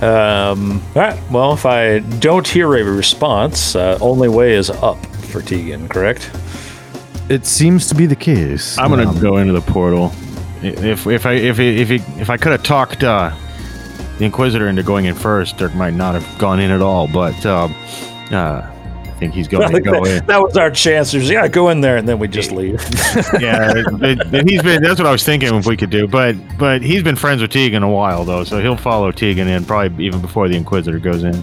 Um, 0.00 0.80
all 0.94 1.02
right. 1.02 1.30
Well, 1.30 1.52
if 1.54 1.66
I 1.66 1.98
don't 2.20 2.46
hear 2.46 2.72
a 2.76 2.82
response, 2.84 3.74
uh, 3.74 3.98
only 4.00 4.28
way 4.28 4.54
is 4.54 4.70
up 4.70 5.04
for 5.06 5.42
Tegan, 5.42 5.88
correct? 5.88 6.30
It 7.28 7.44
seems 7.44 7.88
to 7.88 7.94
be 7.94 8.06
the 8.06 8.16
case. 8.16 8.78
I'm 8.78 8.90
gonna 8.90 9.08
Um, 9.08 9.18
go 9.20 9.38
into 9.38 9.52
the 9.52 9.60
portal. 9.60 10.12
If 10.62 11.06
if 11.06 11.26
I 11.26 11.32
if 11.32 11.58
he, 11.58 11.80
if 11.80 11.88
he, 11.88 11.96
if 12.20 12.30
I 12.30 12.36
could 12.36 12.52
have 12.52 12.62
talked 12.62 13.02
uh, 13.04 13.32
the 14.18 14.24
Inquisitor 14.24 14.68
into 14.68 14.82
going 14.82 15.04
in 15.06 15.14
first, 15.14 15.56
Dirk 15.58 15.74
might 15.74 15.94
not 15.94 16.14
have 16.14 16.38
gone 16.38 16.60
in 16.60 16.70
at 16.70 16.80
all. 16.80 17.06
But 17.08 17.44
um, 17.44 17.74
uh, 18.30 18.62
I 18.62 18.77
think 19.18 19.34
he's 19.34 19.48
going 19.48 19.70
to 19.72 19.80
go 19.80 20.04
in. 20.04 20.24
that 20.26 20.40
was 20.42 20.56
our 20.56 20.70
chance. 20.70 21.12
There's, 21.12 21.28
yeah, 21.28 21.46
go 21.48 21.68
in 21.70 21.80
there, 21.80 21.96
and 21.96 22.08
then 22.08 22.18
we 22.18 22.28
just 22.28 22.50
leave. 22.52 22.80
Yeah, 23.40 23.72
it- 23.76 24.32
it- 24.34 24.48
he's 24.48 24.62
been. 24.62 24.82
That's 24.82 24.98
what 24.98 25.06
I 25.06 25.12
was 25.12 25.24
thinking 25.24 25.54
if 25.54 25.66
we 25.66 25.76
could 25.76 25.90
do. 25.90 26.06
But 26.06 26.36
but 26.58 26.82
he's 26.82 27.02
been 27.02 27.16
friends 27.16 27.42
with 27.42 27.50
Tegan 27.50 27.82
a 27.82 27.88
while 27.90 28.24
though, 28.24 28.44
so 28.44 28.60
he'll 28.60 28.76
follow 28.76 29.10
Tegan 29.12 29.48
in 29.48 29.64
probably 29.64 30.04
even 30.04 30.20
before 30.20 30.48
the 30.48 30.56
Inquisitor 30.56 30.98
goes 30.98 31.24
in. 31.24 31.42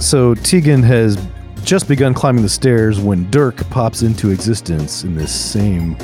So 0.00 0.34
Tegan 0.34 0.82
has 0.82 1.18
just 1.62 1.88
begun 1.88 2.14
climbing 2.14 2.42
the 2.42 2.48
stairs 2.48 2.98
when 3.00 3.30
Dirk 3.30 3.68
pops 3.70 4.02
into 4.02 4.30
existence 4.30 5.04
in 5.04 5.14
this 5.14 5.34
same 5.34 5.96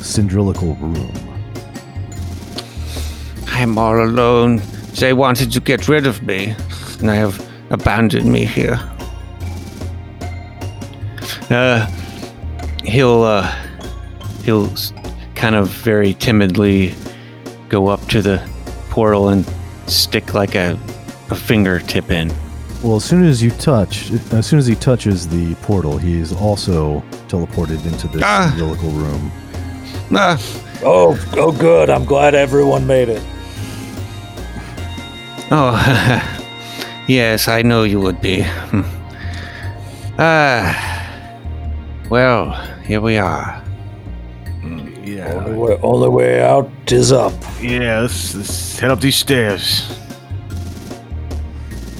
cylindrical 0.00 0.74
room. 0.76 1.12
I'm 3.48 3.78
all 3.78 4.02
alone. 4.04 4.62
They 4.98 5.12
wanted 5.12 5.50
to 5.52 5.60
get 5.60 5.88
rid 5.88 6.06
of 6.06 6.22
me, 6.22 6.54
and 7.00 7.10
I 7.10 7.16
have 7.16 7.44
abandoned 7.70 8.30
me 8.30 8.44
here. 8.44 8.78
Uh, 11.50 11.86
he'll, 12.84 13.22
uh, 13.22 13.54
he'll 14.44 14.70
kind 15.34 15.54
of 15.54 15.68
very 15.68 16.14
timidly 16.14 16.94
go 17.68 17.88
up 17.88 18.00
to 18.08 18.22
the 18.22 18.46
portal 18.90 19.28
and 19.28 19.44
stick 19.86 20.34
like 20.34 20.54
a, 20.54 20.78
a 21.30 21.34
fingertip 21.34 22.10
in. 22.10 22.32
Well, 22.82 22.96
as 22.96 23.04
soon 23.04 23.24
as 23.24 23.42
you 23.42 23.50
touch, 23.50 24.10
as 24.32 24.46
soon 24.46 24.58
as 24.58 24.66
he 24.66 24.74
touches 24.74 25.26
the 25.28 25.54
portal, 25.56 25.96
he 25.98 26.18
is 26.18 26.32
also 26.32 27.00
teleported 27.28 27.84
into 27.86 28.08
this 28.08 28.22
Ah. 28.24 28.52
cylindrical 28.56 28.90
room. 28.90 29.32
Ah, 30.12 30.38
oh, 30.84 31.18
oh, 31.36 31.50
good. 31.50 31.88
I'm 31.88 32.04
glad 32.04 32.34
everyone 32.34 32.86
made 32.86 33.08
it. 33.08 33.22
oh, 35.50 35.72
yes, 37.08 37.48
I 37.48 37.62
know 37.62 37.84
you 37.84 38.00
would 38.00 38.20
be. 38.20 38.42
Hmm. 38.42 38.82
Ah, 40.18 40.93
well, 42.10 42.52
here 42.84 43.00
we 43.00 43.16
are. 43.16 43.62
Yeah, 45.04 45.34
Only 45.34 45.58
way, 45.58 45.78
only 45.82 46.08
way 46.08 46.42
out 46.42 46.70
is 46.90 47.12
up. 47.12 47.34
yeah. 47.60 48.00
Let's, 48.00 48.34
let's 48.34 48.78
head 48.78 48.90
up 48.90 49.00
these 49.00 49.16
stairs. 49.16 49.82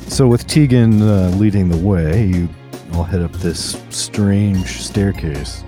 So, 0.09 0.27
with 0.27 0.47
Tegan 0.47 1.03
uh, 1.03 1.29
leading 1.37 1.69
the 1.69 1.77
way, 1.77 2.25
you 2.27 2.49
all 2.95 3.03
head 3.03 3.21
up 3.21 3.33
this 3.33 3.83
strange 3.91 4.69
staircase 4.83 5.65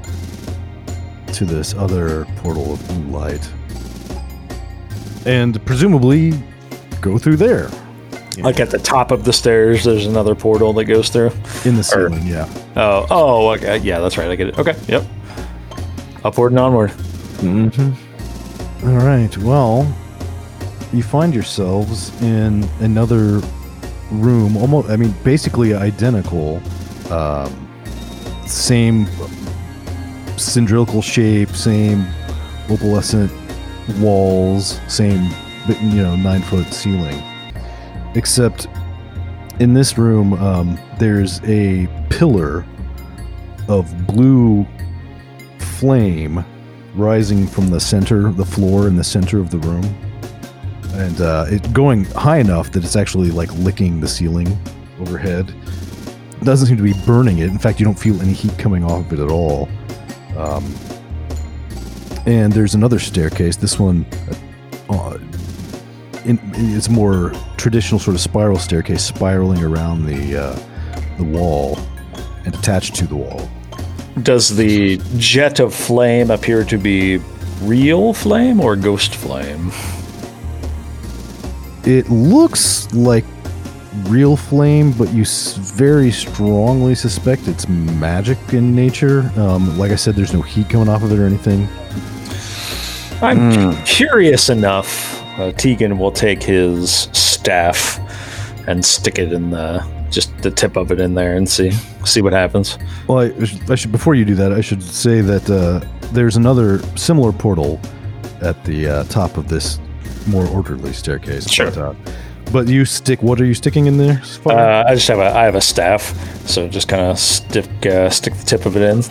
to 1.34 1.45
this 1.45 1.74
other 1.74 2.24
portal 2.37 2.72
of 2.72 2.89
blue 2.89 3.18
light, 3.18 3.51
and 5.26 5.64
presumably 5.66 6.32
go 7.03 7.18
through 7.18 7.37
there 7.37 7.68
Like 8.45 8.61
at 8.61 8.70
the 8.70 8.78
top 8.78 9.11
of 9.11 9.24
the 9.24 9.32
stairs, 9.32 9.84
there's 9.84 10.07
another 10.07 10.34
portal 10.34 10.72
that 10.74 10.84
goes 10.84 11.09
through. 11.09 11.30
in 11.64 11.76
the 11.76 11.82
ceiling. 11.82 12.26
Yeah. 12.26 12.49
Oh, 12.76 13.07
oh, 13.11 13.51
okay. 13.55 13.78
Yeah, 13.78 14.01
that's 14.01 14.18
right. 14.18 14.28
I 14.30 14.37
get 14.37 14.49
it. 14.49 14.59
Okay. 14.59 14.76
Yep. 14.89 15.05
Upward 16.24 16.53
and 16.53 16.59
onward. 16.59 16.93
All 18.84 18.93
right. 18.99 19.37
Well, 19.39 19.93
you 20.93 21.03
find 21.03 21.34
yourselves 21.34 22.11
in 22.22 22.64
another 22.80 23.41
room, 24.11 24.57
almost. 24.57 24.91
I 24.91 24.97
mean, 24.97 25.14
basically 25.24 25.74
identical. 25.74 26.61
Um, 27.11 27.62
same 28.47 29.07
cylindrical 30.37 31.03
shape, 31.03 31.51
same 31.51 32.07
opalescent 32.68 33.30
walls, 34.01 34.80
same 34.89 35.30
you 35.80 36.03
know 36.03 36.16
nine 36.16 36.43
foot 36.43 36.72
ceiling. 36.72 37.22
Except 38.16 38.66
in 39.60 39.74
this 39.74 39.98
room, 39.98 40.32
um, 40.34 40.78
there's 40.98 41.40
a 41.44 41.86
pillar 42.08 42.66
of 43.68 44.06
blue 44.06 44.66
flame 45.58 46.44
rising 46.94 47.46
from 47.46 47.68
the 47.68 47.78
center, 47.78 48.32
the 48.32 48.44
floor 48.44 48.88
in 48.88 48.96
the 48.96 49.04
center 49.04 49.38
of 49.38 49.50
the 49.50 49.58
room, 49.58 49.84
and 50.94 51.20
uh, 51.20 51.44
it 51.48 51.70
going 51.74 52.04
high 52.04 52.38
enough 52.38 52.72
that 52.72 52.82
it's 52.82 52.96
actually 52.96 53.30
like 53.30 53.52
licking 53.56 54.00
the 54.00 54.08
ceiling 54.08 54.48
overhead. 54.98 55.54
It 56.40 56.44
doesn't 56.44 56.68
seem 56.68 56.78
to 56.78 56.82
be 56.82 56.94
burning 57.04 57.38
it. 57.38 57.48
In 57.48 57.58
fact, 57.58 57.78
you 57.80 57.84
don't 57.84 57.98
feel 57.98 58.20
any 58.22 58.32
heat 58.32 58.56
coming 58.58 58.82
off 58.82 59.06
of 59.06 59.12
it 59.12 59.22
at 59.22 59.30
all. 59.30 59.68
Um, 60.38 60.74
and 62.24 62.50
there's 62.50 62.74
another 62.74 62.98
staircase. 62.98 63.56
This 63.56 63.78
one, 63.78 64.06
uh, 64.88 65.18
in, 66.27 66.39
it's 66.55 66.89
more 66.89 67.33
traditional 67.57 67.99
sort 67.99 68.14
of 68.14 68.20
spiral 68.20 68.59
staircase, 68.59 69.05
spiraling 69.05 69.62
around 69.62 70.07
the 70.07 70.37
uh, 70.37 70.59
the 71.16 71.24
wall 71.24 71.79
and 72.45 72.55
attached 72.55 72.95
to 72.97 73.07
the 73.07 73.16
wall. 73.16 73.49
Does 74.22 74.57
the 74.57 75.01
jet 75.18 75.61
of 75.61 75.74
flame 75.74 76.31
appear 76.31 76.64
to 76.64 76.79
be 76.79 77.18
real 77.62 78.12
flame 78.12 78.61
or 78.61 78.77
ghost 78.77 79.14
flame? 79.14 79.70
It 81.85 82.09
looks 82.09 82.93
like 82.93 83.24
real 84.05 84.37
flame, 84.37 84.93
but 84.93 85.12
you 85.12 85.24
very 85.24 86.11
strongly 86.11 86.95
suspect 86.95 87.49
it's 87.49 87.68
magic 87.68 88.39
in 88.53 88.74
nature. 88.74 89.31
Um, 89.37 89.79
like 89.79 89.93
I 89.93 89.97
said, 89.97 90.14
there's 90.14 90.33
no 90.33 90.43
heat 90.43 90.68
coming 90.68 90.89
off 90.89 91.03
of 91.03 91.12
it 91.12 91.18
or 91.18 91.27
anything. 91.27 91.68
I'm 93.22 93.77
curious 93.85 94.49
enough. 94.49 95.15
Uh, 95.39 95.53
Tegan 95.53 95.99
will 95.99 96.12
take 96.12 96.43
his 96.43 97.09
staff 97.12 97.99
and 98.66 98.84
stick 98.84 99.18
it 99.18 99.32
in 99.32 99.51
the 99.51 99.84
just 100.11 100.37
the 100.39 100.51
tip 100.51 100.76
of 100.76 100.91
it 100.91 101.01
in 101.01 101.14
there 101.14 101.37
and 101.37 101.49
see 101.49 101.70
see 102.05 102.22
what 102.22 102.32
happens. 102.32 102.78
Well, 103.09 103.18
I, 103.20 103.32
I 103.70 103.74
should 103.74 103.93
before 103.93 104.14
you 104.14 104.24
do 104.24 104.34
that, 104.37 104.53
I 104.53 104.61
should 104.61 104.82
say 104.82 105.20
that 105.20 105.51
uh, 105.51 105.87
there's 106.12 106.37
another 106.37 106.78
similar 106.97 107.32
portal 107.32 107.80
at 108.41 108.62
the 108.64 108.89
uh, 108.89 109.05
top 109.05 109.37
of 109.37 109.49
this 109.49 109.78
more 110.26 110.47
orderly 110.49 110.93
staircase. 110.93 111.51
Sure. 111.51 111.70
But, 111.70 111.78
uh, 111.78 111.95
but 112.53 112.68
you 112.68 112.84
stick. 112.84 113.22
What 113.22 113.41
are 113.41 113.45
you 113.45 113.55
sticking 113.55 113.87
in 113.87 113.97
there? 113.99 114.22
Uh, 114.47 114.84
I 114.87 114.95
just 114.95 115.09
have 115.09 115.18
a 115.18 115.37
I 115.37 115.45
have 115.45 115.57
a 115.57 115.61
staff, 115.61 116.14
so 116.49 116.68
just 116.68 116.89
kind 116.89 117.03
of 117.03 117.18
stick 117.18 117.87
uh, 117.87 118.09
stick 118.09 118.34
the 118.34 118.45
tip 118.45 118.66
of 118.66 118.76
it 118.76 118.82
in. 118.82 119.03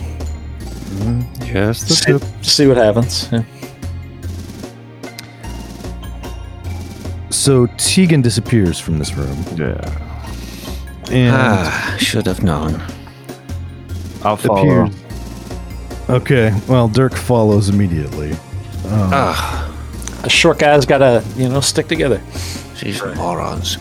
Just 1.45 1.87
the 1.87 1.93
See, 1.93 2.11
tip. 2.13 2.23
see 2.43 2.67
what 2.67 2.77
happens. 2.77 3.29
Yeah. 3.31 3.43
So 7.45 7.67
Tegan 7.77 8.21
disappears 8.23 8.79
from 8.79 8.97
this 8.97 9.15
room, 9.15 9.37
Yeah, 9.55 9.77
and 11.11 11.35
Ah, 11.35 11.95
should 11.99 12.25
have 12.25 12.41
known. 12.43 12.81
I'll 14.23 14.35
follow. 14.35 14.85
appears. 14.85 16.09
Okay, 16.09 16.51
well, 16.67 16.87
Dirk 16.87 17.13
follows 17.13 17.69
immediately. 17.69 18.35
Ah, 18.87 19.71
A 20.23 20.29
short 20.29 20.57
guy's 20.57 20.85
got 20.87 20.97
to 20.99 21.23
you 21.37 21.47
know 21.47 21.61
stick 21.61 21.87
together. 21.87 22.19
these 22.81 22.99
morons. 23.15 23.77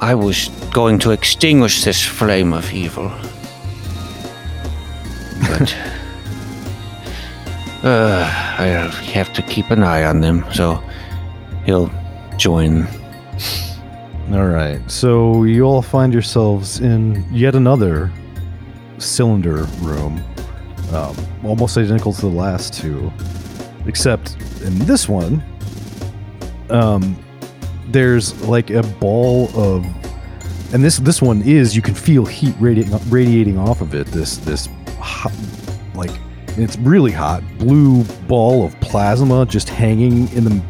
I 0.00 0.14
was 0.16 0.48
going 0.72 0.98
to 1.00 1.12
extinguish 1.12 1.84
this 1.84 2.04
flame 2.04 2.52
of 2.52 2.72
evil. 2.72 3.08
But. 5.48 5.74
uh, 7.84 8.24
I 8.58 8.66
have 9.14 9.32
to 9.34 9.42
keep 9.42 9.70
an 9.70 9.84
eye 9.84 10.02
on 10.04 10.20
them, 10.20 10.44
so 10.52 10.82
he'll 11.64 11.90
join. 12.40 12.86
All 14.32 14.46
right, 14.46 14.80
so 14.90 15.44
you 15.44 15.64
all 15.64 15.82
find 15.82 16.12
yourselves 16.12 16.80
in 16.80 17.22
yet 17.30 17.54
another 17.54 18.10
cylinder 18.96 19.64
room, 19.80 20.22
um, 20.92 21.14
almost 21.44 21.76
identical 21.76 22.14
to 22.14 22.20
the 22.22 22.28
last 22.28 22.72
two, 22.72 23.12
except 23.86 24.36
in 24.62 24.78
this 24.78 25.06
one, 25.06 25.42
um, 26.70 27.22
there's 27.88 28.40
like 28.42 28.70
a 28.70 28.84
ball 28.84 29.50
of, 29.54 29.84
and 30.72 30.82
this 30.82 30.96
this 30.98 31.20
one 31.20 31.42
is 31.42 31.76
you 31.76 31.82
can 31.82 31.94
feel 31.94 32.24
heat 32.24 32.54
radiating 32.58 32.96
radiating 33.10 33.58
off 33.58 33.82
of 33.82 33.94
it. 33.94 34.06
This 34.06 34.38
this 34.38 34.66
hot, 34.98 35.32
like 35.94 36.12
it's 36.56 36.78
really 36.78 37.12
hot 37.12 37.42
blue 37.58 38.04
ball 38.28 38.64
of 38.64 38.78
plasma 38.80 39.44
just 39.44 39.68
hanging 39.68 40.32
in 40.32 40.44
the 40.44 40.62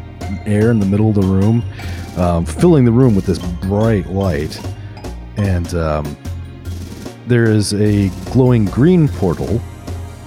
air 0.47 0.71
in 0.71 0.79
the 0.79 0.87
middle 0.87 1.09
of 1.09 1.15
the 1.15 1.23
room, 1.23 1.63
um, 2.17 2.45
filling 2.45 2.85
the 2.85 2.93
room 2.93 3.15
with 3.15 3.27
this 3.27 3.39
bright 3.39 4.07
light, 4.07 4.61
and 5.37 5.75
um, 5.75 6.17
there 7.27 7.45
is 7.45 7.75
a 7.75 8.09
glowing 8.33 8.65
green 8.67 9.09
portal, 9.09 9.61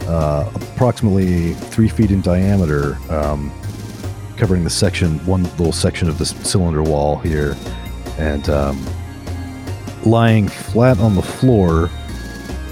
uh, 0.07 0.49
approximately 0.55 1.53
three 1.53 1.87
feet 1.87 2.11
in 2.11 2.21
diameter. 2.21 2.97
Um, 3.09 3.51
covering 4.37 4.63
the 4.63 4.69
section, 4.69 5.23
one 5.25 5.43
little 5.43 5.71
section 5.71 6.09
of 6.09 6.17
this 6.17 6.31
cylinder 6.31 6.83
wall 6.83 7.17
here, 7.17 7.55
and 8.17 8.49
um, 8.49 8.85
lying 10.05 10.47
flat 10.47 10.99
on 10.99 11.15
the 11.15 11.21
floor 11.21 11.89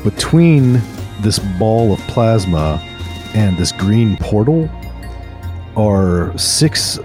between 0.03 0.81
this 1.21 1.39
ball 1.59 1.93
of 1.93 1.99
plasma 2.01 2.79
and 3.35 3.57
this 3.57 3.71
green 3.71 4.17
portal 4.17 4.69
are 5.77 6.37
six 6.37 6.99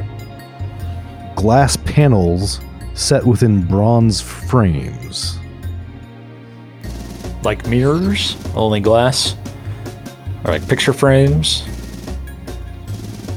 glass 1.36 1.76
panels 1.76 2.60
set 2.94 3.24
within 3.24 3.62
bronze 3.64 4.20
frames. 4.20 5.38
Like 7.44 7.66
mirrors, 7.68 8.36
only 8.56 8.80
glass, 8.80 9.36
or 10.44 10.50
like 10.52 10.66
picture 10.66 10.92
frames. 10.92 11.62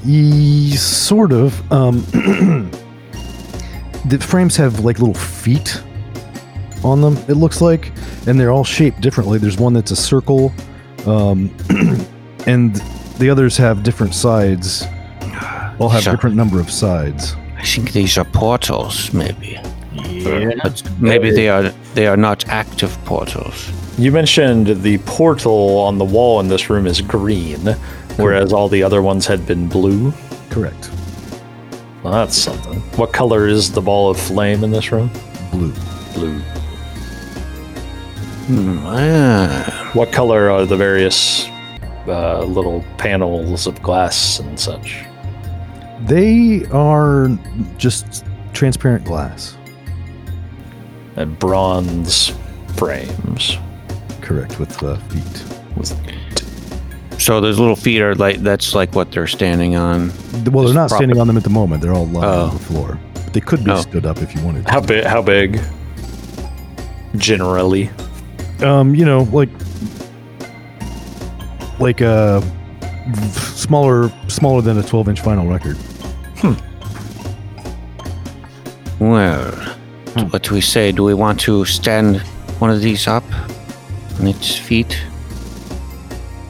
E, 0.06 0.76
sort 0.76 1.32
of. 1.32 1.72
Um, 1.72 2.00
the 4.06 4.18
frames 4.20 4.56
have 4.56 4.80
like 4.80 4.98
little 5.00 5.14
feet 5.14 5.82
on 6.84 7.02
them. 7.02 7.18
It 7.28 7.34
looks 7.36 7.62
like, 7.62 7.92
and 8.26 8.40
they're 8.40 8.52
all 8.52 8.64
shaped 8.64 9.02
differently. 9.02 9.38
There's 9.38 9.58
one 9.58 9.74
that's 9.74 9.92
a 9.92 9.96
circle, 9.96 10.52
um, 11.06 11.54
and 12.48 12.76
the 13.20 13.30
others 13.30 13.58
have 13.58 13.84
different 13.84 14.16
sides. 14.16 14.86
All 15.78 15.90
have 15.90 16.04
Sure. 16.04 16.14
different 16.14 16.36
number 16.36 16.60
of 16.60 16.72
sides. 16.72 17.36
I 17.60 17.66
think 17.66 17.92
these 17.92 18.18
are 18.18 18.24
portals, 18.26 19.14
maybe. 19.14 19.60
Yeah. 19.94 20.52
But 20.64 20.82
maybe 21.00 21.30
they 21.32 21.50
are 21.50 21.70
they 21.94 22.08
are 22.08 22.18
not 22.18 22.48
active 22.48 22.98
portals. 23.04 23.70
You 23.98 24.12
mentioned 24.14 24.82
the 24.82 24.98
portal 25.00 25.78
on 25.80 25.98
the 25.98 26.06
wall 26.06 26.40
in 26.40 26.48
this 26.48 26.70
room 26.70 26.88
is 26.88 27.02
green, 27.02 27.60
whereas 28.16 28.54
all 28.54 28.70
the 28.70 28.82
other 28.82 29.02
ones 29.02 29.28
had 29.28 29.46
been 29.46 29.68
blue. 29.68 30.14
Correct. 30.50 30.90
Well, 32.02 32.14
that's 32.14 32.38
something. 32.38 32.80
What 32.98 33.12
color 33.12 33.48
is 33.48 33.74
the 33.74 33.82
ball 33.82 34.10
of 34.10 34.18
flame 34.18 34.64
in 34.64 34.72
this 34.72 34.92
room? 34.94 35.12
Blue. 35.52 35.74
Blue. 36.14 36.40
Hmm, 38.48 38.80
ah, 38.86 39.90
What 39.94 40.14
color 40.14 40.50
are 40.50 40.66
the 40.66 40.78
various 40.78 41.46
uh, 42.08 42.44
little 42.46 42.86
panels 42.98 43.68
of 43.68 43.82
glass 43.82 44.40
and 44.40 44.58
such? 44.58 45.04
They 46.02 46.66
are 46.72 47.30
just 47.78 48.26
transparent 48.54 49.06
glass. 49.06 49.56
And 51.16 51.38
bronze 51.40 52.32
frames. 52.78 53.58
Correct 54.22 54.60
with 54.60 54.82
uh, 54.84 54.96
feet. 55.10 55.44
so 57.20 57.42
those 57.42 57.60
little 57.60 57.76
feet 57.76 58.02
are 58.02 58.16
like 58.16 58.38
that's 58.38 58.74
like 58.74 58.96
what 58.96 59.12
they're 59.12 59.28
standing 59.28 59.76
on. 59.76 60.12
Well, 60.46 60.66
they're 60.66 60.74
not 60.74 60.88
proper- 60.90 60.96
standing 61.04 61.20
on 61.20 61.28
them 61.28 61.36
at 61.38 61.44
the 61.44 61.50
moment. 61.50 61.82
They're 61.82 61.94
all 61.94 62.06
lying 62.08 62.30
on 62.30 62.50
Oh. 62.50 62.54
the 62.54 62.60
floor. 62.64 63.00
But 63.16 63.34
they 63.34 63.42
could 63.42 63.64
be 63.66 63.72
Oh. 63.72 63.82
stood 63.82 64.06
up 64.06 64.22
if 64.22 64.34
you 64.36 64.42
wanted. 64.44 64.66
to. 64.66 64.72
How 64.72 64.80
big? 64.82 65.04
How 65.04 65.22
big? 65.22 65.60
Generally, 67.18 67.90
Um, 68.64 68.94
you 68.96 69.04
know, 69.06 69.24
like 69.34 69.50
like 71.80 72.02
uh 72.02 72.40
smaller 73.32 74.12
smaller 74.28 74.62
than 74.62 74.78
a 74.78 74.84
12 74.84 75.10
inch 75.10 75.22
vinyl 75.22 75.50
record. 75.50 75.78
Well, 79.00 79.52
what 80.32 80.44
do 80.44 80.54
we 80.54 80.62
say? 80.62 80.92
Do 80.92 81.04
we 81.04 81.14
want 81.14 81.40
to 81.42 81.66
stand 81.66 82.20
one 82.60 82.70
of 82.70 82.82
these 82.82 83.08
up 83.08 83.24
on 84.20 84.28
its 84.28 84.56
feet? 84.58 85.00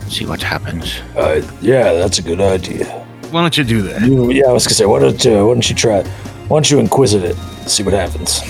See 0.08 0.26
what 0.26 0.42
happens. 0.42 1.00
uh, 1.16 1.42
yeah, 1.62 1.94
that's 1.94 2.18
a 2.18 2.24
good 2.24 2.42
idea. 2.42 2.86
Why 3.30 3.42
don't 3.42 3.56
you 3.56 3.64
do 3.64 3.84
that? 3.84 4.02
You, 4.02 4.32
yeah, 4.32 4.46
I 4.48 4.52
was 4.52 4.66
gonna 4.66 4.74
say, 4.74 4.86
why 4.86 5.00
don't 5.00 5.24
uh, 5.26 5.46
why 5.46 5.54
don't 5.54 5.70
you 5.70 5.76
try? 5.76 6.02
Why 6.02 6.56
don't 6.58 6.72
you 6.72 6.80
inquisit 6.80 7.24
it? 7.24 7.36
See 7.70 7.84
what 7.84 7.94
happens. 7.94 8.42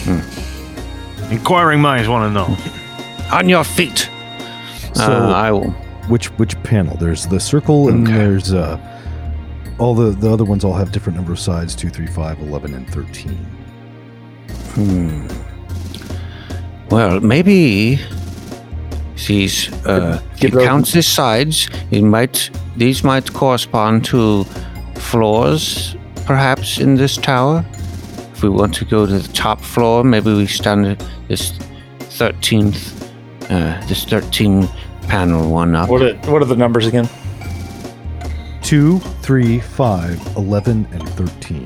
Inquiring 1.30 1.82
minds 1.82 2.08
want 2.08 2.30
to 2.30 2.34
know. 2.34 2.58
On 3.38 3.50
your 3.50 3.66
feet. 3.66 4.10
So 4.94 5.04
uh, 5.04 5.32
I 5.34 5.52
will. 5.52 5.72
which 6.08 6.28
which 6.40 6.56
panel? 6.64 6.96
There's 6.96 7.28
the 7.28 7.40
circle 7.42 7.90
and 7.90 8.08
Okay. 8.08 8.18
there's 8.18 8.54
uh 8.54 8.78
all 9.80 9.96
the 9.96 10.12
the 10.12 10.30
other 10.30 10.46
ones 10.46 10.64
all 10.64 10.74
have 10.74 10.92
different 10.92 11.16
number 11.16 11.32
of 11.32 11.40
sides 11.40 11.76
2 11.76 11.90
3 11.90 12.08
5 12.08 12.40
11 12.40 12.74
and 12.74 12.90
13 12.90 13.38
Hmm. 14.76 15.28
Well, 16.90 17.20
maybe 17.20 18.00
these 19.28 19.72
uh, 19.86 20.22
Get 20.38 20.54
he 20.54 20.60
counts 20.66 20.94
the 20.94 21.04
sides. 21.04 21.70
It 21.92 22.04
might 22.04 22.50
these 22.78 23.04
might 23.04 23.34
correspond 23.34 24.06
to 24.06 24.46
floors, 24.96 25.96
perhaps 26.26 26.80
in 26.80 26.96
this 26.96 27.18
tower. 27.18 27.66
If 28.34 28.44
we 28.44 28.50
want 28.50 28.74
to 28.76 28.86
go 28.86 29.06
to 29.06 29.20
the 29.20 29.34
top 29.34 29.62
floor, 29.62 30.04
maybe 30.04 30.34
we 30.34 30.48
stand 30.48 30.86
at 30.86 31.04
this 31.28 31.52
thirteenth, 32.18 33.04
uh, 33.52 33.86
this 33.88 34.06
thirteen 34.06 34.68
panel 35.08 35.52
one 35.52 35.76
up. 35.76 35.90
What 35.90 36.02
are, 36.02 36.16
what 36.32 36.42
are 36.42 36.46
the 36.46 36.56
numbers 36.56 36.88
again? 36.88 37.10
2 38.70 39.00
3 39.00 39.60
5 39.60 40.36
11 40.38 40.88
and 40.92 41.10
13 41.10 41.66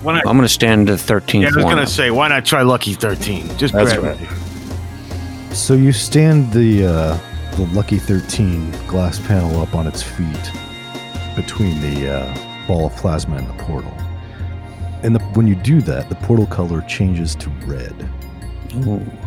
Why 0.00 0.14
not? 0.14 0.26
I'm 0.26 0.38
gonna 0.38 0.48
stand 0.48 0.88
the 0.88 0.96
thirteenth 0.96 1.42
Yeah, 1.42 1.50
I 1.52 1.56
was 1.56 1.64
gonna 1.66 1.86
say, 1.86 2.10
why 2.10 2.28
not 2.28 2.46
try 2.46 2.62
Lucky 2.62 2.94
Thirteen? 2.94 3.46
Just 3.58 3.74
That's 3.74 3.92
grab 3.92 4.18
right. 4.18 4.30
it. 4.30 5.54
So 5.54 5.74
you 5.74 5.92
stand 5.92 6.50
the 6.50 6.86
uh, 6.86 7.18
the 7.56 7.66
Lucky 7.74 7.98
13 7.98 8.70
glass 8.86 9.18
panel 9.18 9.60
up 9.60 9.74
on 9.74 9.86
its 9.86 10.02
feet 10.02 10.50
between 11.36 11.82
the 11.82 12.14
uh, 12.14 12.66
ball 12.66 12.86
of 12.86 12.96
plasma 12.96 13.36
and 13.36 13.46
the 13.46 13.62
portal. 13.62 13.92
And 15.02 15.14
the, 15.14 15.20
when 15.34 15.46
you 15.46 15.54
do 15.54 15.82
that, 15.82 16.08
the 16.08 16.14
portal 16.14 16.46
color 16.46 16.80
changes 16.88 17.34
to 17.34 17.50
red. 17.66 18.08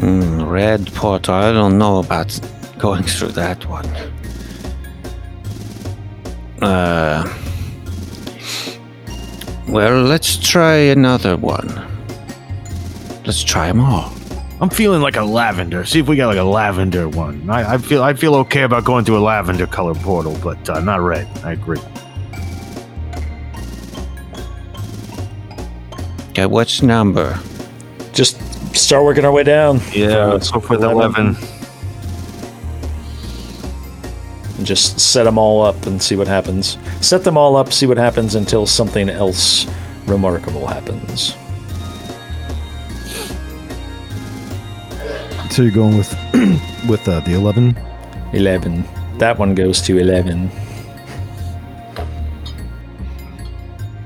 Hmm, 0.00 0.44
red 0.44 0.86
portal. 0.94 1.34
I 1.34 1.52
don't 1.52 1.76
know 1.76 1.98
about 1.98 2.40
going 2.78 3.02
through 3.02 3.32
that 3.32 3.66
one. 3.66 3.84
Uh, 6.62 7.22
well, 9.68 10.02
let's 10.02 10.38
try 10.38 10.74
another 10.74 11.36
one. 11.36 11.68
Let's 13.26 13.44
try 13.44 13.68
them 13.68 13.80
all. 13.80 14.10
I'm 14.62 14.70
feeling 14.70 15.02
like 15.02 15.16
a 15.16 15.22
lavender. 15.22 15.84
See 15.84 16.00
if 16.00 16.08
we 16.08 16.16
got 16.16 16.28
like 16.28 16.38
a 16.38 16.44
lavender 16.44 17.06
one. 17.06 17.50
I, 17.50 17.74
I 17.74 17.78
feel 17.78 18.02
I 18.02 18.14
feel 18.14 18.34
okay 18.36 18.62
about 18.62 18.84
going 18.84 19.04
through 19.04 19.18
a 19.18 19.20
lavender 19.20 19.66
color 19.66 19.94
portal, 19.94 20.34
but 20.42 20.68
uh, 20.70 20.80
not 20.80 21.02
red. 21.02 21.28
I 21.44 21.52
agree. 21.52 21.80
Okay, 26.40 26.46
what's 26.46 26.80
number? 26.80 27.38
Just 28.14 28.40
start 28.74 29.04
working 29.04 29.26
our 29.26 29.30
way 29.32 29.42
down. 29.42 29.78
Yeah, 29.92 30.24
Uh, 30.24 30.32
let's 30.32 30.50
go 30.50 30.58
for 30.58 30.78
the 30.78 30.88
11. 30.88 31.36
eleven. 31.36 31.36
and 34.56 34.66
just 34.66 34.98
set 34.98 35.24
them 35.24 35.36
all 35.36 35.62
up 35.62 35.84
and 35.86 36.00
see 36.02 36.16
what 36.16 36.26
happens. 36.26 36.78
Set 37.02 37.24
them 37.24 37.36
all 37.36 37.56
up, 37.56 37.74
see 37.74 37.84
what 37.84 37.98
happens 37.98 38.34
until 38.36 38.64
something 38.64 39.10
else 39.10 39.66
remarkable 40.06 40.66
happens. 40.66 41.34
So 45.50 45.60
you're 45.62 45.72
going 45.72 45.98
with 45.98 46.10
with 46.88 47.06
uh, 47.06 47.20
the 47.20 47.34
11. 47.34 47.76
11. 48.32 48.82
That 49.18 49.38
one 49.38 49.54
goes 49.54 49.82
to 49.82 49.98
11. 49.98 50.50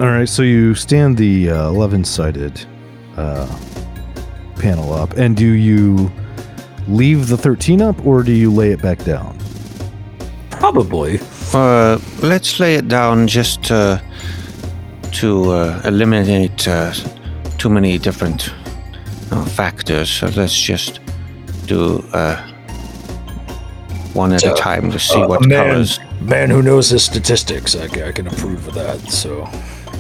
All 0.01 0.09
right, 0.09 0.29
so 0.29 0.43
you 0.43 0.75
stand 0.75 1.17
the 1.17 1.51
uh, 1.51 1.69
11 1.69 2.05
sided 2.05 2.67
uh, 3.17 3.47
panel 4.57 4.93
up, 4.93 5.13
and 5.17 5.37
do 5.37 5.47
you 5.47 6.11
leave 6.89 7.29
the 7.29 7.37
13 7.37 7.81
up 7.81 8.05
or 8.05 8.23
do 8.23 8.33
you 8.33 8.53
lay 8.53 8.73
it 8.73 8.83
back 8.83 9.03
down? 9.05 9.39
Probably. 10.51 11.21
Uh, 11.53 11.99
let's 12.23 12.59
lay 12.59 12.75
it 12.75 12.89
down 12.89 13.29
just 13.29 13.71
uh, 13.71 13.99
to 15.13 15.51
uh, 15.53 15.81
eliminate 15.85 16.67
uh, 16.67 16.93
too 17.59 17.69
many 17.71 17.97
different 17.99 18.53
uh, 19.31 19.45
factors, 19.45 20.11
so 20.11 20.27
let's 20.35 20.59
just 20.61 20.99
do 21.67 21.99
uh, 22.13 22.37
one 24.13 24.33
at 24.33 24.41
So, 24.41 24.55
a 24.55 24.57
time 24.57 24.91
to 24.91 24.99
see 24.99 25.23
Uh, 25.23 25.29
what 25.29 25.45
a 25.45 25.49
man, 25.49 25.71
colors. 25.71 26.01
man 26.21 26.51
who 26.51 26.63
knows 26.63 26.91
his 26.91 27.05
statistics, 27.05 27.77
I, 27.77 27.85
I 28.09 28.11
can 28.13 28.27
approve 28.27 28.67
of 28.67 28.75
that. 28.75 29.01
So 29.11 29.49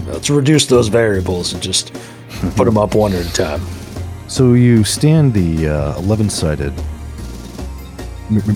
let's 0.06 0.30
reduce 0.30 0.66
those 0.66 0.88
variables 0.88 1.52
and 1.52 1.62
just 1.62 1.92
put 2.56 2.64
them 2.64 2.78
up 2.78 2.94
one 2.94 3.12
at 3.12 3.26
a 3.26 3.32
time. 3.32 3.60
So 4.28 4.54
you 4.54 4.84
stand 4.84 5.34
the 5.34 5.68
uh, 5.68 5.98
11 5.98 6.30
sided 6.30 6.72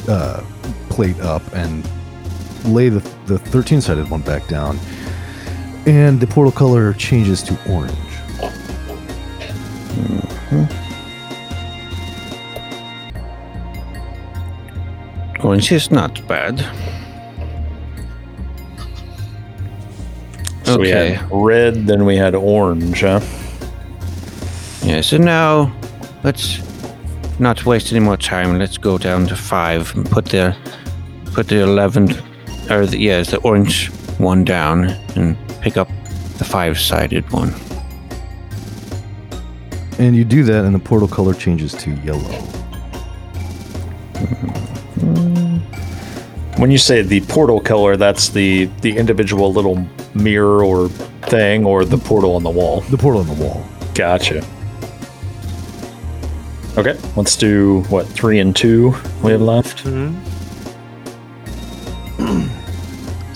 uh, 0.08 0.42
plate 0.88 1.20
up 1.20 1.42
and 1.52 1.88
lay 2.64 2.88
the, 2.88 3.00
the 3.26 3.38
13 3.38 3.80
sided 3.80 4.10
one 4.10 4.22
back 4.22 4.46
down, 4.48 4.78
and 5.86 6.20
the 6.20 6.26
portal 6.26 6.52
color 6.52 6.92
changes 6.94 7.42
to 7.44 7.58
orange. 7.70 7.94
Orange 15.40 15.70
is 15.70 15.90
not 15.90 16.26
bad. 16.26 16.58
So 20.68 20.78
we 20.78 20.92
Okay. 20.92 21.14
had 21.14 21.28
red, 21.32 21.86
then 21.86 22.04
we 22.04 22.14
had 22.16 22.34
orange, 22.34 23.00
huh? 23.00 23.20
Yeah, 24.82 25.00
so 25.00 25.16
now 25.16 25.72
let's 26.24 26.60
not 27.38 27.64
waste 27.64 27.90
any 27.90 28.00
more 28.00 28.18
time. 28.18 28.58
Let's 28.58 28.76
go 28.76 28.98
down 28.98 29.26
to 29.28 29.34
five 29.36 29.94
and 29.96 30.04
put 30.10 30.26
the 30.26 30.54
put 31.32 31.48
the 31.48 31.62
eleven 31.62 32.10
or 32.68 32.84
the, 32.84 32.98
yeah, 32.98 33.22
the 33.22 33.38
orange 33.38 33.90
one 34.18 34.44
down 34.44 34.90
and 35.16 35.38
pick 35.62 35.78
up 35.78 35.88
the 36.36 36.44
five 36.44 36.78
sided 36.78 37.24
one. 37.32 37.54
And 39.98 40.14
you 40.14 40.24
do 40.24 40.44
that, 40.44 40.66
and 40.66 40.74
the 40.74 40.78
portal 40.78 41.08
color 41.08 41.32
changes 41.32 41.72
to 41.82 41.90
yellow. 42.04 42.34
When 46.58 46.70
you 46.70 46.78
say 46.78 47.00
the 47.00 47.20
portal 47.22 47.58
color, 47.60 47.96
that's 47.96 48.28
the 48.28 48.68
the 48.82 48.96
individual 48.98 49.50
little 49.50 49.86
mirror 50.14 50.64
or 50.64 50.88
thing, 51.28 51.64
or 51.64 51.84
the 51.84 51.98
portal 51.98 52.34
on 52.36 52.42
the 52.42 52.50
wall. 52.50 52.80
The 52.82 52.98
portal 52.98 53.20
on 53.20 53.26
the 53.26 53.44
wall. 53.44 53.64
Gotcha. 53.94 54.44
Okay, 56.76 56.96
let's 57.16 57.36
do 57.36 57.82
what 57.88 58.06
three 58.06 58.38
and 58.38 58.54
two 58.54 58.94
we 59.22 59.32
have 59.32 59.42
left. 59.42 59.84
Mm-hmm. 59.84 60.24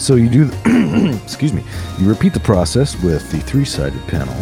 So 0.02 0.16
you 0.16 0.28
do, 0.28 0.50
excuse 1.22 1.52
me, 1.52 1.62
you 2.00 2.08
repeat 2.08 2.34
the 2.34 2.40
process 2.40 3.00
with 3.04 3.30
the 3.30 3.38
three 3.38 3.64
sided 3.64 4.04
panel, 4.08 4.34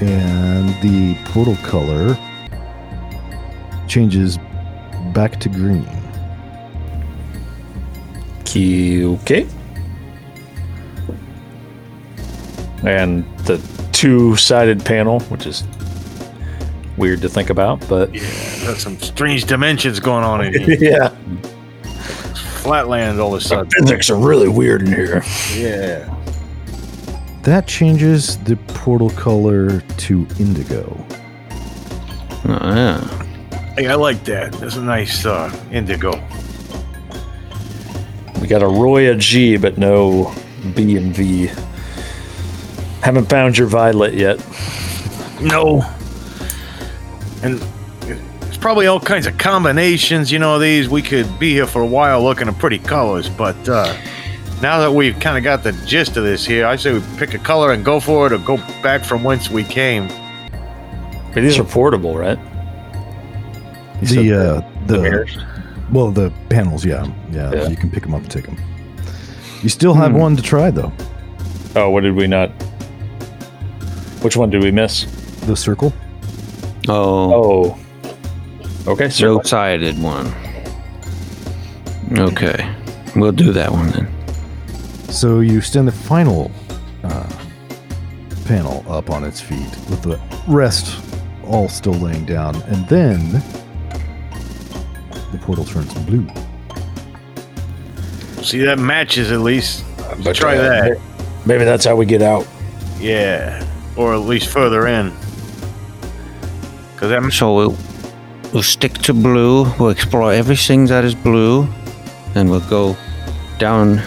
and 0.00 0.68
the 0.82 1.16
portal 1.26 1.54
color 1.62 2.18
changes 3.86 4.36
back 5.12 5.38
to 5.38 5.48
green. 5.48 5.86
Okay. 8.56 9.46
And 12.86 13.24
the 13.40 13.58
two-sided 13.92 14.84
panel, 14.84 15.20
which 15.20 15.46
is 15.46 15.64
weird 16.96 17.22
to 17.22 17.28
think 17.28 17.50
about, 17.50 17.86
but 17.88 18.14
Yeah, 18.14 18.20
Got 18.66 18.76
some 18.78 18.98
strange 19.00 19.44
dimensions 19.44 20.00
going 20.00 20.24
on 20.24 20.44
in 20.44 20.52
here. 20.62 20.76
yeah, 20.80 21.08
Flatland 22.62 23.20
all 23.20 23.34
of 23.34 23.40
a 23.40 23.44
sudden. 23.44 23.70
physics 23.70 24.08
are 24.10 24.16
really 24.16 24.48
weird 24.48 24.82
in 24.82 24.88
here. 24.88 25.22
Yeah. 25.54 26.10
That 27.42 27.66
changes 27.66 28.38
the 28.38 28.56
portal 28.56 29.10
color 29.10 29.80
to 29.80 30.26
indigo. 30.38 30.96
Oh, 32.46 32.58
yeah. 32.74 33.00
Hey, 33.76 33.88
I 33.88 33.94
like 33.96 34.24
that. 34.24 34.52
That's 34.54 34.76
a 34.76 34.82
nice 34.82 35.26
uh, 35.26 35.54
indigo. 35.70 36.12
We 38.40 38.46
got 38.46 38.62
a 38.62 38.66
Roya 38.68 39.14
G, 39.14 39.56
but 39.56 39.76
no 39.78 40.34
B 40.74 40.96
and 40.96 41.14
V. 41.14 41.50
Haven't 43.04 43.28
found 43.28 43.58
your 43.58 43.66
violet 43.68 44.14
yet. 44.14 44.38
No. 45.40 45.82
And 47.42 47.62
it's 48.48 48.56
probably 48.56 48.86
all 48.86 48.98
kinds 48.98 49.26
of 49.26 49.36
combinations, 49.36 50.32
you 50.32 50.38
know, 50.38 50.58
these. 50.58 50.88
We 50.88 51.02
could 51.02 51.38
be 51.38 51.52
here 51.52 51.66
for 51.66 51.82
a 51.82 51.86
while 51.86 52.22
looking 52.22 52.48
at 52.48 52.58
pretty 52.58 52.78
colors, 52.78 53.28
but 53.28 53.68
uh, 53.68 53.94
now 54.62 54.78
that 54.80 54.90
we've 54.90 55.18
kind 55.20 55.36
of 55.36 55.44
got 55.44 55.62
the 55.62 55.72
gist 55.86 56.16
of 56.16 56.24
this 56.24 56.46
here, 56.46 56.66
I 56.66 56.76
say 56.76 56.94
we 56.94 57.02
pick 57.18 57.34
a 57.34 57.38
color 57.38 57.72
and 57.72 57.84
go 57.84 58.00
for 58.00 58.26
it 58.26 58.32
or 58.32 58.38
go 58.38 58.56
back 58.82 59.04
from 59.04 59.22
whence 59.22 59.50
we 59.50 59.64
came. 59.64 60.08
But 61.34 61.42
these 61.42 61.58
are 61.58 61.64
portable, 61.64 62.16
right? 62.16 62.38
You 64.00 64.06
said 64.06 64.24
The 64.24 64.32
uh, 64.32 64.70
the, 64.86 64.98
mirrors. 65.00 65.36
well, 65.92 66.10
the 66.10 66.32
panels, 66.48 66.86
yeah, 66.86 67.06
yeah, 67.30 67.52
Yeah. 67.52 67.68
You 67.68 67.76
can 67.76 67.90
pick 67.90 68.02
them 68.04 68.14
up 68.14 68.22
and 68.22 68.30
take 68.30 68.46
them. 68.46 68.56
You 69.62 69.68
still 69.68 69.92
have 69.94 70.12
Hmm. 70.12 70.18
one 70.18 70.36
to 70.36 70.42
try 70.42 70.70
though. 70.70 70.92
Oh, 71.76 71.90
what 71.90 72.02
did 72.02 72.14
we 72.14 72.26
not? 72.26 72.50
Which 74.24 74.38
one 74.38 74.48
did 74.48 74.62
we 74.62 74.70
miss? 74.70 75.04
The 75.42 75.54
circle. 75.54 75.92
Oh, 76.88 77.76
Oh. 77.76 77.78
Okay, 78.86 79.10
so 79.10 79.36
no 79.36 79.42
sided 79.42 79.98
one. 80.02 80.32
Okay. 82.16 82.74
We'll 83.14 83.32
do 83.32 83.52
that 83.52 83.70
one 83.70 83.90
then. 83.90 84.08
So 85.10 85.40
you 85.40 85.60
stand 85.60 85.86
the 85.88 85.92
final 85.92 86.50
uh, 87.02 87.28
panel 88.46 88.82
up 88.88 89.10
on 89.10 89.24
its 89.24 89.42
feet 89.42 89.68
with 89.90 90.00
the 90.00 90.18
rest 90.48 90.98
all 91.46 91.68
still 91.68 91.92
laying 91.92 92.24
down, 92.24 92.56
and 92.62 92.88
then 92.88 93.30
the 95.32 95.38
portal 95.42 95.66
turns 95.66 95.92
blue. 96.06 96.26
See, 98.42 98.60
that 98.62 98.78
matches 98.78 99.30
at 99.32 99.40
least. 99.40 99.84
But, 100.24 100.34
Try 100.34 100.56
that. 100.56 100.98
Maybe 101.44 101.64
that's 101.64 101.84
how 101.84 101.94
we 101.94 102.06
get 102.06 102.22
out. 102.22 102.46
Yeah. 102.98 103.62
Or 103.96 104.14
at 104.14 104.20
least 104.20 104.48
further 104.48 104.86
in. 104.86 105.12
Because 106.92 107.10
that 107.10 107.32
So 107.32 107.54
we'll, 107.54 107.76
we'll 108.52 108.62
stick 108.62 108.94
to 108.94 109.14
blue. 109.14 109.64
We'll 109.78 109.90
explore 109.90 110.32
everything 110.32 110.86
that 110.86 111.04
is 111.04 111.14
blue, 111.14 111.68
and 112.34 112.50
we'll 112.50 112.68
go 112.68 112.96
down 113.58 114.02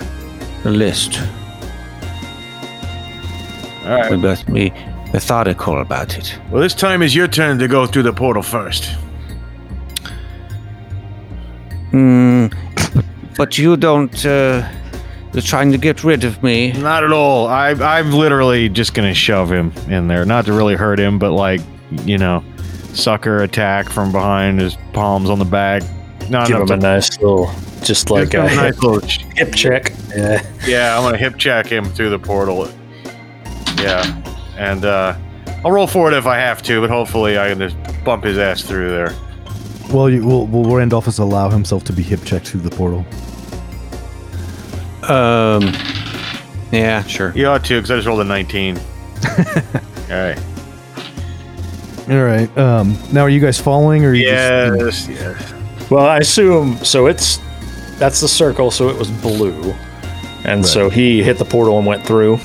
the 0.63 0.71
list. 0.71 1.21
All 3.85 3.93
right. 3.93 4.11
We 4.11 4.17
must 4.17 4.51
be 4.51 4.71
methodical 5.13 5.79
about 5.79 6.17
it. 6.17 6.38
Well, 6.51 6.61
this 6.61 6.73
time 6.73 7.01
is 7.01 7.15
your 7.15 7.27
turn 7.27 7.57
to 7.59 7.67
go 7.67 7.88
through 7.88 8.03
the 8.03 8.13
portal 8.13 8.43
first. 8.43 8.95
Hmm. 11.91 12.47
but 13.38 13.57
you 13.57 13.77
don't. 13.77 14.25
Uh, 14.25 14.67
you're 15.34 15.41
trying 15.41 15.71
to 15.71 15.78
get 15.78 16.03
rid 16.03 16.23
of 16.23 16.41
me. 16.43 16.71
Not 16.73 17.03
at 17.03 17.11
all. 17.11 17.47
I, 17.47 17.71
I'm 17.71 18.11
literally 18.11 18.69
just 18.69 18.93
gonna 18.93 19.13
shove 19.13 19.51
him 19.51 19.71
in 19.88 20.07
there, 20.07 20.25
not 20.25 20.45
to 20.45 20.53
really 20.53 20.75
hurt 20.75 20.99
him, 20.99 21.19
but 21.19 21.32
like, 21.32 21.61
you 22.03 22.17
know, 22.17 22.43
sucker 22.93 23.43
attack 23.43 23.89
from 23.89 24.11
behind 24.11 24.59
his 24.59 24.78
palms 24.93 25.30
on 25.30 25.39
the 25.39 25.45
back. 25.45 25.84
Not 26.30 26.47
Give 26.47 26.57
enough 26.57 26.69
him 26.71 26.80
a 26.80 26.82
nice 26.82 27.17
little, 27.19 27.51
just 27.84 28.09
like 28.09 28.34
a 28.34 28.41
a 28.41 28.43
nice 28.43 28.75
hip, 28.75 28.84
little 28.84 29.09
hip 29.36 29.55
check. 29.55 29.93
Yeah. 30.15 30.41
Yeah, 30.65 30.97
I'm 30.97 31.03
gonna 31.03 31.17
hip 31.17 31.38
check 31.38 31.67
him 31.67 31.86
through 31.86 32.09
the 32.09 32.19
portal. 32.19 32.69
Yeah, 33.78 34.03
and 34.57 34.84
uh, 34.84 35.15
I'll 35.63 35.71
roll 35.71 35.88
for 35.88 36.11
it 36.11 36.17
if 36.17 36.25
I 36.25 36.38
have 36.38 36.61
to, 36.63 36.82
but 36.82 36.89
hopefully 36.89 37.38
I 37.38 37.49
can 37.49 37.59
just 37.59 37.78
bump 38.03 38.23
his 38.23 38.38
ass 38.38 38.61
through 38.61 38.89
there. 38.89 39.15
Well, 39.91 40.09
you, 40.09 40.25
will, 40.25 40.47
will 40.47 40.75
Randolphus 40.75 41.17
allow 41.19 41.49
himself 41.49 41.84
to 41.86 41.93
be 41.93 42.03
hip 42.03 42.23
checked 42.25 42.47
through 42.49 42.61
the 42.61 42.75
portal? 42.75 43.05
Um. 45.10 45.74
Yeah, 46.72 47.01
sure. 47.03 47.32
You 47.36 47.47
ought 47.47 47.64
to, 47.66 47.76
because 47.76 47.91
I 47.91 47.95
just 47.95 48.08
rolled 48.08 48.20
a 48.20 48.26
19. 48.26 48.78
all 48.78 48.84
right. 50.10 50.38
All 52.10 52.24
right. 52.24 52.58
Um, 52.58 52.97
now, 53.14 53.22
are 53.22 53.30
you 53.30 53.39
guys 53.39 53.60
following, 53.60 54.03
or 54.05 54.10
are 54.10 54.14
you 54.14 54.26
just, 54.26 55.08
Yes. 55.10 55.20
Yes. 55.49 55.89
Well, 55.89 56.05
I 56.05 56.18
assume 56.20 56.78
so. 56.84 57.05
It's 57.08 57.39
that's 57.99 58.20
the 58.22 58.28
circle, 58.28 58.70
so 58.72 58.89
it 58.89 58.97
was 58.97 59.10
blue, 59.10 59.74
and 60.43 60.66
so 60.66 60.89
he 60.89 61.24
hit 61.24 61.38
the 61.38 61.45
portal 61.45 61.78
and 61.78 61.88
went 61.88 62.05
through. 62.05 62.38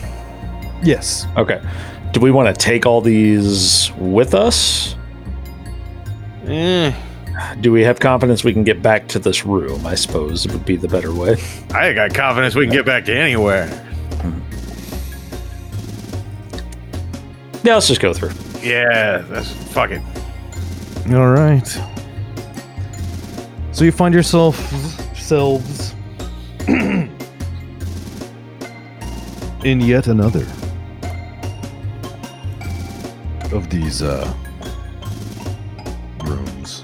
yes. 0.82 1.26
Okay. 1.36 1.60
Do 2.12 2.20
we 2.20 2.30
want 2.30 2.54
to 2.54 2.60
take 2.64 2.86
all 2.86 3.00
these 3.00 3.90
with 3.98 4.34
us? 4.34 4.94
Eh, 6.46 6.92
Do 7.60 7.72
we 7.72 7.82
have 7.84 8.00
confidence 8.00 8.44
we 8.44 8.52
can 8.52 8.64
get 8.64 8.82
back 8.82 9.08
to 9.08 9.18
this 9.18 9.44
room? 9.44 9.86
I 9.86 9.94
suppose 9.94 10.46
it 10.46 10.52
would 10.52 10.64
be 10.64 10.76
the 10.76 10.88
better 10.88 11.12
way. 11.14 11.36
I 11.74 11.92
got 11.92 12.14
confidence 12.14 12.54
we 12.54 12.66
can 12.66 12.74
get 12.74 12.86
back 12.86 13.04
to 13.06 13.16
anywhere. 13.16 13.68
Yeah, 17.64 17.74
let's 17.74 17.86
just 17.86 18.00
go 18.00 18.12
through. 18.12 18.32
Yeah, 18.60 19.18
that's 19.18 19.52
fuck 19.72 19.90
it. 19.90 20.02
All 21.12 21.30
right. 21.30 21.66
So 23.72 23.84
you 23.84 23.92
find 23.92 24.12
yourself 24.12 24.56
selves 25.16 25.94
in 26.68 27.10
yet 29.64 30.08
another 30.08 30.46
of 33.52 33.68
these 33.70 34.02
uh, 34.02 34.32
rooms. 36.24 36.81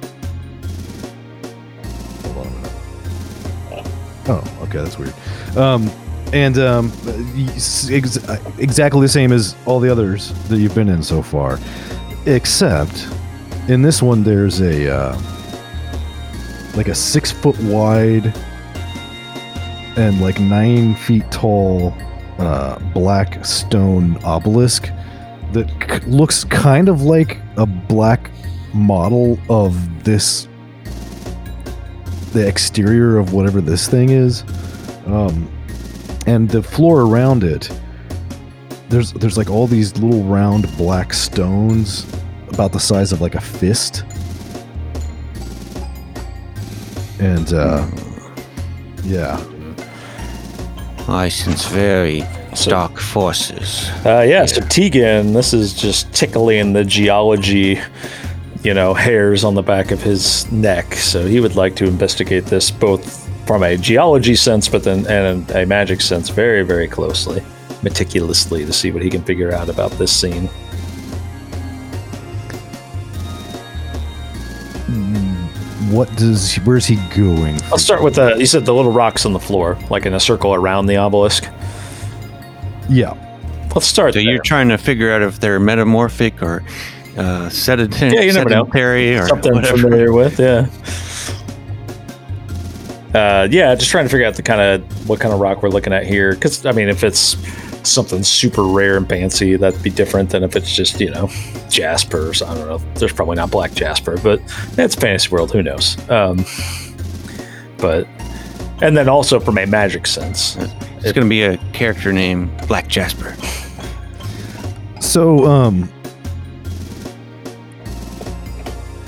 Oh, 4.28 4.58
okay, 4.62 4.78
that's 4.78 4.98
weird. 4.98 5.14
Um, 5.56 5.90
and 6.32 6.58
um, 6.58 6.92
ex- 7.48 7.88
exactly 7.88 9.00
the 9.00 9.08
same 9.08 9.32
as 9.32 9.56
all 9.64 9.80
the 9.80 9.90
others 9.90 10.32
that 10.48 10.58
you've 10.58 10.74
been 10.74 10.90
in 10.90 11.02
so 11.02 11.22
far, 11.22 11.58
except 12.26 13.08
in 13.68 13.80
this 13.82 14.02
one 14.02 14.22
there's 14.22 14.60
a 14.60 14.94
uh, 14.94 15.18
like 16.76 16.88
a 16.88 16.94
six 16.94 17.32
foot 17.32 17.58
wide 17.60 18.34
and 19.96 20.20
like 20.20 20.38
nine 20.38 20.94
feet 20.94 21.24
tall 21.30 21.94
uh, 22.38 22.78
black 22.92 23.44
stone 23.44 24.16
obelisk 24.24 24.90
that 25.52 25.68
k- 25.80 25.98
looks 26.06 26.44
kind 26.44 26.88
of 26.88 27.02
like 27.02 27.38
a 27.56 27.64
black 27.66 28.30
model 28.74 29.38
of 29.48 30.04
this 30.04 30.46
the 32.32 32.46
exterior 32.46 33.18
of 33.18 33.32
whatever 33.32 33.60
this 33.60 33.88
thing 33.88 34.10
is 34.10 34.42
um, 35.06 35.50
and 36.26 36.48
the 36.50 36.62
floor 36.62 37.02
around 37.02 37.44
it 37.44 37.70
there's 38.88 39.12
there's 39.14 39.36
like 39.36 39.50
all 39.50 39.66
these 39.66 39.96
little 39.98 40.22
round 40.24 40.66
black 40.76 41.12
stones 41.12 42.06
about 42.48 42.72
the 42.72 42.80
size 42.80 43.12
of 43.12 43.20
like 43.20 43.34
a 43.34 43.40
fist. 43.40 44.04
And 47.20 47.52
uh 47.52 47.86
yeah. 49.04 49.42
I 51.08 51.28
sense 51.28 51.66
very 51.66 52.22
dark 52.64 52.98
forces. 52.98 53.88
Uh, 54.04 54.26
yeah, 54.28 54.44
so 54.44 54.60
Tegan, 54.60 55.32
this 55.32 55.54
is 55.54 55.72
just 55.72 56.12
tickling 56.12 56.74
the 56.74 56.84
geology, 56.84 57.80
you 58.62 58.74
know, 58.74 58.94
hairs 58.94 59.44
on 59.44 59.54
the 59.54 59.62
back 59.62 59.90
of 59.90 60.02
his 60.02 60.50
neck. 60.50 60.94
So 60.94 61.26
he 61.26 61.40
would 61.40 61.56
like 61.56 61.76
to 61.76 61.86
investigate 61.86 62.46
this 62.46 62.70
both 62.70 63.26
from 63.46 63.62
a 63.62 63.76
geology 63.76 64.34
sense, 64.34 64.68
but 64.68 64.84
then 64.84 65.06
and 65.06 65.50
a 65.52 65.64
magic 65.64 66.00
sense 66.00 66.28
very, 66.28 66.62
very 66.62 66.88
closely, 66.88 67.42
meticulously 67.82 68.66
to 68.66 68.72
see 68.72 68.90
what 68.90 69.02
he 69.02 69.10
can 69.10 69.22
figure 69.22 69.52
out 69.52 69.68
about 69.68 69.92
this 69.92 70.14
scene. 70.14 70.48
Hmm. 74.86 75.92
what 75.92 76.14
does 76.16 76.56
where's 76.64 76.86
he 76.86 76.96
going 77.14 77.60
I'll 77.64 77.78
start 77.78 78.02
with 78.02 78.14
the. 78.14 78.36
You 78.36 78.46
said 78.46 78.64
the 78.64 78.74
little 78.74 78.92
rocks 78.92 79.26
on 79.26 79.32
the 79.32 79.38
floor, 79.38 79.78
like 79.90 80.06
in 80.06 80.14
a 80.14 80.20
circle 80.20 80.54
around 80.54 80.86
the 80.86 80.96
obelisk. 80.96 81.46
yeah 82.88 83.14
Let's 83.74 83.86
start. 83.86 84.14
So 84.14 84.20
there. 84.20 84.30
you're 84.30 84.42
trying 84.42 84.70
to 84.70 84.78
figure 84.78 85.12
out 85.12 85.22
if 85.22 85.40
they're 85.40 85.60
metamorphic 85.60 86.42
or 86.42 86.64
uh, 87.18 87.48
sedentary, 87.50 88.12
Yeah, 88.14 88.20
you 88.22 88.32
never 88.32 88.48
know. 88.48 88.64
sedentary 88.64 89.16
or 89.18 89.26
something 89.28 89.52
whatever. 89.54 89.76
familiar 89.78 90.12
with. 90.12 90.38
Yeah. 90.38 90.66
Uh, 93.14 93.48
yeah, 93.50 93.74
just 93.74 93.90
trying 93.90 94.04
to 94.04 94.08
figure 94.10 94.26
out 94.26 94.34
the 94.34 94.42
kind 94.42 94.60
of 94.60 95.08
what 95.08 95.18
kind 95.18 95.32
of 95.32 95.40
rock 95.40 95.62
we're 95.62 95.70
looking 95.70 95.92
at 95.92 96.06
here. 96.06 96.34
Because 96.34 96.66
I 96.66 96.72
mean, 96.72 96.88
if 96.88 97.02
it's 97.02 97.36
something 97.88 98.22
super 98.22 98.64
rare 98.64 98.96
and 98.98 99.08
fancy, 99.08 99.56
that'd 99.56 99.82
be 99.82 99.88
different 99.90 100.30
than 100.30 100.42
if 100.44 100.54
it's 100.56 100.70
just 100.74 101.00
you 101.00 101.10
know 101.10 101.28
jasper. 101.70 102.28
Or, 102.28 102.34
so- 102.34 102.46
I 102.46 102.54
don't 102.54 102.68
know. 102.68 102.78
There's 102.94 103.12
probably 103.12 103.36
not 103.36 103.50
black 103.50 103.72
jasper, 103.72 104.18
but 104.22 104.40
it's 104.76 104.94
fantasy 104.94 105.30
world. 105.30 105.50
Who 105.52 105.62
knows? 105.62 105.96
Um, 106.10 106.44
but 107.78 108.06
and 108.82 108.96
then 108.96 109.08
also 109.08 109.40
from 109.40 109.56
a 109.58 109.66
magic 109.66 110.06
sense, 110.06 110.56
It's 110.98 111.12
going 111.12 111.26
to 111.26 111.28
be 111.28 111.42
a 111.42 111.56
character 111.72 112.12
named 112.12 112.50
Black 112.68 112.86
Jasper. 112.88 113.34
So, 115.00 115.46
um, 115.46 115.88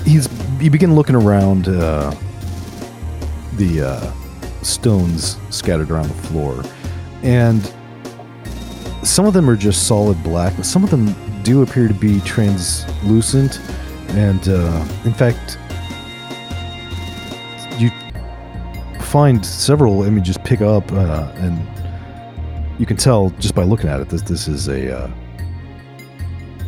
he's 0.05 0.29
you 0.61 0.69
begin 0.69 0.95
looking 0.95 1.15
around 1.15 1.67
uh, 1.67 2.13
the 3.53 3.81
uh, 3.81 4.63
stones 4.63 5.37
scattered 5.49 5.91
around 5.91 6.07
the 6.07 6.21
floor, 6.27 6.63
and 7.23 7.73
some 9.03 9.25
of 9.25 9.33
them 9.33 9.49
are 9.49 9.55
just 9.55 9.87
solid 9.87 10.21
black, 10.23 10.55
but 10.55 10.65
some 10.65 10.83
of 10.83 10.89
them 10.89 11.15
do 11.43 11.63
appear 11.63 11.87
to 11.87 11.93
be 11.93 12.19
translucent, 12.21 13.59
and 14.09 14.47
uh, 14.49 14.87
in 15.05 15.13
fact, 15.13 15.57
you 17.79 17.89
find 19.01 19.45
several 19.45 20.03
images 20.03 20.37
pick 20.37 20.61
up, 20.61 20.91
uh, 20.91 21.31
and 21.35 21.67
you 22.79 22.85
can 22.85 22.97
tell 22.97 23.29
just 23.31 23.55
by 23.55 23.63
looking 23.63 23.89
at 23.89 23.99
it 23.99 24.09
that 24.09 24.25
this 24.25 24.47
is 24.47 24.67
a 24.67 24.95
uh, 24.95 25.11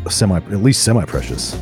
a 0.06 0.12
semi, 0.12 0.38
at 0.38 0.64
least 0.64 0.84
semi-precious 0.84 1.58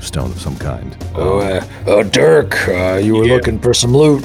stone 0.00 0.30
of 0.32 0.40
some 0.40 0.56
kind. 0.56 0.96
oh, 1.14 1.38
uh, 1.40 1.64
oh, 1.86 2.02
Dirk, 2.02 2.68
uh, 2.68 2.94
you 3.02 3.14
were 3.16 3.24
Yeah. 3.26 3.34
looking 3.34 3.58
for 3.58 3.72
some 3.74 3.94
loot. 3.96 4.24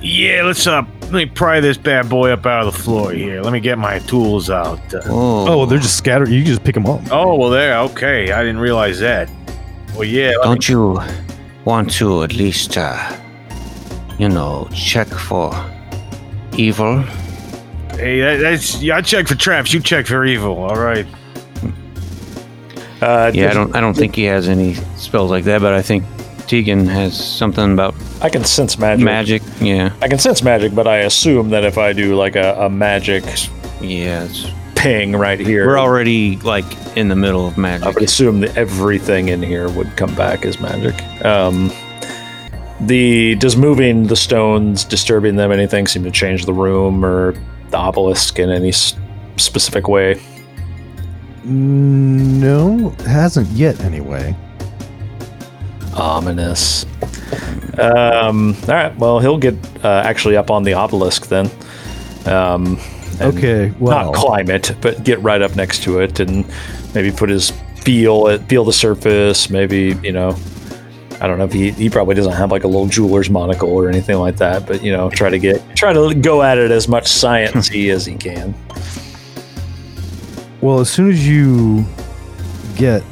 Yeah, 0.00 0.42
let's 0.44 0.66
uh, 0.66 0.82
let 1.02 1.12
me 1.12 1.26
pry 1.26 1.58
this 1.60 1.76
bad 1.76 2.08
boy 2.08 2.30
up 2.30 2.46
out 2.46 2.66
of 2.66 2.72
the 2.72 2.78
floor 2.80 3.10
here. 3.12 3.40
Let 3.42 3.52
me 3.52 3.58
get 3.60 3.78
my 3.78 3.98
tools 4.00 4.48
out. 4.48 4.78
Uh, 4.94 5.00
Oh, 5.06 5.48
Oh, 5.62 5.66
they're 5.66 5.78
just 5.80 5.96
scattered. 5.98 6.28
You 6.28 6.40
can 6.42 6.46
just 6.52 6.62
pick 6.64 6.74
them 6.74 6.86
up. 6.86 7.00
oh, 7.10 7.34
well, 7.34 7.50
there. 7.50 7.76
Okay, 7.90 8.30
I 8.30 8.40
didn't 8.42 8.60
realize 8.60 9.00
that. 9.00 9.28
Well, 9.94 10.04
yeah. 10.04 10.32
don't 10.44 10.68
you 10.68 11.00
want 11.64 11.90
to 11.94 12.22
at 12.22 12.32
least, 12.34 12.76
uh, 12.78 13.16
you 14.18 14.28
know, 14.28 14.68
check 14.72 15.08
for 15.08 15.52
evil? 16.56 17.02
Hey, 17.92 18.20
that, 18.20 18.36
that's 18.36 18.80
yeah. 18.80 18.96
I 18.98 19.00
check 19.02 19.26
for 19.26 19.34
traps. 19.34 19.72
You 19.74 19.80
check 19.80 20.06
for 20.06 20.24
evil. 20.24 20.56
All 20.62 20.76
right. 20.78 21.06
Uh, 23.00 23.30
Yeah, 23.34 23.50
I 23.50 23.54
don't. 23.54 23.74
I 23.76 23.80
don't 23.80 23.94
think 23.94 24.14
he 24.16 24.24
has 24.24 24.48
any 24.48 24.74
spells 24.96 25.30
like 25.30 25.44
that, 25.44 25.60
but 25.60 25.72
I 25.74 25.82
think 25.82 26.04
Tegan 26.46 26.86
has 26.86 27.14
something 27.16 27.72
about 27.72 27.94
I 28.20 28.28
can 28.28 28.44
sense 28.44 28.78
magic. 28.78 29.04
magic. 29.04 29.42
Yeah, 29.60 29.92
I 30.02 30.08
can 30.08 30.18
sense 30.18 30.42
magic, 30.42 30.74
but 30.74 30.86
I 30.86 30.98
assume 30.98 31.50
that 31.50 31.64
if 31.64 31.78
I 31.78 31.92
do 31.92 32.16
like 32.16 32.36
a, 32.36 32.54
a 32.58 32.68
magic 32.70 33.24
yeah. 33.80 34.24
It's, 34.24 34.46
ping 34.74 35.12
right 35.16 35.38
here, 35.40 35.66
we're 35.66 35.78
already 35.78 36.36
like 36.38 36.64
in 36.96 37.08
the 37.08 37.16
middle 37.16 37.46
of 37.46 37.58
magic. 37.58 37.86
I 37.86 37.90
would 37.90 38.02
assume 38.02 38.40
that 38.40 38.56
everything 38.56 39.28
in 39.28 39.42
here 39.42 39.68
would 39.70 39.96
come 39.96 40.14
back 40.14 40.44
as 40.44 40.60
magic. 40.60 40.94
Um, 41.24 41.70
the 42.80 43.34
does 43.36 43.56
moving 43.56 44.06
the 44.06 44.16
stones, 44.16 44.84
disturbing 44.84 45.36
them, 45.36 45.50
anything 45.52 45.86
seem 45.86 46.04
to 46.04 46.10
change 46.10 46.46
the 46.46 46.52
room 46.52 47.04
or 47.04 47.34
the 47.70 47.76
obelisk 47.76 48.38
in 48.38 48.50
any 48.50 48.68
s- 48.68 48.94
specific 49.36 49.88
way? 49.88 50.20
No, 51.44 52.90
hasn't 53.06 53.48
yet. 53.48 53.80
Anyway, 53.80 54.34
Ominous. 55.98 56.86
Um, 57.78 58.56
all 58.62 58.74
right. 58.74 58.96
Well, 58.96 59.18
he'll 59.18 59.38
get 59.38 59.54
uh, 59.84 60.02
actually 60.04 60.36
up 60.36 60.50
on 60.50 60.62
the 60.62 60.74
obelisk 60.74 61.26
then. 61.26 61.50
Um, 62.26 62.78
okay. 63.20 63.72
Well, 63.78 64.06
not 64.06 64.14
climb 64.14 64.50
it, 64.50 64.76
but 64.80 65.02
get 65.04 65.20
right 65.20 65.42
up 65.42 65.56
next 65.56 65.82
to 65.84 66.00
it 66.00 66.20
and 66.20 66.46
maybe 66.94 67.10
put 67.10 67.28
his 67.28 67.50
feel 67.82 68.28
it, 68.28 68.42
feel 68.48 68.64
the 68.64 68.72
surface. 68.72 69.50
Maybe 69.50 69.98
you 70.02 70.12
know, 70.12 70.36
I 71.20 71.26
don't 71.26 71.38
know 71.38 71.44
if 71.44 71.52
he 71.52 71.72
he 71.72 71.90
probably 71.90 72.14
doesn't 72.14 72.32
have 72.32 72.50
like 72.52 72.64
a 72.64 72.68
little 72.68 72.86
jeweler's 72.86 73.30
monocle 73.30 73.70
or 73.70 73.88
anything 73.88 74.18
like 74.18 74.36
that, 74.36 74.66
but 74.66 74.82
you 74.82 74.92
know, 74.92 75.10
try 75.10 75.30
to 75.30 75.38
get 75.38 75.62
try 75.76 75.92
to 75.92 76.14
go 76.14 76.42
at 76.42 76.58
it 76.58 76.70
as 76.70 76.88
much 76.88 77.04
sciencey 77.06 77.92
as 77.92 78.06
he 78.06 78.14
can. 78.14 78.54
Well, 80.60 80.80
as 80.80 80.90
soon 80.90 81.10
as 81.10 81.26
you 81.26 81.84
get 82.76 83.02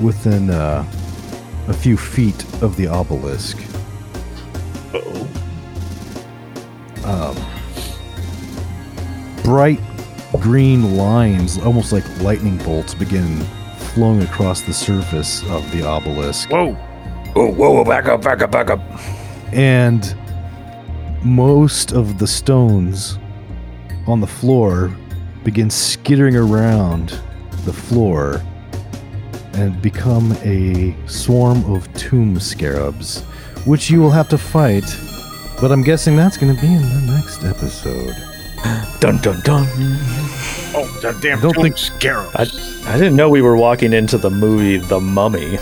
within 0.00 0.50
uh, 0.50 0.84
a 1.68 1.72
few 1.72 1.96
feet 1.96 2.42
of 2.62 2.76
the 2.76 2.86
obelisk, 2.86 3.58
um, 7.04 7.36
bright 9.42 9.80
green 10.40 10.96
lines, 10.96 11.58
almost 11.58 11.92
like 11.92 12.04
lightning 12.20 12.56
bolts, 12.58 12.94
begin 12.94 13.38
flowing 13.94 14.22
across 14.22 14.62
the 14.62 14.72
surface 14.72 15.42
of 15.48 15.70
the 15.72 15.82
obelisk. 15.82 16.50
Whoa. 16.50 16.72
Whoa, 17.32 17.52
whoa, 17.52 17.70
whoa! 17.72 17.84
Back 17.84 18.06
up, 18.06 18.22
back 18.22 18.42
up, 18.42 18.50
back 18.50 18.70
up! 18.70 18.80
and 19.52 20.16
most 21.24 21.92
of 21.92 22.18
the 22.18 22.26
stones 22.26 23.18
on 24.06 24.20
the 24.20 24.26
floor 24.26 24.96
begin 25.44 25.70
skittering 25.70 26.36
around 26.36 27.18
the 27.64 27.72
floor 27.72 28.42
and 29.54 29.80
become 29.82 30.32
a 30.42 30.94
swarm 31.06 31.64
of 31.72 31.92
tomb 31.94 32.38
scarabs, 32.38 33.22
which 33.66 33.90
you 33.90 34.00
will 34.00 34.10
have 34.10 34.28
to 34.28 34.38
fight. 34.38 34.84
But 35.60 35.70
I'm 35.72 35.82
guessing 35.82 36.16
that's 36.16 36.36
going 36.36 36.54
to 36.54 36.60
be 36.60 36.68
in 36.72 36.80
the 36.82 37.12
next 37.14 37.44
episode. 37.44 38.14
Dun 39.00 39.16
dun 39.18 39.40
dun! 39.42 39.66
Oh, 40.72 40.98
that 41.02 41.18
damn 41.22 41.40
Don't 41.40 41.54
don't 41.54 41.64
think- 41.64 41.78
scarab. 41.78 42.30
I, 42.34 42.42
I 42.86 42.96
didn't 42.98 43.16
know 43.16 43.28
we 43.30 43.42
were 43.42 43.56
walking 43.56 43.92
into 43.92 44.18
the 44.18 44.30
movie 44.30 44.76
The 44.78 45.00
Mummy. 45.00 45.58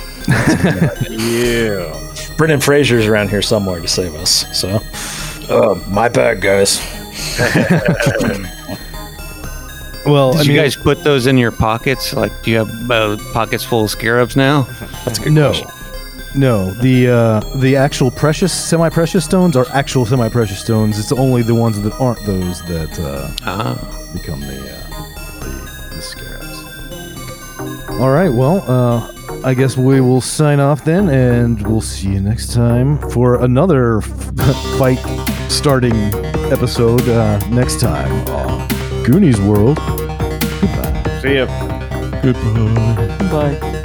yeah. 1.09 1.95
Brendan 2.37 2.61
Fraser's 2.61 3.07
around 3.07 3.31
here 3.31 3.43
somewhere 3.43 3.81
to 3.81 3.89
save 3.89 4.15
us. 4.17 4.47
So, 4.57 4.81
uh, 5.49 5.81
my 5.89 6.09
bad, 6.09 6.41
guys. 6.41 6.79
Well, 10.09 10.33
Did 10.33 10.39
I 10.41 10.43
you 10.45 10.49
mean, 10.55 10.57
guys 10.63 10.77
put 10.77 11.05
those 11.05 11.27
in 11.27 11.37
your 11.39 11.53
pockets? 11.53 12.13
Like, 12.15 12.33
do 12.43 12.51
you 12.51 12.59
have 12.65 12.91
uh, 12.91 13.17
pockets 13.33 13.65
full 13.65 13.85
of 13.85 13.91
scarabs 13.91 14.37
now? 14.37 14.63
That's 15.05 15.19
a 15.19 15.23
good 15.25 15.33
no. 15.33 15.49
question. 15.51 15.69
No, 16.35 16.71
the 16.73 17.09
uh, 17.09 17.41
the 17.57 17.75
actual 17.77 18.11
precious, 18.11 18.53
semi-precious 18.53 19.25
stones 19.25 19.57
are 19.57 19.67
actual 19.73 20.05
semi-precious 20.05 20.61
stones. 20.61 20.99
It's 20.99 21.11
only 21.11 21.43
the 21.43 21.55
ones 21.55 21.81
that 21.83 21.93
aren't 22.01 22.25
those 22.27 22.61
that 22.65 22.99
uh, 23.01 23.31
Ah. 23.45 24.11
become 24.13 24.41
the 24.41 24.59
uh, 24.59 25.41
the, 25.41 25.95
the 25.97 26.03
scarabs. 26.03 27.99
All 28.01 28.11
right, 28.11 28.29
well, 28.29 28.63
uh, 28.71 29.11
I 29.43 29.55
guess 29.55 29.77
we 29.79 30.01
will 30.03 30.21
sign 30.21 30.61
off 30.61 30.85
then, 30.85 31.09
and 31.09 31.67
we'll 31.67 31.81
see 31.81 32.09
you 32.09 32.21
next 32.21 32.53
time 32.53 32.99
for 33.11 33.43
another 33.43 34.01
fight 34.79 35.01
starting 35.49 35.97
episode 36.53 37.09
uh, 37.09 37.39
next 37.49 37.81
time 37.81 38.13
on 38.29 38.68
Goonies 39.11 39.41
World. 39.41 39.79
Goodbye. 39.79 41.21
See 41.23 41.37
ya. 41.37 41.47
Goodbye. 42.21 43.17
Bye. 43.33 43.78